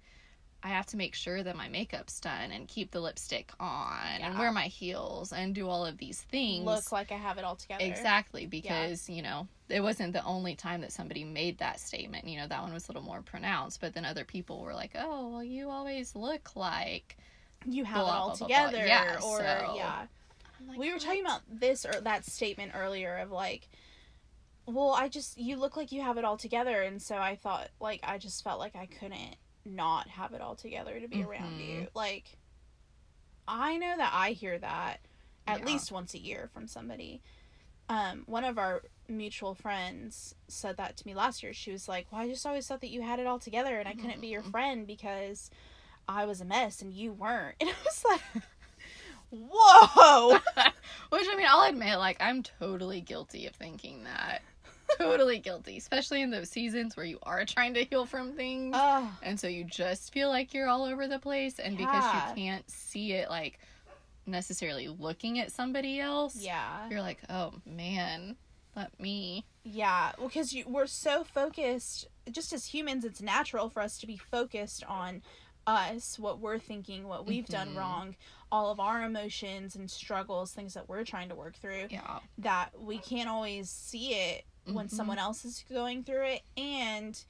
I 0.62 0.68
have 0.68 0.84
to 0.88 0.98
make 0.98 1.14
sure 1.14 1.42
that 1.42 1.56
my 1.56 1.68
makeup's 1.70 2.20
done 2.20 2.50
and 2.52 2.68
keep 2.68 2.90
the 2.90 3.00
lipstick 3.00 3.50
on 3.58 4.20
and 4.20 4.38
wear 4.38 4.52
my 4.52 4.64
heels 4.64 5.32
and 5.32 5.54
do 5.54 5.66
all 5.68 5.86
of 5.86 5.96
these 5.96 6.20
things. 6.20 6.66
Look 6.66 6.92
like 6.92 7.10
I 7.10 7.16
have 7.16 7.38
it 7.38 7.44
all 7.44 7.56
together. 7.56 7.82
Exactly, 7.82 8.44
because, 8.44 9.08
you 9.08 9.22
know, 9.22 9.48
it 9.70 9.80
wasn't 9.80 10.12
the 10.12 10.22
only 10.24 10.54
time 10.56 10.82
that 10.82 10.92
somebody 10.92 11.24
made 11.24 11.56
that 11.58 11.80
statement. 11.80 12.28
You 12.28 12.40
know, 12.40 12.46
that 12.46 12.62
one 12.62 12.74
was 12.74 12.86
a 12.88 12.92
little 12.92 13.02
more 13.02 13.22
pronounced, 13.22 13.80
but 13.80 13.94
then 13.94 14.04
other 14.04 14.24
people 14.24 14.60
were 14.60 14.74
like, 14.74 14.90
oh, 14.98 15.30
well, 15.30 15.44
you 15.44 15.70
always 15.70 16.14
look 16.14 16.54
like. 16.54 17.16
You 17.64 17.84
have 17.84 17.96
Blah, 17.96 18.08
it 18.08 18.10
all 18.10 18.28
blah, 18.28 18.36
blah, 18.36 18.46
blah. 18.46 18.66
together. 18.66 18.86
Yeah, 18.86 19.14
or 19.24 19.38
so- 19.38 19.74
yeah. 19.76 20.06
Like, 20.66 20.78
we 20.78 20.88
were 20.88 20.94
"What?" 20.94 21.02
talking 21.02 21.24
about 21.24 21.42
this 21.48 21.84
or 21.84 22.00
that 22.00 22.24
statement 22.24 22.72
earlier 22.74 23.16
of 23.18 23.30
like 23.30 23.68
well 24.66 24.92
i 24.94 25.08
just 25.08 25.36
you 25.38 25.56
look 25.56 25.76
like 25.76 25.90
you 25.90 26.00
have 26.02 26.16
it 26.18 26.24
all 26.24 26.36
together 26.36 26.82
and 26.82 27.00
so 27.02 27.16
i 27.16 27.34
thought 27.34 27.68
like 27.80 28.00
i 28.04 28.18
just 28.18 28.44
felt 28.44 28.60
like 28.60 28.76
i 28.76 28.86
couldn't 28.86 29.36
not 29.64 30.06
have 30.08 30.32
it 30.32 30.40
all 30.40 30.54
together 30.54 31.00
to 31.00 31.08
be 31.08 31.22
around 31.22 31.54
Mhm. 31.54 31.66
you 31.80 31.86
like 31.94 32.36
i 33.48 33.76
know 33.76 33.96
that 33.96 34.12
i 34.14 34.30
hear 34.30 34.58
that 34.58 35.00
at 35.46 35.60
Yeah. 35.60 35.64
least 35.66 35.90
once 35.90 36.14
a 36.14 36.18
year 36.18 36.48
from 36.52 36.66
somebody 36.68 37.22
um 37.88 38.22
one 38.26 38.44
of 38.44 38.58
our 38.58 38.82
mutual 39.08 39.54
friends 39.54 40.34
said 40.46 40.76
that 40.76 40.96
to 40.98 41.06
me 41.06 41.14
last 41.14 41.42
year 41.42 41.52
she 41.52 41.72
was 41.72 41.88
like 41.88 42.06
well 42.12 42.20
i 42.20 42.28
just 42.28 42.46
always 42.46 42.66
thought 42.66 42.80
that 42.82 42.90
you 42.90 43.02
had 43.02 43.18
it 43.18 43.26
all 43.26 43.38
together 43.38 43.78
and 43.78 43.88
i 43.88 43.94
couldn't 43.94 44.20
be 44.20 44.28
your 44.28 44.42
Mhm. 44.42 44.50
friend 44.50 44.86
because 44.86 45.50
i 46.08 46.24
was 46.24 46.40
a 46.40 46.44
mess 46.44 46.80
and 46.80 46.92
you 46.92 47.12
weren't 47.12 47.56
and 47.60 47.70
i 47.70 47.74
was 47.84 48.04
like 48.08 48.42
whoa 49.30 50.38
Which, 51.10 51.26
I 51.30 51.36
mean, 51.36 51.46
I'll 51.48 51.68
admit, 51.68 51.98
like, 51.98 52.16
I'm 52.20 52.42
totally 52.42 53.00
guilty 53.00 53.46
of 53.46 53.54
thinking 53.54 54.04
that. 54.04 54.42
totally 54.98 55.38
guilty, 55.38 55.76
especially 55.76 56.22
in 56.22 56.30
those 56.30 56.48
seasons 56.50 56.96
where 56.96 57.06
you 57.06 57.18
are 57.22 57.44
trying 57.44 57.74
to 57.74 57.84
heal 57.84 58.06
from 58.06 58.32
things. 58.32 58.76
And 59.22 59.38
so 59.38 59.46
you 59.48 59.64
just 59.64 60.12
feel 60.12 60.28
like 60.28 60.52
you're 60.54 60.68
all 60.68 60.84
over 60.84 61.06
the 61.08 61.18
place. 61.18 61.58
And 61.58 61.76
because 61.76 62.04
you 62.14 62.34
can't 62.34 62.68
see 62.70 63.12
it, 63.12 63.28
like, 63.30 63.58
necessarily 64.26 64.88
looking 64.88 65.38
at 65.38 65.50
somebody 65.52 66.00
else, 66.00 66.36
Yeah. 66.36 66.88
you're 66.88 67.00
like, 67.02 67.18
oh 67.28 67.54
man, 67.66 68.36
not 68.76 68.90
me. 69.00 69.44
Yeah. 69.64 70.12
Well, 70.18 70.28
because 70.28 70.54
we're 70.66 70.86
so 70.86 71.24
focused, 71.24 72.06
just 72.30 72.52
as 72.52 72.66
humans, 72.66 73.04
it's 73.04 73.20
natural 73.20 73.68
for 73.68 73.82
us 73.82 73.98
to 73.98 74.06
be 74.06 74.16
focused 74.16 74.84
on 74.84 75.22
us, 75.66 76.18
what 76.18 76.38
we're 76.40 76.58
thinking, 76.58 77.06
what 77.08 77.26
we've 77.26 77.46
done 77.46 77.74
Mhm. 77.74 77.78
wrong, 77.78 78.16
all 78.52 78.70
of 78.70 78.80
our 78.80 79.02
emotions 79.04 79.76
and 79.76 79.90
struggles, 79.90 80.52
things 80.52 80.74
that 80.74 80.88
we're 80.88 81.04
trying 81.04 81.28
to 81.28 81.34
work 81.34 81.54
through, 81.56 81.86
Yeah. 81.90 82.18
that 82.38 82.70
we 82.80 82.98
can't 82.98 83.28
always 83.28 83.70
see 83.70 84.14
it 84.14 84.44
when 84.64 84.88
Mhm. 84.88 84.90
someone 84.90 85.18
else 85.18 85.44
is 85.44 85.64
going 85.70 86.02
through 86.04 86.26
it. 86.26 86.42
And 86.56 87.22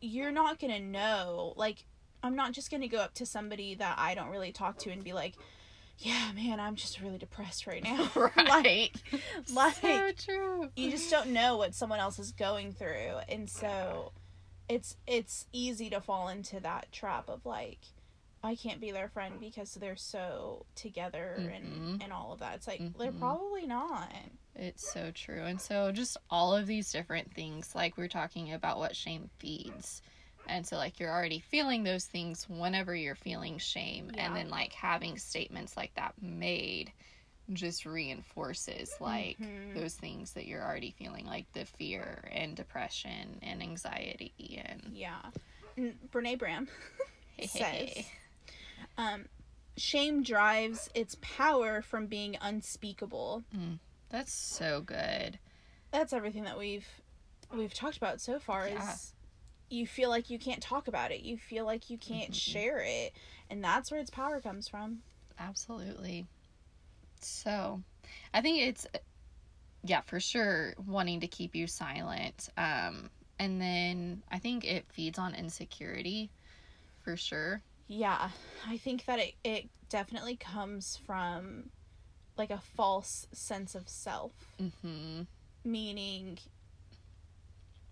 you're 0.00 0.30
not 0.32 0.58
going 0.58 0.72
to 0.72 0.80
know. 0.80 1.54
Like, 1.56 1.84
I'm 2.22 2.36
not 2.36 2.52
just 2.52 2.70
going 2.70 2.82
to 2.82 2.88
go 2.88 2.98
up 2.98 3.14
to 3.14 3.26
somebody 3.26 3.74
that 3.76 3.98
I 3.98 4.14
don't 4.14 4.28
really 4.28 4.52
talk 4.52 4.78
to 4.80 4.90
and 4.90 5.02
be 5.02 5.12
like, 5.12 5.34
yeah, 5.98 6.30
man, 6.32 6.60
I'm 6.60 6.76
just 6.76 7.00
really 7.00 7.16
depressed 7.18 7.66
right 7.66 7.82
now. 7.82 8.10
right. 8.36 8.90
like- 9.52 9.76
so 9.76 10.12
true. 10.12 10.70
you 10.76 10.90
just 10.90 11.10
don't 11.10 11.28
know 11.30 11.56
what 11.56 11.74
someone 11.74 11.98
else 12.00 12.18
is 12.18 12.32
going 12.32 12.72
through 12.74 13.16
and 13.28 13.48
so 13.48 14.12
it's 14.68 14.96
it's 15.06 15.46
easy 15.52 15.88
to 15.88 16.00
fall 16.00 16.28
into 16.28 16.58
that 16.60 16.90
trap 16.92 17.28
of 17.30 17.46
like 17.46 17.78
I 18.46 18.54
can't 18.54 18.80
be 18.80 18.90
their 18.92 19.08
friend 19.08 19.38
because 19.40 19.74
they're 19.74 19.96
so 19.96 20.64
together 20.74 21.34
and 21.52 21.98
Mhm. 21.98 22.04
and 22.04 22.12
all 22.12 22.32
of 22.32 22.38
that. 22.38 22.54
It's 22.54 22.66
like 22.66 22.80
they're 22.96 23.12
Mhm. 23.12 23.18
probably 23.18 23.66
not. 23.66 24.10
It's 24.54 24.90
so 24.90 25.10
true. 25.10 25.42
And 25.44 25.60
so 25.60 25.92
just 25.92 26.16
all 26.30 26.54
of 26.56 26.66
these 26.66 26.90
different 26.92 27.34
things, 27.34 27.74
like 27.74 27.96
we're 27.96 28.08
talking 28.08 28.52
about 28.52 28.78
what 28.78 28.96
shame 28.96 29.28
feeds. 29.38 30.00
And 30.46 30.66
so 30.66 30.76
like 30.76 30.98
you're 31.00 31.10
already 31.12 31.40
feeling 31.40 31.82
those 31.82 32.06
things 32.06 32.48
whenever 32.48 32.94
you're 32.94 33.16
feeling 33.16 33.58
shame. 33.58 34.10
Yeah. 34.14 34.26
And 34.26 34.36
then 34.36 34.48
like 34.48 34.72
having 34.72 35.18
statements 35.18 35.76
like 35.76 35.92
that 35.94 36.14
made 36.22 36.92
just 37.52 37.84
reinforces 37.84 38.94
like 39.00 39.38
Mhm. 39.38 39.74
those 39.74 39.94
things 39.94 40.32
that 40.32 40.46
you're 40.46 40.62
already 40.64 40.92
feeling, 40.92 41.26
like 41.26 41.52
the 41.52 41.64
fear 41.64 42.28
and 42.32 42.56
depression 42.56 43.38
and 43.42 43.62
anxiety 43.62 44.62
and 44.64 44.92
Yeah. 44.96 45.30
And 45.76 45.98
Brene 46.10 46.38
Brown 46.38 46.68
says 47.46 48.06
um 48.98 49.26
shame 49.76 50.22
drives 50.22 50.88
its 50.94 51.16
power 51.20 51.82
from 51.82 52.06
being 52.06 52.36
unspeakable. 52.40 53.44
That's 54.08 54.32
so 54.32 54.80
good. 54.80 55.38
That's 55.90 56.12
everything 56.12 56.44
that 56.44 56.58
we've 56.58 56.86
we've 57.54 57.74
talked 57.74 57.96
about 57.96 58.20
so 58.20 58.38
far 58.38 58.66
Yeah. 58.66 58.92
is 58.92 59.12
you 59.68 59.86
feel 59.86 60.08
like 60.10 60.30
you 60.30 60.38
can't 60.38 60.62
talk 60.62 60.88
about 60.88 61.10
it. 61.10 61.20
You 61.22 61.36
feel 61.36 61.64
like 61.64 61.90
you 61.90 61.98
can't 61.98 62.30
Mhm. 62.30 62.34
share 62.34 62.78
it. 62.78 63.12
And 63.50 63.62
that's 63.62 63.90
where 63.90 64.00
its 64.00 64.10
power 64.10 64.40
comes 64.40 64.68
from. 64.68 65.02
Absolutely. 65.38 66.26
So, 67.20 67.82
I 68.32 68.40
think 68.40 68.62
it's 68.62 68.86
yeah, 69.82 70.00
for 70.00 70.18
sure 70.20 70.74
wanting 70.86 71.20
to 71.20 71.28
keep 71.28 71.54
you 71.54 71.66
silent. 71.66 72.48
Um 72.56 73.10
and 73.38 73.60
then 73.60 74.22
I 74.30 74.38
think 74.38 74.64
it 74.64 74.90
feeds 74.90 75.18
on 75.18 75.34
insecurity 75.34 76.30
for 77.02 77.16
sure. 77.16 77.62
Yeah, 77.88 78.30
I 78.66 78.76
think 78.78 79.04
that 79.06 79.18
it, 79.18 79.34
it 79.44 79.68
definitely 79.88 80.36
comes 80.36 80.98
from 81.06 81.70
like 82.36 82.50
a 82.50 82.58
false 82.58 83.26
sense 83.32 83.74
of 83.74 83.88
self, 83.88 84.32
Mhm. 84.60 85.26
meaning 85.64 86.38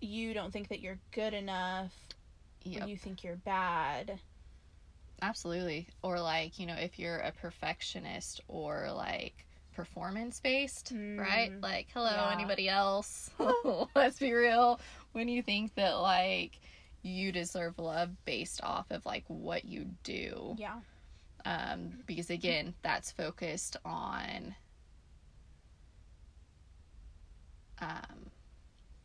you 0.01 0.35
don't 0.35 0.53
think 0.53 0.69
that 0.69 0.81
you're 0.81 0.99
good 1.13 1.33
enough, 1.33 1.93
Yep. 2.65 2.89
you 2.89 2.97
think 2.97 3.25
you're 3.25 3.37
bad. 3.37 4.19
Absolutely. 5.23 5.87
Or 6.03 6.21
like, 6.21 6.59
you 6.59 6.67
know, 6.67 6.75
if 6.75 6.99
you're 6.99 7.19
a 7.19 7.33
perfectionist 7.33 8.41
or 8.49 8.91
like 8.93 9.47
performance 9.73 10.41
based, 10.41 10.91
right? 10.93 11.51
Mm, 11.53 11.63
Like, 11.63 11.89
hello, 11.95 12.11
yeah. 12.11 12.33
anybody 12.33 12.69
else? 12.69 13.31
Let's 13.95 14.19
be 14.19 14.33
real. 14.33 14.81
When 15.13 15.29
you 15.29 15.43
think 15.43 15.75
that 15.77 15.93
like 16.01 16.59
you 17.05 17.31
deserve 17.31 17.79
love 17.79 18.11
based 18.25 18.61
off 18.65 18.91
of 18.91 19.05
like 19.07 19.25
what 19.29 19.65
you 19.65 19.87
do. 20.03 20.57
Yeah. 20.59 20.81
Um, 21.45 21.99
because 22.07 22.31
again, 22.31 22.75
that's 22.83 23.13
focused 23.13 23.77
on 23.85 24.55
um 27.81 28.31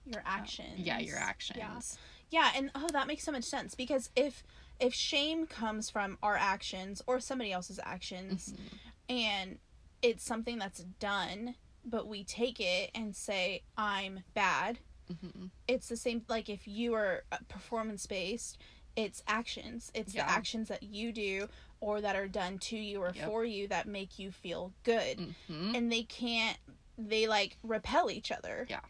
Your 0.06 0.24
actions. 0.26 0.80
yeah, 0.80 1.00
your 1.00 1.18
actions. 1.18 1.98
Yeah, 2.32 2.52
and 2.56 2.72
oh, 2.76 2.88
that 2.94 3.08
makes 3.08 3.24
so 3.24 3.32
much 3.32 3.44
sense 3.44 3.76
because 3.76 4.10
if 4.16 4.44
if 4.80 4.94
shame 4.94 5.46
comes 5.46 5.90
from 5.90 6.18
our 6.24 6.38
actions 6.38 7.02
or 7.06 7.20
somebody 7.20 7.52
else's 7.52 7.80
actions 7.84 8.54
Mhm. 8.54 9.14
and 9.14 9.60
it's 10.02 10.24
something 10.24 10.58
that's 10.58 10.80
done, 11.00 11.56
but 11.84 12.08
we 12.08 12.24
take 12.24 12.62
it 12.62 12.92
and 12.96 13.14
say 13.16 13.64
I'm 13.78 14.24
bad, 14.34 14.80
Mhm. 15.12 15.50
it's 15.68 15.88
the 15.90 15.98
same 15.98 16.24
like 16.28 16.50
if 16.50 16.68
you 16.68 16.94
are 16.94 17.24
performance 17.48 18.06
based 18.06 18.58
it's 18.96 19.24
actions 19.28 19.92
it's 19.94 20.14
Yeah. 20.14 20.26
the 20.26 20.32
actions 20.32 20.68
that 20.68 20.84
you 20.84 21.12
do 21.12 21.48
or 21.80 22.02
that 22.02 22.16
are 22.16 22.28
done 22.28 22.60
to 22.60 22.78
you 22.78 23.02
or 23.02 23.12
Yep. 23.16 23.26
for 23.26 23.46
you 23.46 23.68
that 23.70 23.88
make 23.88 24.20
you 24.20 24.32
feel 24.32 24.74
good 24.84 25.34
Mhm. 25.50 25.76
and 25.76 25.92
they 25.92 26.04
can't 26.04 26.58
they 26.98 27.28
like 27.28 27.58
repel 27.64 28.12
each 28.12 28.32
other 28.32 28.66
Yeah. 28.70 28.82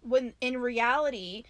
when 0.00 0.34
in 0.40 0.58
reality 0.58 1.44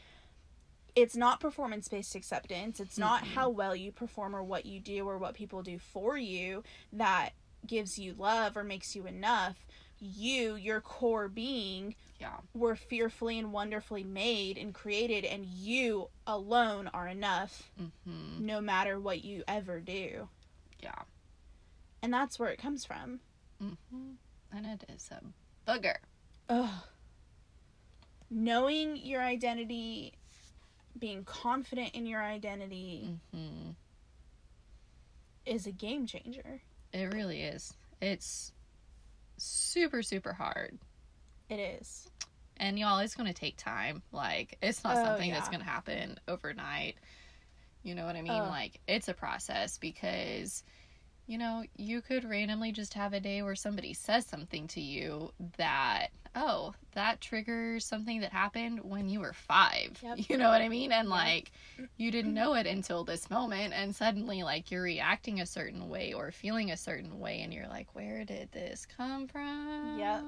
it's 0.95 1.17
not 1.17 1.41
performance 1.41 1.89
based 1.89 2.15
acceptance 2.15 2.79
it's 2.79 2.97
not 2.99 3.25
Mhm. 3.25 3.35
how 3.35 3.49
well 3.49 3.75
you 3.75 3.91
perform 3.91 4.35
or 4.35 4.43
what 4.45 4.65
you 4.65 4.79
do 4.81 5.09
or 5.09 5.19
what 5.19 5.35
people 5.35 5.63
do 5.63 5.79
for 5.79 6.17
you 6.17 6.63
that 6.93 7.31
gives 7.67 7.99
you 7.99 8.15
love 8.15 8.57
or 8.57 8.63
makes 8.63 8.95
you 8.95 9.07
enough 9.07 9.67
you 9.99 10.55
your 10.55 10.81
core 10.81 11.29
being 11.29 11.95
Yeah. 12.21 12.39
were 12.55 12.77
fearfully 12.77 13.39
and 13.39 13.53
wonderfully 13.53 14.05
made 14.05 14.57
and 14.57 14.73
created, 14.73 15.25
and 15.25 15.45
you 15.45 16.09
alone 16.27 16.89
are 16.89 17.09
enough 17.09 17.71
Mhm. 17.79 18.39
no 18.41 18.61
matter 18.61 18.99
what 19.01 19.25
you 19.25 19.45
ever 19.49 19.81
do. 19.81 20.29
Yeah. 20.81 21.03
And 22.03 22.13
that's 22.15 22.39
where 22.39 22.51
it 22.51 22.59
comes 22.59 22.85
from. 22.85 23.21
Mhm. 23.61 24.17
And 24.53 24.67
it 24.67 24.85
is 24.89 25.11
a 25.11 25.23
booger. 25.67 25.97
Ugh. 26.49 26.85
Knowing 28.31 28.97
your 28.97 29.21
identity, 29.23 30.15
being 30.99 31.25
confident 31.25 31.95
in 31.95 32.07
your 32.07 32.23
identity 32.23 33.19
hmm 33.33 33.71
is 35.45 35.67
a 35.67 35.73
game 35.73 36.07
changer. 36.07 36.63
It 36.93 37.13
really 37.13 37.43
is. 37.43 37.75
It's 38.01 38.53
super, 39.37 40.03
super 40.03 40.33
hard. 40.33 40.79
It 41.49 41.59
is. 41.59 42.09
And 42.57 42.79
y'all, 42.79 42.99
it's 42.99 43.15
going 43.15 43.27
to 43.27 43.39
take 43.39 43.57
time. 43.57 44.03
Like, 44.13 44.57
it's 44.63 44.85
not 44.85 44.97
Oh, 44.97 45.05
something 45.05 45.31
that's 45.31 45.49
going 45.49 45.61
to 45.61 45.67
happen 45.67 46.19
overnight. 46.29 46.97
You 47.83 47.95
know 47.95 48.07
what 48.07 48.17
I 48.17 48.23
mean? 48.23 48.33
Ugh. 48.33 48.49
Like, 48.49 48.81
it's 48.87 49.09
a 49.09 49.15
process 49.15 49.79
because 49.79 50.63
you 51.27 51.39
know, 51.39 51.65
you 51.77 52.01
could 52.03 52.25
randomly 52.29 52.71
just 52.73 52.95
have 52.95 53.13
a 53.13 53.21
day 53.21 53.43
where 53.43 53.55
somebody 53.57 53.95
says 53.95 54.27
something 54.27 54.67
to 54.69 54.81
you 54.81 55.33
that, 55.57 56.09
oh, 56.37 56.75
that 56.95 57.21
triggers 57.21 57.85
something 57.85 58.21
that 58.21 58.31
happened 58.33 58.81
when 58.85 59.09
you 59.09 59.21
were 59.21 59.33
five. 59.33 59.99
Yep. 60.03 60.19
You 60.29 60.37
know 60.37 60.51
what 60.51 60.61
I 60.61 60.69
mean? 60.69 60.93
And 60.93 61.09
Yeah. 61.09 61.15
like, 61.15 61.51
you 61.97 62.11
didn't 62.11 62.35
know 62.35 62.55
it 62.55 62.67
until 62.67 63.05
this 63.05 63.31
moment, 63.31 63.73
and 63.73 63.95
suddenly, 63.97 64.43
like, 64.43 64.71
you're 64.71 64.83
reacting 64.83 65.41
a 65.41 65.47
certain 65.47 65.89
way 65.89 66.13
or 66.13 66.31
feeling 66.31 66.71
a 66.71 66.77
certain 66.77 67.19
way, 67.19 67.41
and 67.41 67.53
you're 67.55 67.69
like, 67.69 67.95
where 67.95 68.25
did 68.25 68.53
this 68.53 68.87
come 68.87 69.27
from? 69.27 69.97
Yep. 69.99 70.23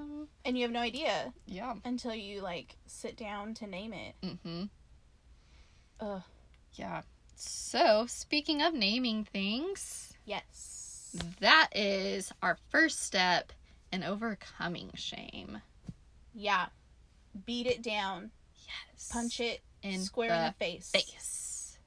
And 0.47 0.57
you 0.57 0.63
have 0.63 0.73
no 0.73 0.81
idea 0.81 1.33
Yeah. 1.47 1.75
until 1.85 2.15
you 2.15 2.41
like 2.41 2.77
sit 2.87 3.17
down 3.17 3.53
to 3.55 3.67
name 3.67 3.93
it. 3.93 4.15
Mm 4.23 4.39
hmm. 4.43 4.63
Ugh. 6.01 6.23
Yeah. 6.75 7.03
So, 7.35 8.07
speaking 8.09 8.63
of 8.63 8.73
naming 8.75 9.25
things, 9.25 10.15
Yes. 10.25 10.76
That 11.41 11.69
is 11.75 12.33
our 12.43 12.59
first 12.71 13.03
step 13.03 13.53
in 13.93 14.03
overcoming 14.03 14.91
shame. 14.95 15.61
Yeah. 16.35 16.67
Beat 17.45 17.67
it 17.67 17.83
down. 17.83 18.31
Yes. 18.67 19.09
Punch 19.13 19.41
it 19.41 19.61
in 19.83 20.01
square 20.01 20.29
the 20.31 20.37
in 20.37 20.45
the 20.47 20.53
face. 20.53 20.91
face. 20.91 21.79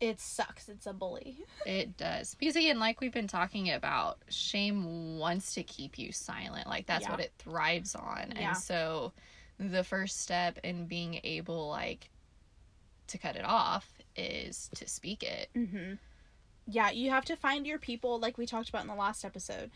It 0.00 0.20
sucks. 0.20 0.68
It's 0.68 0.86
a 0.86 0.92
bully. 0.92 1.38
It 1.66 1.96
does. 1.96 2.34
Because 2.34 2.56
again, 2.56 2.78
like 2.78 3.00
we've 3.00 3.12
been 3.12 3.26
talking 3.28 3.70
about, 3.70 4.18
shame 4.28 5.18
wants 5.18 5.54
to 5.54 5.62
keep 5.62 5.98
you 5.98 6.12
silent. 6.12 6.66
Like 6.66 6.86
that's 6.86 7.04
Yeah. 7.04 7.12
what 7.12 7.20
it 7.20 7.32
thrives 7.38 7.94
on. 7.94 8.34
Yeah. 8.36 8.48
And 8.48 8.56
so 8.56 9.12
the 9.58 9.82
first 9.84 10.20
step 10.20 10.58
in 10.62 10.86
being 10.86 11.20
able 11.24 11.68
like 11.68 12.10
to 13.06 13.18
cut 13.18 13.36
it 13.36 13.44
off 13.44 13.88
is 14.16 14.68
to 14.74 14.86
speak 14.88 15.22
it. 15.22 15.48
Mm-hmm. 15.56 15.94
Yeah, 16.66 16.90
you 16.90 17.10
have 17.10 17.24
to 17.26 17.36
find 17.36 17.66
your 17.66 17.78
people, 17.78 18.18
like 18.18 18.38
we 18.38 18.46
talked 18.46 18.68
about 18.68 18.82
in 18.82 18.88
the 18.88 18.94
last 18.94 19.24
episode. 19.24 19.70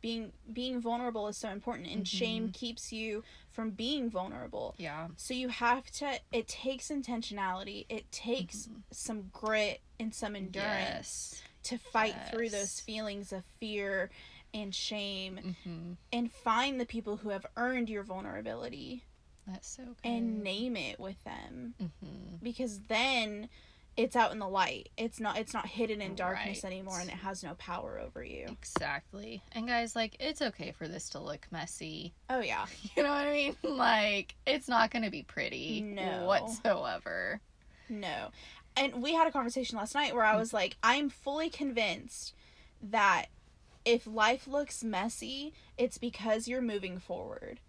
Being 0.00 0.32
being 0.52 0.80
vulnerable 0.80 1.28
is 1.28 1.36
so 1.36 1.50
important, 1.50 1.86
and 1.86 2.06
shame 2.08 2.48
keeps 2.50 2.92
you 2.92 3.22
from 3.50 3.70
being 3.70 4.10
vulnerable. 4.10 4.74
Yeah. 4.76 5.06
So 5.16 5.32
you 5.32 5.48
have 5.48 5.88
to. 5.92 6.18
It 6.32 6.48
takes 6.48 6.88
intentionality. 6.88 7.86
It 7.88 8.10
takes 8.10 8.68
some 8.90 9.30
grit 9.32 9.80
and 10.00 10.12
some 10.12 10.34
endurance 10.34 11.34
Yes. 11.36 11.42
to 11.64 11.78
fight 11.78 12.16
through 12.30 12.48
those 12.50 12.80
feelings 12.80 13.32
of 13.32 13.44
fear 13.60 14.10
and 14.52 14.74
shame, 14.74 15.54
hmm 15.62 15.92
and 16.12 16.32
find 16.32 16.80
the 16.80 16.84
people 16.86 17.18
who 17.18 17.28
have 17.30 17.46
earned 17.56 17.88
your 17.88 18.02
vulnerability 18.02 19.04
That's 19.46 19.68
so 19.68 19.84
good. 19.84 19.94
and 20.04 20.42
name 20.42 20.76
it 20.76 20.98
with 20.98 21.22
them. 21.22 21.74
hmm 21.78 22.36
because 22.42 22.80
then 22.88 23.48
it's 23.96 24.16
out 24.16 24.32
in 24.32 24.38
the 24.38 24.48
light. 24.48 24.88
It's 24.96 25.20
not 25.20 25.36
it's 25.38 25.52
not 25.52 25.66
hidden 25.66 26.00
in 26.00 26.14
darkness 26.14 26.64
Right. 26.64 26.72
anymore 26.72 26.98
and 27.00 27.08
it 27.10 27.16
has 27.16 27.42
no 27.44 27.54
power 27.54 27.98
over 27.98 28.24
you. 28.24 28.46
Exactly. 28.48 29.42
And 29.52 29.66
guys, 29.68 29.94
like, 29.94 30.16
it's 30.18 30.40
okay 30.42 30.72
for 30.72 30.88
this 30.88 31.10
to 31.10 31.18
look 31.20 31.46
messy. 31.50 32.14
Oh 32.30 32.40
yeah. 32.40 32.66
You 32.96 33.02
know 33.02 33.10
what 33.10 33.26
I 33.26 33.32
mean? 33.32 33.56
Like, 33.62 34.34
it's 34.46 34.68
not 34.68 34.90
going 34.90 35.02
to 35.04 35.10
be 35.10 35.22
pretty 35.22 35.82
No. 35.82 36.24
whatsoever. 36.26 37.40
No. 37.88 38.28
And 38.76 39.02
we 39.02 39.12
had 39.14 39.26
a 39.26 39.32
conversation 39.32 39.76
last 39.76 39.94
night 39.94 40.14
where 40.14 40.24
I 40.24 40.36
was 40.36 40.52
like, 40.54 40.76
I'm 40.82 41.10
fully 41.10 41.50
convinced 41.50 42.32
that 42.82 43.26
if 43.84 44.06
life 44.06 44.46
looks 44.46 44.82
messy, 44.82 45.52
it's 45.76 45.98
because 45.98 46.48
you're 46.48 46.62
moving 46.62 46.98
forward. 46.98 47.60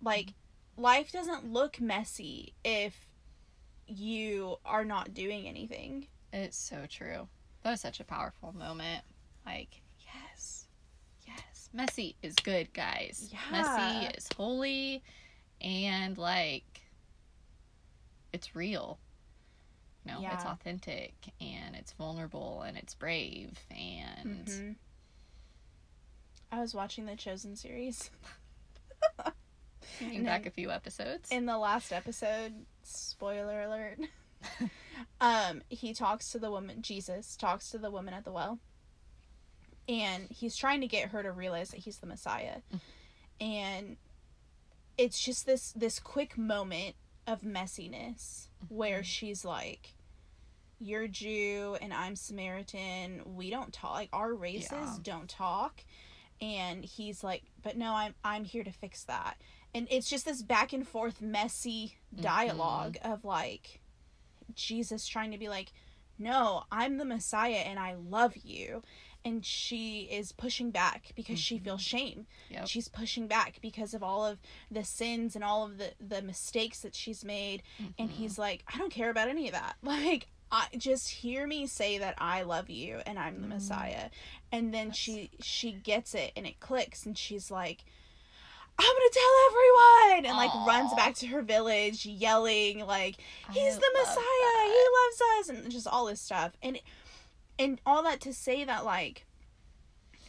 Like 0.00 0.34
life 0.76 1.10
doesn't 1.10 1.50
look 1.52 1.80
messy 1.80 2.54
if 2.64 3.08
you 3.86 4.56
are 4.64 4.84
not 4.84 5.14
doing 5.14 5.46
anything. 5.46 6.06
It's 6.32 6.56
so 6.56 6.86
true. 6.88 7.28
That 7.62 7.70
was 7.72 7.80
such 7.80 8.00
a 8.00 8.04
powerful 8.04 8.52
moment. 8.52 9.04
Like, 9.46 9.82
yes, 10.00 10.66
yes. 11.26 11.68
Messy 11.72 12.16
is 12.22 12.34
good, 12.36 12.72
guys. 12.72 13.28
Yeah. 13.32 13.38
Messy 13.50 14.06
is 14.16 14.28
holy 14.36 15.02
and, 15.60 16.16
like, 16.18 16.80
it's 18.32 18.54
real. 18.56 18.98
You 20.04 20.12
know, 20.12 20.20
it's 20.32 20.44
authentic 20.44 21.14
and 21.40 21.76
it's 21.76 21.92
vulnerable 21.92 22.62
and 22.62 22.76
it's 22.76 22.94
brave 22.94 23.56
and 23.70 24.46
Mhm. 24.46 24.76
I 26.50 26.60
was 26.60 26.74
watching 26.74 27.06
the 27.06 27.14
Chosen 27.16 27.54
series. 27.56 28.10
Back 30.24 30.46
a 30.46 30.50
few 30.50 30.70
episodes. 30.70 31.30
in 31.30 31.46
the 31.46 31.58
last 31.58 31.92
episode 31.92 32.52
spoiler 32.82 33.62
alert 33.62 33.98
um 35.20 35.62
he 35.68 35.94
talks 35.94 36.30
to 36.32 36.38
the 36.38 36.50
woman 36.50 36.82
jesus 36.82 37.36
talks 37.36 37.70
to 37.70 37.78
the 37.78 37.90
woman 37.90 38.12
at 38.14 38.24
the 38.24 38.32
well. 38.32 38.58
And 39.88 40.28
he's 40.30 40.56
trying 40.56 40.80
to 40.82 40.86
get 40.86 41.08
her 41.10 41.22
to 41.22 41.32
realize 41.32 41.70
that 41.70 41.80
he's 41.80 41.98
the 41.98 42.06
messiah. 42.06 42.58
And 43.40 43.96
it's 44.96 45.20
just 45.22 45.44
this 45.46 45.72
this 45.72 45.98
quick 45.98 46.38
moment 46.38 46.94
of 47.26 47.40
messiness 47.42 48.46
where 48.68 49.02
she's 49.02 49.44
like 49.44 49.94
you're 50.80 51.06
jew 51.08 51.76
and 51.80 51.92
i'm 51.94 52.16
samaritan. 52.16 53.22
We 53.36 53.50
don't 53.50 53.72
talk 53.72 53.92
like 53.94 54.08
our 54.12 54.32
races 54.34 54.70
Yeah. 54.72 54.96
don't 55.02 55.28
talk. 55.28 55.84
And 56.40 56.84
he's 56.84 57.22
like 57.22 57.42
but 57.62 57.76
no 57.76 57.92
i'm 57.94 58.14
i'm 58.24 58.44
here 58.44 58.64
to 58.64 58.72
fix 58.72 59.04
that 59.04 59.36
and 59.74 59.86
it's 59.90 60.08
just 60.08 60.24
this 60.24 60.42
back 60.42 60.72
and 60.72 60.86
forth 60.86 61.20
messy 61.22 61.96
dialog 62.14 62.96
of 63.02 63.24
like 63.24 63.80
jesus 64.54 65.06
trying 65.06 65.30
to 65.30 65.38
be 65.38 65.48
like 65.48 65.72
no 66.18 66.64
i'm 66.70 66.98
the 66.98 67.04
messiah 67.04 67.62
and 67.66 67.78
i 67.78 67.94
love 67.94 68.36
you. 68.36 68.82
And 69.24 69.46
she 69.46 70.08
is 70.10 70.32
pushing 70.32 70.72
back 70.72 71.12
because 71.14 71.38
she 71.38 71.56
feels 71.60 71.80
shame. 71.80 72.26
Yep. 72.50 72.66
she's 72.66 72.88
pushing 72.88 73.28
back 73.28 73.58
because 73.62 73.94
of 73.94 74.02
all 74.02 74.26
of 74.26 74.40
the 74.68 74.82
sins 74.82 75.36
and 75.36 75.44
all 75.44 75.64
of 75.64 75.78
the 75.78 75.92
the 76.00 76.22
mistakes 76.22 76.80
that 76.80 76.96
she's 76.96 77.24
made. 77.24 77.62
And 78.00 78.10
Mhm. 78.10 78.14
he's 78.14 78.36
like 78.36 78.64
i 78.66 78.76
don't 78.78 78.90
care 78.90 79.10
about 79.10 79.28
any 79.28 79.46
of 79.46 79.52
that. 79.54 79.76
Like 79.84 80.26
I, 80.50 80.66
just 80.76 81.08
hear 81.08 81.46
me 81.46 81.68
say 81.68 81.98
that 81.98 82.16
i 82.18 82.42
love 82.42 82.68
you 82.68 83.00
and 83.06 83.16
i'm 83.16 83.40
the 83.42 83.46
Mm. 83.46 83.50
messiah. 83.50 84.10
And 84.50 84.74
then 84.74 84.88
That's- 84.88 84.96
she 84.96 85.30
she 85.40 85.70
gets 85.70 86.16
it 86.16 86.32
and 86.34 86.44
it 86.44 86.58
clicks 86.58 87.06
and 87.06 87.16
she's 87.16 87.48
like 87.48 87.84
i'm 88.78 88.84
gonna 88.96 89.10
tell 89.12 89.32
everyone 89.50 90.26
and 90.26 90.36
like 90.36 90.66
runs 90.66 90.92
back 90.94 91.14
to 91.14 91.26
her 91.26 91.42
village 91.42 92.04
yelling 92.06 92.80
like 92.86 93.16
I 93.48 93.52
he's 93.52 93.76
the 93.76 93.90
messiah 93.94 94.14
that. 94.16 94.66
he 94.66 95.24
loves 95.28 95.40
us 95.48 95.48
and 95.64 95.70
just 95.72 95.86
all 95.86 96.06
this 96.06 96.20
stuff 96.20 96.52
and 96.62 96.78
and 97.58 97.80
all 97.86 98.02
that 98.04 98.20
to 98.22 98.32
say 98.32 98.64
that 98.64 98.84
like 98.84 99.24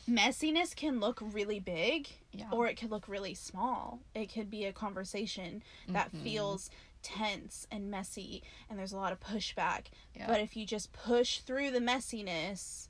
messiness 0.10 0.76
can 0.76 1.00
look 1.00 1.20
really 1.22 1.60
big 1.60 2.10
Yeah. 2.34 2.48
or 2.52 2.68
it 2.68 2.76
could 2.76 2.92
look 2.92 3.08
really 3.08 3.34
small 3.34 4.00
it 4.14 4.32
could 4.34 4.50
be 4.50 4.66
a 4.66 4.74
conversation 4.74 5.64
that 5.88 6.12
Mhm. 6.14 6.24
feels 6.24 6.70
tense 7.02 7.68
and 7.72 7.90
messy 7.90 8.44
and 8.70 8.78
there's 8.78 8.92
a 8.94 8.98
lot 8.98 9.12
of 9.14 9.20
pushback 9.22 9.86
Yeah. 10.16 10.28
but 10.28 10.42
if 10.42 10.56
you 10.58 10.66
just 10.66 10.92
push 10.92 11.40
through 11.40 11.72
the 11.72 11.80
messiness 11.80 12.88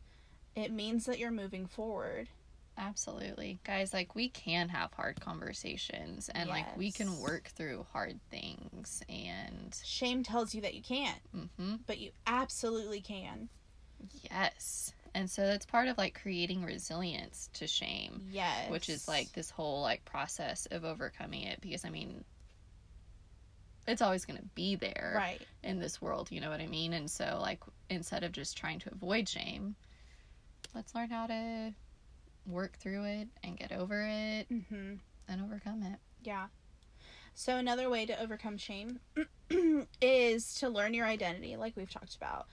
it 0.56 0.72
means 0.72 1.06
that 1.06 1.20
you're 1.20 1.32
moving 1.32 1.68
forward 1.68 2.30
Absolutely. 2.78 3.60
Guys, 3.64 3.94
like 3.94 4.16
we 4.16 4.30
can 4.30 4.70
have 4.70 4.92
hard 4.94 5.20
conversations 5.22 6.30
and 6.34 6.50
like 6.50 6.76
we 6.78 6.92
can 6.92 7.20
work 7.20 7.52
through 7.56 7.86
hard 7.92 8.20
things 8.30 9.04
and 9.08 9.80
shame 9.84 10.24
tells 10.24 10.56
you 10.56 10.62
that 10.62 10.74
you 10.74 10.82
can't 10.82 11.20
hmm 11.58 11.76
but 11.86 12.00
you 12.00 12.12
absolutely 12.26 13.00
can 13.02 13.50
yes. 14.32 14.94
And 15.16 15.30
so 15.30 15.46
that's 15.46 15.66
part 15.66 15.88
of 15.88 15.98
like 15.98 16.20
creating 16.20 16.64
resilience 16.64 17.50
to 17.54 17.68
shame, 17.68 18.24
yes 18.32 18.70
which 18.70 18.90
is 18.90 19.08
like 19.08 19.32
this 19.34 19.50
whole 19.50 19.82
like 19.82 20.04
process 20.06 20.66
of 20.68 20.84
overcoming 20.84 21.44
it 21.44 21.62
because 21.62 21.86
I 21.86 21.90
mean 21.90 22.24
it's 23.86 24.02
always 24.02 24.26
going 24.26 24.40
to 24.40 24.46
be 24.56 24.76
there 24.76 25.14
right 25.16 25.42
in 25.64 25.80
this 25.80 26.02
world, 26.02 26.32
you 26.32 26.40
know 26.42 26.50
what 26.50 26.62
I 26.62 26.68
mean? 26.68 26.94
And 26.94 27.10
so 27.10 27.38
like 27.42 27.60
instead 27.90 28.24
of 28.24 28.32
just 28.32 28.58
trying 28.58 28.80
to 28.80 28.92
avoid 28.92 29.28
shame, 29.28 29.76
let's 30.74 30.96
learn 30.96 31.10
how 31.10 31.28
to 31.28 31.74
work 32.46 32.78
through 32.78 33.04
it 33.06 33.28
and 33.44 33.58
get 33.58 33.72
over 33.72 34.02
it 34.08 34.48
mm-hmm 34.52 34.96
and 35.28 35.42
overcome 35.42 35.82
it. 35.84 36.00
Yeah. 36.24 36.48
So 37.34 37.56
another 37.58 37.90
way 37.90 38.06
to 38.06 38.22
overcome 38.22 38.58
shame 38.58 39.00
is 40.02 40.54
to 40.56 40.70
learn 40.70 40.94
your 40.94 41.06
identity, 41.06 41.56
like 41.56 41.76
we've 41.76 41.90
talked 41.92 42.16
about, 42.16 42.48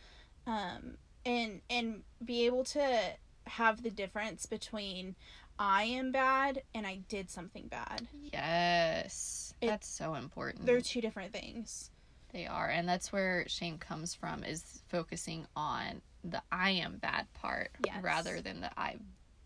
um, 0.46 0.96
and 1.26 1.60
and 1.68 2.02
be 2.24 2.46
able 2.46 2.64
to 2.64 3.00
have 3.46 3.82
the 3.82 3.90
difference 3.90 4.46
between 4.46 5.16
I 5.58 5.82
am 5.82 6.12
bad 6.12 6.62
and 6.74 6.86
I 6.86 7.00
did 7.08 7.28
something 7.28 7.66
bad. 7.68 8.06
Yes. 8.32 9.52
It- 9.60 9.66
that's 9.66 9.88
so 9.88 10.14
important. 10.14 10.64
They're 10.66 10.80
two 10.80 11.00
different 11.00 11.32
things. 11.32 11.90
They 12.32 12.46
are. 12.46 12.68
And 12.68 12.88
that's 12.88 13.12
where 13.12 13.44
shame 13.48 13.76
comes 13.78 14.14
from 14.14 14.44
is 14.44 14.82
focusing 14.88 15.46
on 15.56 16.00
the 16.22 16.40
I 16.52 16.70
am 16.70 16.96
bad 16.98 17.26
part 17.34 17.70
Yes. 17.84 18.02
rather 18.02 18.40
than 18.40 18.60
the 18.60 18.70
I've 18.80 19.00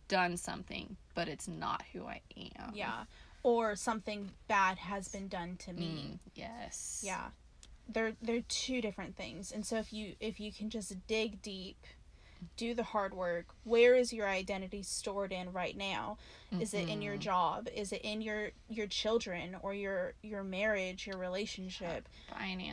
done 0.08 0.36
something, 0.36 0.96
but 1.14 1.28
it's 1.28 1.48
not 1.48 1.82
who 1.92 2.06
I 2.06 2.20
am. 2.58 2.72
Yeah. 2.74 3.04
Or 3.42 3.76
something 3.76 4.30
bad 4.48 4.78
has 4.78 5.08
been 5.08 5.28
done 5.28 5.56
to 5.58 5.72
me. 5.72 6.12
Mm, 6.14 6.18
yes. 6.34 7.02
Yeah. 7.04 7.28
They're 7.88 8.14
they're 8.22 8.40
two 8.48 8.80
different 8.80 9.16
things. 9.16 9.52
And 9.52 9.64
so 9.66 9.76
if 9.76 9.92
you 9.92 10.14
if 10.20 10.40
you 10.40 10.50
can 10.52 10.70
just 10.70 11.06
dig 11.06 11.42
deep 11.42 11.76
do 12.58 12.74
the 12.74 12.82
hard 12.82 13.14
work. 13.14 13.46
Where 13.64 13.94
is 13.94 14.12
your 14.12 14.28
identity 14.28 14.82
stored 14.82 15.32
in 15.32 15.50
right 15.54 15.74
now? 15.74 16.18
Is 16.60 16.74
it 16.74 16.88
in 16.90 17.00
your 17.00 17.16
Mhm. 17.16 17.20
job? 17.20 17.68
Is 17.74 17.90
it 17.90 18.02
in 18.02 18.20
your 18.20 18.50
your 18.68 18.86
children 18.86 19.56
or 19.62 19.72
your 19.72 20.12
your 20.22 20.42
marriage, 20.44 21.06
your 21.06 21.16
relationship, 21.16 22.06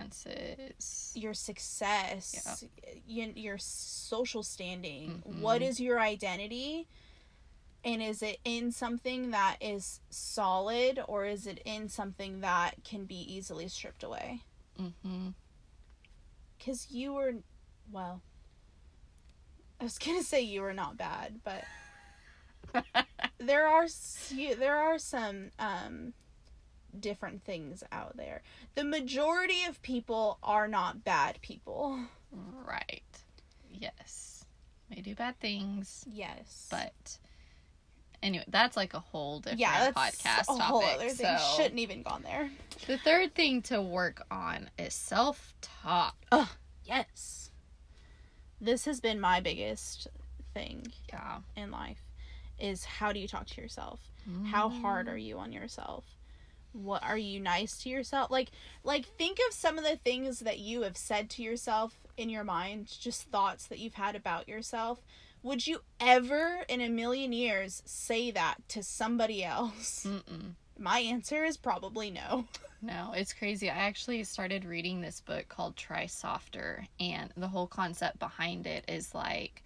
finances? 0.05 1.11
your 1.15 1.33
success, 1.33 2.63
y- 3.07 3.33
your 3.35 3.57
social 3.57 4.43
standing? 4.43 5.21
What 5.39 5.61
Mhm. 5.61 5.67
is 5.69 5.79
your 5.79 5.99
identity? 6.01 6.87
And 7.83 8.01
is 8.01 8.21
it 8.21 8.39
in 8.45 8.71
something 8.71 9.31
that 9.31 9.57
is 9.59 10.01
solid 10.09 10.99
or 11.07 11.25
is 11.25 11.47
it 11.47 11.61
in 11.65 11.89
something 11.89 12.41
that 12.41 12.83
can 12.83 13.05
be 13.05 13.15
easily 13.15 13.67
stripped 13.67 14.03
away? 14.03 14.41
Mm-hmm. 14.79 15.29
Because 16.57 16.91
you 16.91 17.13
were, 17.13 17.35
well, 17.91 18.21
I 19.79 19.83
was 19.83 19.97
gonna 19.97 20.21
say 20.21 20.41
you 20.41 20.61
were 20.61 20.73
not 20.73 20.95
bad, 20.95 21.39
but 21.43 21.63
there 23.39 23.67
are 23.67 23.87
there 24.57 24.77
are 24.77 24.99
some 24.99 25.49
um 25.57 26.13
different 26.99 27.43
things 27.43 27.83
out 27.91 28.15
there. 28.15 28.43
The 28.75 28.83
majority 28.83 29.63
of 29.67 29.81
people 29.81 30.37
are 30.43 30.67
not 30.67 31.03
bad 31.03 31.39
people. 31.41 31.99
right. 32.65 33.01
Yes. 33.71 34.45
They 34.93 35.01
do 35.01 35.15
bad 35.15 35.39
things, 35.39 36.05
Yes, 36.11 36.67
but 36.69 37.17
anyway, 38.23 38.43
that's 38.47 38.75
like 38.77 38.93
a 38.93 38.99
whole 38.99 39.39
different 39.39 39.59
yeah, 39.59 39.91
that's 39.91 40.17
podcast 40.17 40.41
a 40.43 40.45
topic. 40.57 40.63
whole 40.63 40.83
other 40.83 41.09
thing. 41.09 41.37
so 41.37 41.55
Shouldn't 41.57 41.79
even 41.79 42.03
gone 42.03 42.23
there. 42.23 42.49
the 42.87 42.97
third 42.97 43.33
thing 43.35 43.61
to 43.63 43.81
work 43.81 44.25
on 44.31 44.69
is 44.77 44.93
self-talk. 44.93 46.15
Oh 46.31 46.51
Yes, 46.85 47.51
this 48.59 48.85
has 48.85 48.99
been 48.99 49.19
my 49.19 49.39
biggest 49.39 50.07
thing 50.53 50.87
Yeah. 51.09 51.39
in 51.55 51.71
life. 51.71 52.01
Is 52.59 52.83
how 52.85 53.11
do 53.11 53.19
you 53.19 53.27
talk 53.27 53.47
to 53.47 53.61
yourself? 53.61 53.99
how 54.45 54.69
hard 54.69 55.07
are 55.07 55.17
you 55.17 55.39
on 55.39 55.51
yourself 55.51 56.05
what 56.73 57.01
are 57.03 57.17
you 57.17 57.39
nice 57.39 57.81
to 57.81 57.89
yourself 57.89 58.29
like 58.29 58.51
like 58.83 59.03
think 59.17 59.39
of 59.47 59.53
some 59.53 59.79
of 59.79 59.83
the 59.83 59.95
things 59.97 60.41
that 60.41 60.59
you 60.59 60.83
have 60.83 60.95
said 60.95 61.27
to 61.27 61.41
yourself 61.41 61.97
in 62.17 62.29
your 62.29 62.43
mind 62.43 62.87
just 62.99 63.23
thoughts 63.23 63.65
that 63.65 63.79
you've 63.79 63.95
had 63.95 64.15
about 64.15 64.47
yourself 64.47 64.99
would 65.43 65.65
you 65.65 65.81
ever 65.99 66.63
in 66.67 66.81
a 66.81 66.89
million 66.89 67.33
years 67.33 67.81
say 67.85 68.31
that 68.31 68.55
to 68.67 68.83
somebody 68.83 69.43
else 69.43 70.05
Mm-mm. 70.07 70.53
my 70.77 70.99
answer 70.99 71.43
is 71.43 71.57
probably 71.57 72.09
no 72.11 72.45
No, 72.83 73.11
it's 73.15 73.31
crazy. 73.33 73.69
I 73.69 73.75
actually 73.75 74.23
started 74.23 74.65
reading 74.65 75.01
this 75.01 75.21
book 75.21 75.47
called 75.47 75.75
Try 75.75 76.07
Softer, 76.07 76.87
and 76.99 77.31
the 77.37 77.47
whole 77.47 77.67
concept 77.67 78.17
behind 78.17 78.65
it 78.65 78.85
is 78.87 79.13
like 79.13 79.63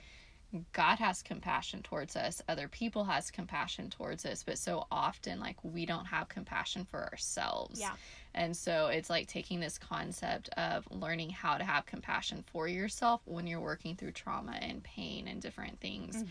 God 0.74 1.00
has 1.00 1.22
compassion 1.22 1.82
towards 1.82 2.16
us, 2.18 2.42
other 2.50 2.68
people 2.68 3.06
has 3.06 3.32
compassion 3.32 3.90
towards 3.90 4.26
us, 4.26 4.44
but 4.44 4.58
so 4.58 4.86
often 4.92 5.40
like 5.40 5.56
we 5.64 5.86
don't 5.86 6.06
have 6.06 6.28
compassion 6.28 6.86
for 6.86 7.04
ourselves. 7.10 7.80
Yeah. 7.80 7.94
And 8.36 8.56
so 8.56 8.88
it's 8.88 9.10
like 9.10 9.28
taking 9.28 9.62
this 9.62 9.78
concept 9.78 10.50
of 10.58 10.86
learning 10.92 11.30
how 11.30 11.58
to 11.58 11.64
have 11.64 11.86
compassion 11.86 12.44
for 12.46 12.68
yourself 12.68 13.22
when 13.26 13.48
you're 13.48 13.62
working 13.62 13.96
through 13.96 14.12
trauma 14.12 14.58
and 14.62 14.84
pain 14.84 15.28
and 15.30 15.42
different 15.42 15.80
things. 15.80 16.24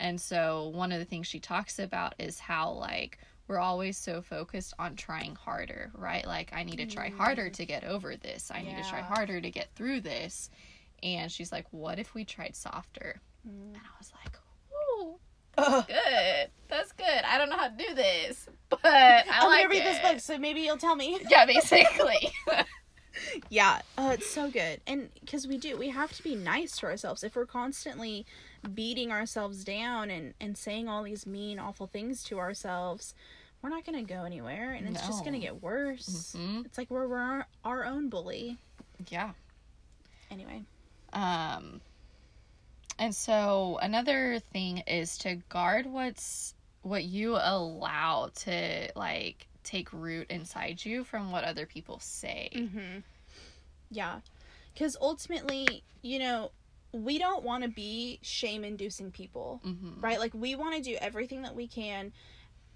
And 0.00 0.18
so 0.18 0.68
one 0.68 0.92
of 0.92 0.98
the 0.98 1.04
things 1.04 1.26
she 1.26 1.38
talks 1.38 1.78
about 1.78 2.14
is 2.18 2.38
how 2.40 2.70
like 2.70 3.18
we're 3.48 3.58
always 3.58 3.98
so 3.98 4.22
focused 4.22 4.72
on 4.78 4.96
trying 4.96 5.34
harder, 5.34 5.90
right? 5.94 6.26
Like 6.26 6.52
I 6.54 6.62
need 6.62 6.78
to 6.78 6.86
try 6.86 7.10
harder 7.10 7.50
to 7.50 7.66
get 7.66 7.84
over 7.84 8.16
this. 8.16 8.50
I 8.52 8.62
need 8.62 8.82
to 8.82 8.88
try 8.88 9.00
harder 9.00 9.40
to 9.40 9.50
get 9.50 9.68
through 9.74 10.00
this. 10.00 10.48
And 11.02 11.30
she's 11.30 11.52
like, 11.52 11.66
"What 11.70 11.98
if 11.98 12.14
we 12.14 12.24
tried 12.24 12.56
softer?" 12.56 13.20
Mm. 13.46 13.74
And 13.74 13.76
I 13.76 13.98
was 13.98 14.12
like, 14.24 14.38
"Ooh, 15.60 15.82
good. 15.86 16.48
That's 16.68 16.92
good. 16.92 17.22
I 17.26 17.36
don't 17.38 17.50
know 17.50 17.56
how 17.56 17.68
to 17.68 17.76
do 17.76 17.94
this, 17.94 18.46
but 18.70 18.80
I 18.84 19.22
i'm 19.30 19.46
like 19.48 19.62
gonna 19.64 19.68
read 19.68 19.84
this 19.84 19.98
book 19.98 20.20
so 20.20 20.38
maybe 20.38 20.60
you'll 20.60 20.78
tell 20.78 20.96
me 20.96 21.18
Yeah, 21.30 21.44
basically. 21.46 22.30
Yeah, 23.50 23.82
uh, 23.98 24.12
it's 24.14 24.28
so 24.28 24.50
good. 24.50 24.80
And 24.86 25.10
because 25.20 25.46
we 25.46 25.58
do, 25.58 25.76
we 25.76 25.90
have 25.90 26.12
to 26.14 26.22
be 26.22 26.34
nice 26.34 26.78
to 26.78 26.86
ourselves. 26.86 27.22
If 27.22 27.36
we're 27.36 27.46
constantly 27.46 28.24
beating 28.74 29.12
ourselves 29.12 29.64
down 29.64 30.10
and, 30.10 30.32
and 30.40 30.56
saying 30.56 30.88
all 30.88 31.02
these 31.02 31.26
mean, 31.26 31.58
awful 31.58 31.86
things 31.86 32.24
to 32.24 32.38
ourselves, 32.38 33.14
we're 33.60 33.68
not 33.68 33.84
going 33.84 34.04
to 34.04 34.12
go 34.14 34.24
anywhere 34.24 34.72
and 34.72 34.88
it's 34.88 35.06
just 35.06 35.20
going 35.24 35.34
to 35.34 35.38
get 35.38 35.62
worse. 35.62 36.34
Mhm. 36.36 36.64
It's 36.64 36.78
like 36.78 36.90
we're, 36.90 37.06
we're 37.06 37.18
our, 37.18 37.46
our 37.64 37.84
own 37.84 38.08
bully. 38.08 38.56
yeah. 39.08 39.32
Anyway. 40.30 40.62
Um, 41.12 41.82
and 42.98 43.14
so 43.14 43.78
another 43.82 44.38
thing 44.52 44.78
is 44.86 45.16
to 45.18 45.36
guard 45.48 45.86
what's 45.86 46.54
what 46.82 47.04
you 47.04 47.36
allow 47.36 48.30
to 48.34 48.90
like 48.96 49.46
take 49.62 49.92
root 49.92 50.26
inside 50.30 50.84
you 50.84 51.04
from 51.04 51.30
what 51.30 51.44
other 51.44 51.66
people 51.66 51.98
say. 52.00 52.50
Mm-hmm. 52.54 52.98
Yeah. 53.90 54.20
Because 54.74 54.96
ultimately, 55.00 55.84
you 56.02 56.18
know, 56.18 56.50
we 56.92 57.18
don't 57.18 57.44
want 57.44 57.62
to 57.62 57.68
be 57.70 58.18
shame 58.22 58.64
inducing 58.64 59.10
people, 59.12 59.60
Mm-hmm. 59.64 60.00
right? 60.00 60.18
Like, 60.18 60.34
we 60.34 60.54
want 60.56 60.74
to 60.76 60.82
do 60.82 60.96
everything 61.00 61.42
that 61.42 61.54
we 61.54 61.68
can 61.68 62.12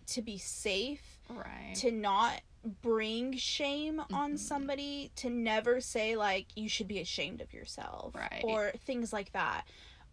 to 0.09 0.23
be 0.23 0.39
safe 0.39 1.19
Right. 1.29 1.75
to 1.77 1.91
not 1.91 2.41
bring 2.83 3.37
shame 3.37 4.01
on 4.13 4.35
Mhm. 4.35 4.39
somebody 4.39 5.11
to 5.17 5.31
never 5.31 5.81
say 5.81 6.17
like 6.17 6.47
you 6.57 6.69
should 6.69 6.87
be 6.89 7.01
ashamed 7.01 7.41
of 7.41 7.53
yourself 7.53 8.15
Right. 8.15 8.43
or 8.45 8.73
things 8.85 9.13
like 9.13 9.33
that 9.33 9.67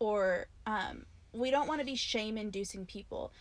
or 0.04 0.47
um 0.66 1.06
we 1.32 1.49
don't 1.49 1.68
want 1.68 1.80
to 1.80 1.86
be 1.86 1.95
shame 1.95 2.38
inducing 2.38 2.86
people. 2.86 3.32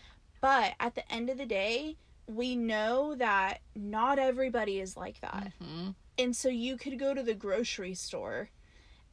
But 0.41 0.73
at 0.81 0.95
the 0.95 1.13
end 1.13 1.29
of 1.31 1.39
the 1.39 1.47
day 1.47 1.97
we 2.27 2.57
know 2.57 3.15
that 3.17 3.61
not 3.75 4.19
everybody 4.19 4.81
is 4.81 4.97
like 4.97 5.21
that. 5.21 5.53
Hmm 5.63 5.91
and 6.19 6.37
so 6.37 6.49
you 6.49 6.77
could 6.77 6.99
go 6.99 7.15
to 7.15 7.23
the 7.23 7.35
grocery 7.35 7.95
store 7.95 8.51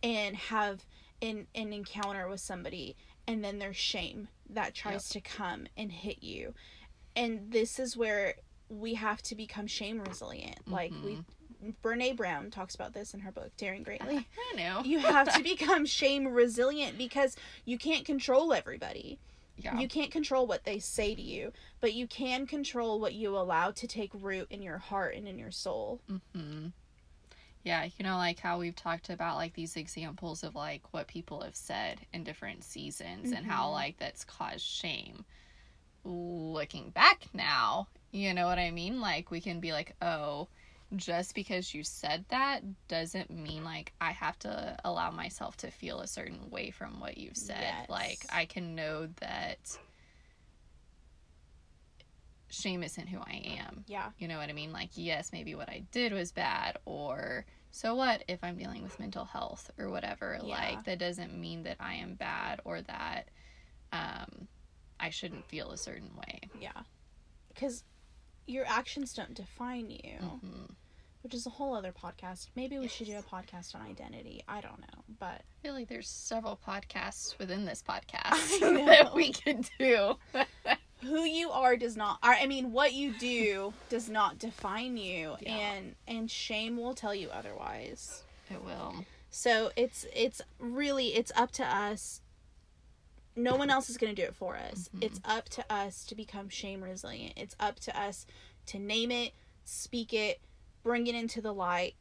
and 0.04 0.36
have 0.36 0.86
an, 1.22 1.48
an 1.56 1.74
encounter 1.74 2.28
with 2.28 2.40
somebody 2.40 2.96
and 3.28 3.44
then 3.44 3.60
there's 3.60 3.78
shame 3.78 4.28
that 4.50 4.74
tries 4.74 5.08
to 5.10 5.22
come 5.22 5.68
and 5.78 5.92
hit 5.92 6.24
you. 6.24 6.54
And 7.16 7.52
this 7.52 7.80
is 7.80 7.96
where 7.96 8.36
we 8.70 8.96
have 8.96 9.22
to 9.24 9.36
become 9.36 9.68
shame 9.68 10.02
resilient. 10.02 10.60
Like 10.68 10.92
we 11.04 11.20
brene 11.84 12.16
brown 12.16 12.50
talks 12.50 12.74
about 12.76 12.94
this 12.94 13.14
in 13.14 13.20
her 13.22 13.32
book 13.32 13.52
daring 13.58 13.84
greatly 13.84 14.28
I 14.54 14.56
know. 14.56 14.82
you 14.84 15.00
have 15.00 15.34
to 15.36 15.44
become 15.56 15.86
shame 15.86 16.28
resilient 16.28 16.98
because 16.98 17.36
you 17.66 17.78
can't 17.78 18.06
control 18.06 18.54
everybody 18.54 19.20
yeah. 19.58 19.78
you 19.78 19.88
can't 19.90 20.10
control 20.12 20.48
what 20.48 20.64
they 20.64 20.80
say 20.80 21.14
to 21.16 21.22
you 21.22 21.52
but 21.82 21.94
you 21.94 22.08
can 22.08 22.48
control 22.48 23.00
what 23.00 23.14
you 23.14 23.36
allow 23.38 23.72
to 23.72 23.88
take 23.88 24.12
root 24.14 24.48
in 24.50 24.62
your 24.62 24.78
heart 24.78 25.16
and 25.16 25.28
in 25.28 25.38
your 25.38 25.52
soul 25.52 26.00
hmm 26.34 26.68
Yeah, 27.64 27.84
you 27.84 28.06
know, 28.06 28.16
like 28.16 28.40
how 28.40 28.58
we've 28.58 28.76
talked 28.76 29.10
about 29.10 29.36
like 29.36 29.54
these 29.54 29.76
examples 29.76 30.44
of 30.44 30.56
like 30.56 30.82
what 30.94 31.08
people 31.08 31.42
have 31.42 31.58
said 31.58 32.00
in 32.14 32.24
different 32.24 32.64
seasons 32.64 33.34
and 33.34 33.46
how 33.46 33.68
Mhm. 33.68 33.74
like 33.74 33.98
that's 33.98 34.24
caused 34.24 34.64
shame. 34.66 35.26
Looking 36.06 36.92
back 36.92 37.28
now, 37.34 37.90
you 38.12 38.34
know 38.34 38.46
what 38.48 38.60
I 38.60 38.72
mean? 38.72 39.02
Like 39.02 39.30
we 39.30 39.42
can 39.42 39.60
be 39.60 39.74
like, 39.74 39.94
oh, 40.02 40.48
just 40.96 41.36
because 41.36 41.74
you 41.74 41.84
said 41.84 42.26
that 42.30 42.64
doesn't 42.88 43.30
mean 43.30 43.64
like 43.64 43.94
I 44.02 44.12
have 44.12 44.40
to 44.40 44.78
allow 44.84 45.12
myself 45.12 45.58
to 45.58 45.72
feel 45.72 46.00
a 46.02 46.08
certain 46.08 46.50
way 46.50 46.72
from 46.72 47.00
what 47.00 47.18
you've 47.18 47.38
said. 47.38 47.58
Yes. 47.62 47.90
Like 47.90 48.20
I 48.32 48.46
can 48.46 48.76
know 48.76 49.08
that 49.20 49.78
shame 52.50 52.84
isn't 52.84 53.08
who 53.08 53.20
I 53.20 53.58
am. 53.60 53.84
yeah 53.88 54.10
You 54.18 54.28
know 54.28 54.38
what 54.38 54.50
I 54.50 54.54
mean? 54.54 54.72
Like, 54.74 54.90
yes, 54.96 55.32
maybe 55.32 55.56
what 55.56 55.70
I 55.70 55.84
did 55.92 56.12
was 56.12 56.32
bad, 56.32 56.78
or 56.86 57.46
so 57.72 57.96
what 57.96 58.24
if 58.28 58.44
I'm 58.44 58.58
dealing 58.58 58.84
with 58.84 59.00
mental 59.00 59.26
health 59.26 59.70
or 59.78 59.90
whatever? 59.90 60.40
Yeah. 60.44 60.58
Like, 60.58 60.84
that 60.86 60.98
doesn't 61.00 61.40
mean 61.40 61.64
that 61.64 61.78
I 61.80 61.96
am 61.96 62.16
bad 62.16 62.60
or 62.66 62.82
that 62.82 63.30
um, 63.94 64.48
I 65.00 65.10
shouldn't 65.12 65.46
feel 65.46 65.72
a 65.72 65.78
certain 65.78 66.10
way. 66.16 66.42
Yeah. 66.60 66.72
Because 67.54 67.84
your 68.50 68.66
actions 68.68 69.14
don't 69.14 69.34
define 69.34 69.90
you, 69.90 70.18
Mhm. 70.20 70.76
which 71.22 71.34
is 71.34 71.46
a 71.46 71.50
whole 71.52 71.76
other 71.76 71.92
podcast. 71.92 72.48
Maybe 72.56 72.78
we 72.80 72.88
should 72.88 73.08
do 73.08 73.18
a 73.18 73.22
podcast 73.24 73.76
on 73.76 73.82
identity. 73.82 74.44
I 74.48 74.62
don't 74.62 74.80
know. 74.80 75.04
But 75.20 75.42
I 75.42 75.62
feel 75.62 75.74
like 75.74 75.88
there's 75.88 76.10
several 76.10 76.58
podcasts 76.58 77.38
within 77.38 77.66
this 77.66 77.84
podcast 77.88 78.60
that 78.86 79.14
we 79.14 79.32
could 79.34 79.70
do. 79.80 80.18
who 81.02 81.24
you 81.24 81.50
are 81.50 81.78
does 81.78 81.96
not 81.96 82.20
I 82.22 82.46
mean 82.46 82.74
what 82.74 82.92
you 82.92 83.14
do 83.18 83.74
does 83.88 84.10
not 84.10 84.38
define 84.38 84.98
you 84.98 85.38
Yeah. 85.40 85.56
and 85.56 85.96
and 86.08 86.30
shame 86.30 86.76
will 86.76 86.94
tell 86.94 87.16
you 87.16 87.30
otherwise. 87.30 88.24
it 88.50 88.62
will. 88.64 89.06
So 89.32 89.72
it's 89.78 90.06
it's 90.14 90.42
really 90.60 91.16
it's 91.16 91.32
up 91.38 91.52
to 91.52 91.64
us. 91.66 92.20
No 93.44 93.56
one 93.56 93.70
else 93.70 93.90
is 93.90 93.98
going 93.98 94.14
to 94.14 94.22
do 94.22 94.28
it 94.28 94.36
for 94.36 94.56
us. 94.56 94.90
Mhm. 94.96 95.04
It's 95.04 95.20
up 95.24 95.50
to 95.50 95.74
us 95.74 96.04
to 96.06 96.16
become 96.16 96.50
shame 96.50 96.84
resilient. 96.84 97.34
It's 97.38 97.56
up 97.60 97.80
to 97.82 98.00
us 98.00 98.26
to 98.68 98.80
name 98.80 99.12
it, 99.12 99.34
speak 99.64 100.14
it, 100.14 100.42
bring 100.84 101.08
it 101.08 101.16
into 101.16 101.42
the 101.42 101.54
light, 101.54 101.96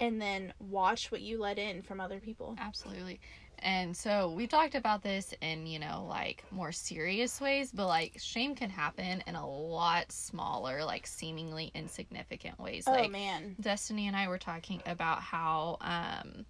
and 0.00 0.20
then 0.20 0.52
watch 0.58 1.10
what 1.10 1.20
you 1.20 1.38
let 1.38 1.58
in 1.58 1.82
from 1.82 2.00
other 2.00 2.20
people. 2.20 2.56
Absolutely. 2.58 3.20
And 3.60 3.96
so 3.96 4.30
we 4.30 4.46
talked 4.46 4.74
about 4.74 5.02
this 5.02 5.32
in, 5.40 5.66
you 5.66 5.78
know, 5.78 6.06
like 6.08 6.44
more 6.50 6.72
serious 6.72 7.40
ways, 7.40 7.70
but 7.72 7.86
like 7.86 8.18
shame 8.18 8.54
can 8.54 8.68
happen 8.68 9.22
in 9.26 9.34
a 9.36 9.48
lot 9.48 10.12
smaller, 10.12 10.84
like 10.84 11.06
seemingly 11.06 11.70
insignificant 11.74 12.58
ways. 12.58 12.84
Oh 12.86 12.92
like 12.92 13.10
man. 13.10 13.56
Destiny 13.60 14.06
and 14.06 14.16
I 14.16 14.28
were 14.28 14.38
talking 14.38 14.82
about 14.86 15.20
how 15.22 15.78
um 15.80 16.44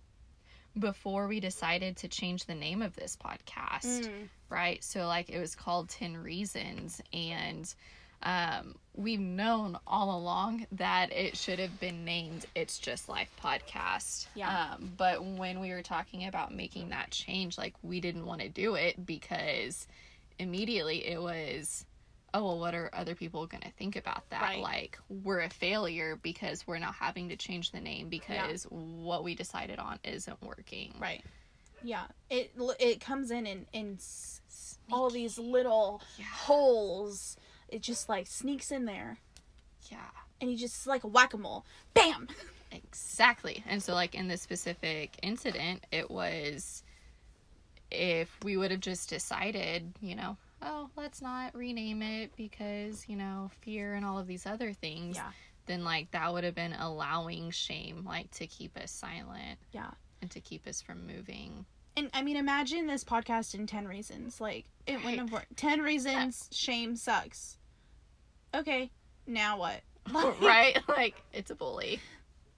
before 0.78 1.26
we 1.28 1.40
decided 1.40 1.96
to 1.98 2.08
change 2.08 2.46
the 2.46 2.54
name 2.54 2.82
of 2.82 2.94
this 2.96 3.16
podcast, 3.16 4.08
Mm. 4.08 4.28
right? 4.48 4.82
So 4.82 5.06
like 5.06 5.28
it 5.30 5.38
was 5.38 5.54
called 5.54 5.88
10 5.88 6.16
Reasons 6.16 7.00
and 7.12 7.72
um 8.22 8.74
we've 8.94 9.20
known 9.20 9.76
all 9.86 10.16
along 10.18 10.66
that 10.72 11.12
it 11.12 11.36
should 11.36 11.58
have 11.58 11.78
been 11.78 12.04
named 12.04 12.46
It's 12.54 12.78
Just 12.78 13.08
Life 13.08 13.30
podcast. 13.42 14.26
Yeah. 14.34 14.72
Um 14.74 14.92
but 14.96 15.22
when 15.24 15.60
we 15.60 15.70
were 15.70 15.82
talking 15.82 16.26
about 16.26 16.54
making 16.54 16.88
that 16.90 17.10
change 17.10 17.58
like 17.58 17.74
we 17.82 18.00
didn't 18.00 18.24
want 18.24 18.40
to 18.40 18.48
do 18.48 18.76
it 18.76 19.04
because 19.04 19.86
immediately 20.38 21.06
it 21.06 21.20
was 21.20 21.84
oh 22.34 22.42
well 22.44 22.58
what 22.58 22.74
are 22.74 22.90
other 22.92 23.14
people 23.14 23.46
going 23.46 23.62
to 23.62 23.70
think 23.78 23.96
about 23.96 24.28
that 24.30 24.42
Right. 24.42 24.58
like 24.60 24.98
we're 25.08 25.40
a 25.40 25.48
failure 25.48 26.18
because 26.22 26.66
we're 26.66 26.78
now 26.78 26.92
having 26.92 27.30
to 27.30 27.36
change 27.36 27.70
the 27.72 27.80
name 27.80 28.08
because 28.10 28.64
what 28.64 29.24
we 29.24 29.34
decided 29.34 29.78
on 29.78 29.98
isn't 30.04 30.42
working 30.42 30.92
Right. 31.00 31.24
Yeah. 31.82 32.04
It 32.30 32.52
it 32.80 33.00
comes 33.00 33.30
in 33.30 33.46
in 33.46 33.66
in 33.72 33.94
s- 33.96 34.78
all 34.90 35.08
these 35.10 35.38
little 35.38 36.02
Yeah. 36.18 36.24
holes. 36.26 37.36
It 37.68 37.80
just 37.82 38.08
like 38.08 38.26
sneaks 38.26 38.70
in 38.72 38.84
there, 38.84 39.18
yeah 39.90 40.10
and 40.40 40.50
you 40.50 40.56
just 40.58 40.86
like 40.86 41.04
a 41.04 41.06
whack 41.08 41.32
a 41.34 41.38
mole. 41.38 41.64
Bam. 41.94 42.28
Exactly. 42.72 43.62
And 43.68 43.80
so, 43.80 43.94
like, 43.94 44.16
in 44.16 44.26
this 44.26 44.42
specific 44.42 45.16
incident, 45.22 45.84
it 45.92 46.10
was 46.10 46.82
if 47.90 48.36
we 48.42 48.56
would 48.56 48.72
have 48.72 48.80
just 48.80 49.08
decided, 49.08 49.92
you 50.00 50.16
know, 50.16 50.36
oh, 50.62 50.88
let's 50.96 51.20
not 51.20 51.54
rename 51.54 52.02
it 52.02 52.32
because, 52.36 53.08
you 53.08 53.16
know, 53.16 53.50
fear 53.60 53.94
and 53.94 54.04
all 54.04 54.18
of 54.18 54.26
these 54.26 54.46
other 54.46 54.72
things, 54.72 55.16
Yeah. 55.16 55.30
then, 55.66 55.84
like, 55.84 56.10
that 56.12 56.32
would 56.32 56.44
have 56.44 56.54
been 56.54 56.72
allowing 56.72 57.50
shame, 57.50 58.04
like, 58.04 58.30
to 58.32 58.46
keep 58.46 58.76
us 58.76 58.90
silent 58.90 59.58
Yeah. 59.72 59.90
and 60.22 60.30
to 60.30 60.40
keep 60.40 60.66
us 60.66 60.80
from 60.82 61.06
moving. 61.06 61.66
And 61.96 62.10
I 62.12 62.22
mean, 62.22 62.36
imagine 62.36 62.86
this 62.86 63.04
podcast 63.04 63.54
in 63.54 63.66
10 63.66 63.86
reasons. 63.86 64.40
Like, 64.40 64.64
it 64.86 64.96
wouldn't 64.96 65.04
Right. 65.06 65.18
have 65.20 65.32
worked. 65.32 65.56
10 65.56 65.80
reasons 65.82 66.48
shame 66.50 66.96
sucks. 66.96 67.58
Okay, 68.54 68.90
now 69.26 69.58
what? 69.58 69.82
Like, 70.12 70.40
right? 70.40 70.78
Like, 70.88 71.14
it's 71.32 71.50
a 71.50 71.54
bully. 71.54 72.00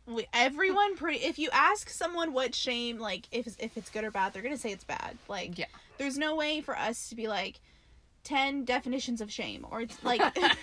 we- 0.06 0.26
Everyone 0.32 0.96
pretty. 0.96 1.18
If 1.24 1.38
you 1.38 1.48
ask 1.52 1.88
someone 1.90 2.32
what 2.32 2.54
shame, 2.54 2.98
like, 2.98 3.26
if, 3.30 3.46
if 3.60 3.76
it's 3.76 3.90
good 3.90 4.04
or 4.04 4.10
bad, 4.10 4.32
they're 4.32 4.42
going 4.42 4.54
to 4.54 4.60
say 4.60 4.72
it's 4.72 4.84
bad. 4.84 5.16
Like, 5.28 5.58
Yeah. 5.58 5.66
there's 5.98 6.16
no 6.18 6.34
way 6.34 6.60
for 6.60 6.76
us 6.78 7.08
to 7.10 7.14
be 7.14 7.28
like, 7.28 7.60
10 8.26 8.64
definitions 8.64 9.20
of 9.20 9.30
shame. 9.32 9.64
Or 9.70 9.80
it's 9.80 10.02
like, 10.04 10.20
you 10.36 10.42
know 10.42 10.48
what 10.48 10.54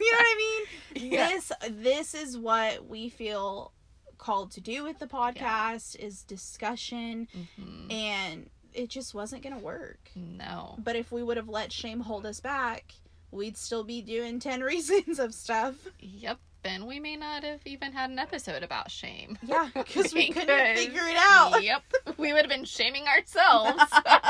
I 0.00 0.64
mean? 0.96 1.10
Yeah. 1.12 1.28
This, 1.28 1.52
this 1.70 2.14
is 2.14 2.36
what 2.38 2.86
we 2.88 3.08
feel 3.08 3.72
called 4.18 4.50
to 4.52 4.60
do 4.60 4.84
with 4.84 4.98
the 4.98 5.06
podcast 5.06 5.96
is 5.96 6.22
discussion 6.24 7.26
Mhm. 7.58 7.90
and 7.92 8.50
it 8.74 8.88
just 8.90 9.14
wasn't 9.14 9.42
gonna 9.42 9.58
work 9.58 10.10
No. 10.14 10.74
but 10.78 10.94
if 10.94 11.10
we 11.10 11.22
would 11.22 11.38
have 11.38 11.48
let 11.48 11.72
shame 11.72 12.00
hold 12.00 12.26
us 12.26 12.38
back 12.38 12.92
we'd 13.30 13.56
still 13.56 13.82
be 13.82 14.02
doing 14.02 14.38
10 14.38 14.60
reasons 14.72 15.18
of 15.18 15.32
stuff 15.32 15.74
Yep. 16.00 16.38
And 16.62 16.86
we 16.86 17.00
may 17.00 17.16
not 17.16 17.42
have 17.42 17.60
even 17.64 17.92
had 17.92 18.10
an 18.10 18.18
episode 18.18 18.62
about 18.62 18.90
shame. 18.90 19.38
yeah 19.42 19.68
because 19.74 20.12
we 20.14 20.28
couldn't 20.28 20.46
Because- 20.46 20.78
figure 20.78 21.06
it 21.06 21.16
out 21.18 21.62
Yep. 21.62 21.82
We 22.18 22.32
would 22.32 22.42
have 22.42 22.50
been 22.50 22.64
shaming 22.66 23.06
ourselves 23.06 23.82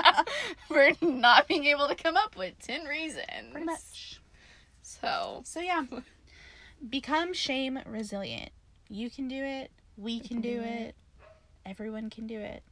for 0.68 0.90
not 1.02 1.48
being 1.48 1.64
able 1.66 1.88
to 1.88 1.94
come 1.94 2.16
up 2.16 2.36
with 2.36 2.54
10 2.60 2.84
reasons. 2.84 3.24
pretty 3.50 3.66
much 3.66 4.20
So, 4.82 5.42
so 5.44 5.60
yeah 5.60 5.84
become 6.88 7.34
shame 7.34 7.78
resilient 7.84 8.50
you 8.88 9.10
can 9.10 9.28
do 9.28 9.36
it 9.44 9.70
we 9.98 10.18
can 10.20 10.40
do 10.40 10.60
it 10.62 10.94
everyone 11.66 12.08
can 12.08 12.26
do 12.26 12.38
it 12.40 12.62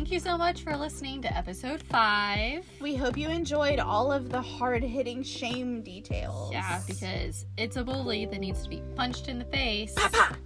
thank 0.00 0.10
you 0.12 0.18
so 0.18 0.38
much 0.38 0.62
for 0.62 0.74
listening 0.74 1.20
to 1.20 1.36
episode 1.36 1.82
5. 1.82 2.64
we 2.80 2.94
hope 2.96 3.18
you 3.18 3.28
enjoyed 3.28 3.78
all 3.78 4.10
of 4.10 4.30
the 4.30 4.40
hard-hitting 4.40 5.22
shame 5.22 5.82
details 5.82 6.50
Yeah, 6.52 6.80
because 6.86 7.44
it's 7.58 7.76
a 7.76 7.84
bully 7.84 8.24
that 8.24 8.38
needs 8.40 8.62
to 8.62 8.70
be 8.70 8.82
punched 8.96 9.28
in 9.28 9.38
the 9.38 9.44
face. 9.44 9.92
Papa, 9.94 10.38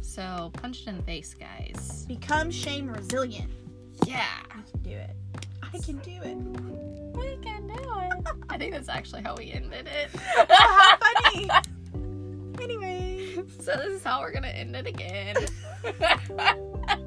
So, 0.00 0.50
punched 0.54 0.86
in 0.88 0.96
the 0.96 1.02
face, 1.02 1.34
guys. 1.34 2.06
become 2.08 2.50
shame 2.50 2.88
resilient 2.88 3.50
Yeah. 4.06 4.24
I 4.50 4.62
can 4.70 4.80
do 4.80 4.92
it. 4.92 5.14
I 5.62 5.78
can 5.80 5.98
do 5.98 6.12
it. 6.22 7.14
We 7.14 7.36
can 7.44 7.66
do 7.66 7.74
it. 7.74 8.26
I 8.48 8.56
think 8.56 8.72
that's 8.72 8.88
actually 8.88 9.20
how 9.20 9.36
we 9.36 9.52
ended 9.52 9.86
it. 9.86 10.08
oh, 10.34 10.46
How 10.48 10.96
funny. 10.96 11.50
Anyway, 12.62 13.34
So, 13.60 13.72
this 13.76 13.92
is 13.96 14.02
how 14.02 14.20
we're 14.20 14.30
going 14.32 14.44
to 14.44 14.56
end 14.56 14.74
it 14.74 14.86
again. 14.86 15.36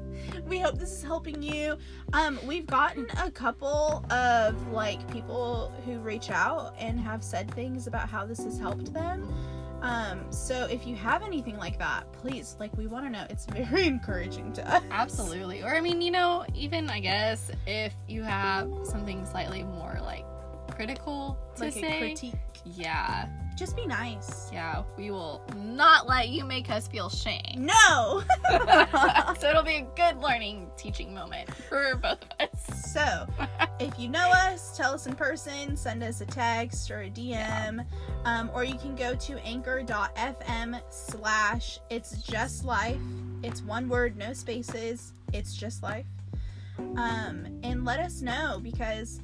we 0.48 0.58
hope 0.58 0.78
this 0.78 0.90
is 0.92 1.02
helping 1.02 1.42
you. 1.42 1.76
Um, 2.12 2.38
we've 2.46 2.66
gotten 2.66 3.06
a 3.22 3.30
couple 3.30 4.04
of 4.10 4.68
like 4.72 5.10
people 5.12 5.72
who 5.84 5.98
reach 5.98 6.30
out 6.30 6.74
and 6.78 6.98
have 6.98 7.22
said 7.22 7.50
things 7.54 7.86
about 7.86 8.08
how 8.08 8.24
this 8.26 8.42
has 8.44 8.58
helped 8.58 8.92
them. 8.92 9.32
Um, 9.80 10.32
so 10.32 10.66
if 10.66 10.86
you 10.86 10.96
have 10.96 11.22
anything 11.22 11.56
like 11.56 11.78
that, 11.78 12.12
please, 12.12 12.56
like 12.58 12.76
we 12.76 12.86
want 12.88 13.04
to 13.06 13.10
know. 13.10 13.26
It's 13.30 13.46
very 13.46 13.86
encouraging 13.86 14.52
to 14.54 14.68
us. 14.74 14.82
Absolutely. 14.90 15.62
Or 15.62 15.74
I 15.76 15.80
mean, 15.80 16.00
you 16.00 16.10
know, 16.10 16.44
even 16.54 16.90
I 16.90 16.98
guess 17.00 17.50
if 17.66 17.94
you 18.08 18.22
have 18.22 18.68
something 18.84 19.24
slightly 19.26 19.62
more 19.62 19.98
like 20.02 20.24
critical 20.74 21.38
to 21.56 21.64
Like 21.64 21.72
say, 21.74 21.96
a 21.96 21.98
critique. 22.00 22.34
yeah, 22.64 23.28
Just 23.58 23.74
be 23.74 23.86
nice. 23.86 24.52
yeah, 24.52 24.84
we 24.96 25.10
will 25.10 25.42
not 25.56 26.06
let 26.06 26.28
you 26.28 26.44
make 26.44 26.70
us 26.70 26.86
feel 26.86 27.08
shame. 27.10 27.42
No. 27.56 28.22
so 29.40 29.50
it'll 29.50 29.64
be 29.64 29.78
a 29.78 29.88
good 29.96 30.22
learning 30.22 30.70
teaching 30.76 31.12
moment 31.12 31.52
for 31.68 31.96
both 31.96 32.22
of 32.22 32.28
us. 32.38 32.92
So, 32.92 33.26
if 33.80 33.98
you 33.98 34.08
know 34.10 34.30
us, 34.30 34.76
tell 34.76 34.94
us 34.94 35.08
in 35.08 35.16
person, 35.16 35.76
send 35.76 36.04
us 36.04 36.20
a 36.20 36.26
text 36.26 36.88
or 36.92 37.02
a 37.02 37.10
DM, 37.10 37.84
um, 38.24 38.48
or 38.54 38.62
you 38.62 38.76
can 38.76 38.94
go 38.94 39.16
to 39.16 39.44
anchor.fm 39.44 40.80
slash 40.88 41.80
it's 41.90 42.22
just 42.22 42.64
life. 42.64 43.00
It's 43.42 43.62
one 43.62 43.88
word, 43.88 44.16
no 44.16 44.34
spaces. 44.34 45.14
It's 45.32 45.56
just 45.56 45.82
life. 45.82 46.06
Um, 46.78 47.58
and 47.64 47.84
let 47.84 47.98
us 47.98 48.22
know 48.22 48.60
because 48.62 49.20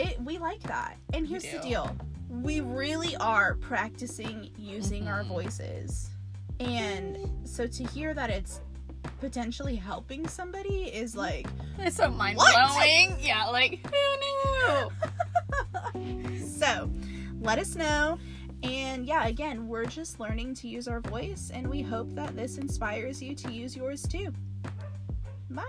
it 0.00 0.20
we 0.22 0.38
like 0.38 0.62
that. 0.64 0.96
And 1.12 1.24
here's 1.24 1.44
the 1.44 1.60
deal. 1.60 1.96
We 2.28 2.60
really 2.60 3.14
are 3.16 3.54
practicing 3.54 4.50
using 4.58 5.08
our 5.08 5.22
Mhm. 5.22 5.28
voices. 5.28 6.10
And 6.60 7.18
so 7.44 7.66
to 7.66 7.84
hear 7.84 8.14
that 8.14 8.30
it's 8.30 8.60
potentially 9.20 9.76
helping 9.76 10.26
somebody 10.28 10.84
is 10.84 11.14
like 11.14 11.46
It's 11.78 11.96
so 11.96 12.10
mind 12.10 12.38
blowing. 12.38 13.16
Yeah, 13.20 13.46
like 13.46 13.80
who 13.86 14.90
knew? 15.94 16.38
so 16.58 16.90
let 17.40 17.58
us 17.58 17.74
know 17.76 18.18
and 18.62 19.04
yeah 19.06 19.26
again 19.26 19.68
we're 19.68 19.84
just 19.84 20.18
learning 20.20 20.54
to 20.54 20.68
use 20.68 20.88
our 20.88 21.00
voice 21.00 21.50
and 21.52 21.68
we 21.68 21.82
hope 21.82 22.14
that 22.14 22.34
this 22.34 22.56
inspires 22.56 23.20
you 23.22 23.34
to 23.34 23.52
use 23.52 23.76
yours 23.76 24.02
too 24.02 24.32
bye 25.50 25.62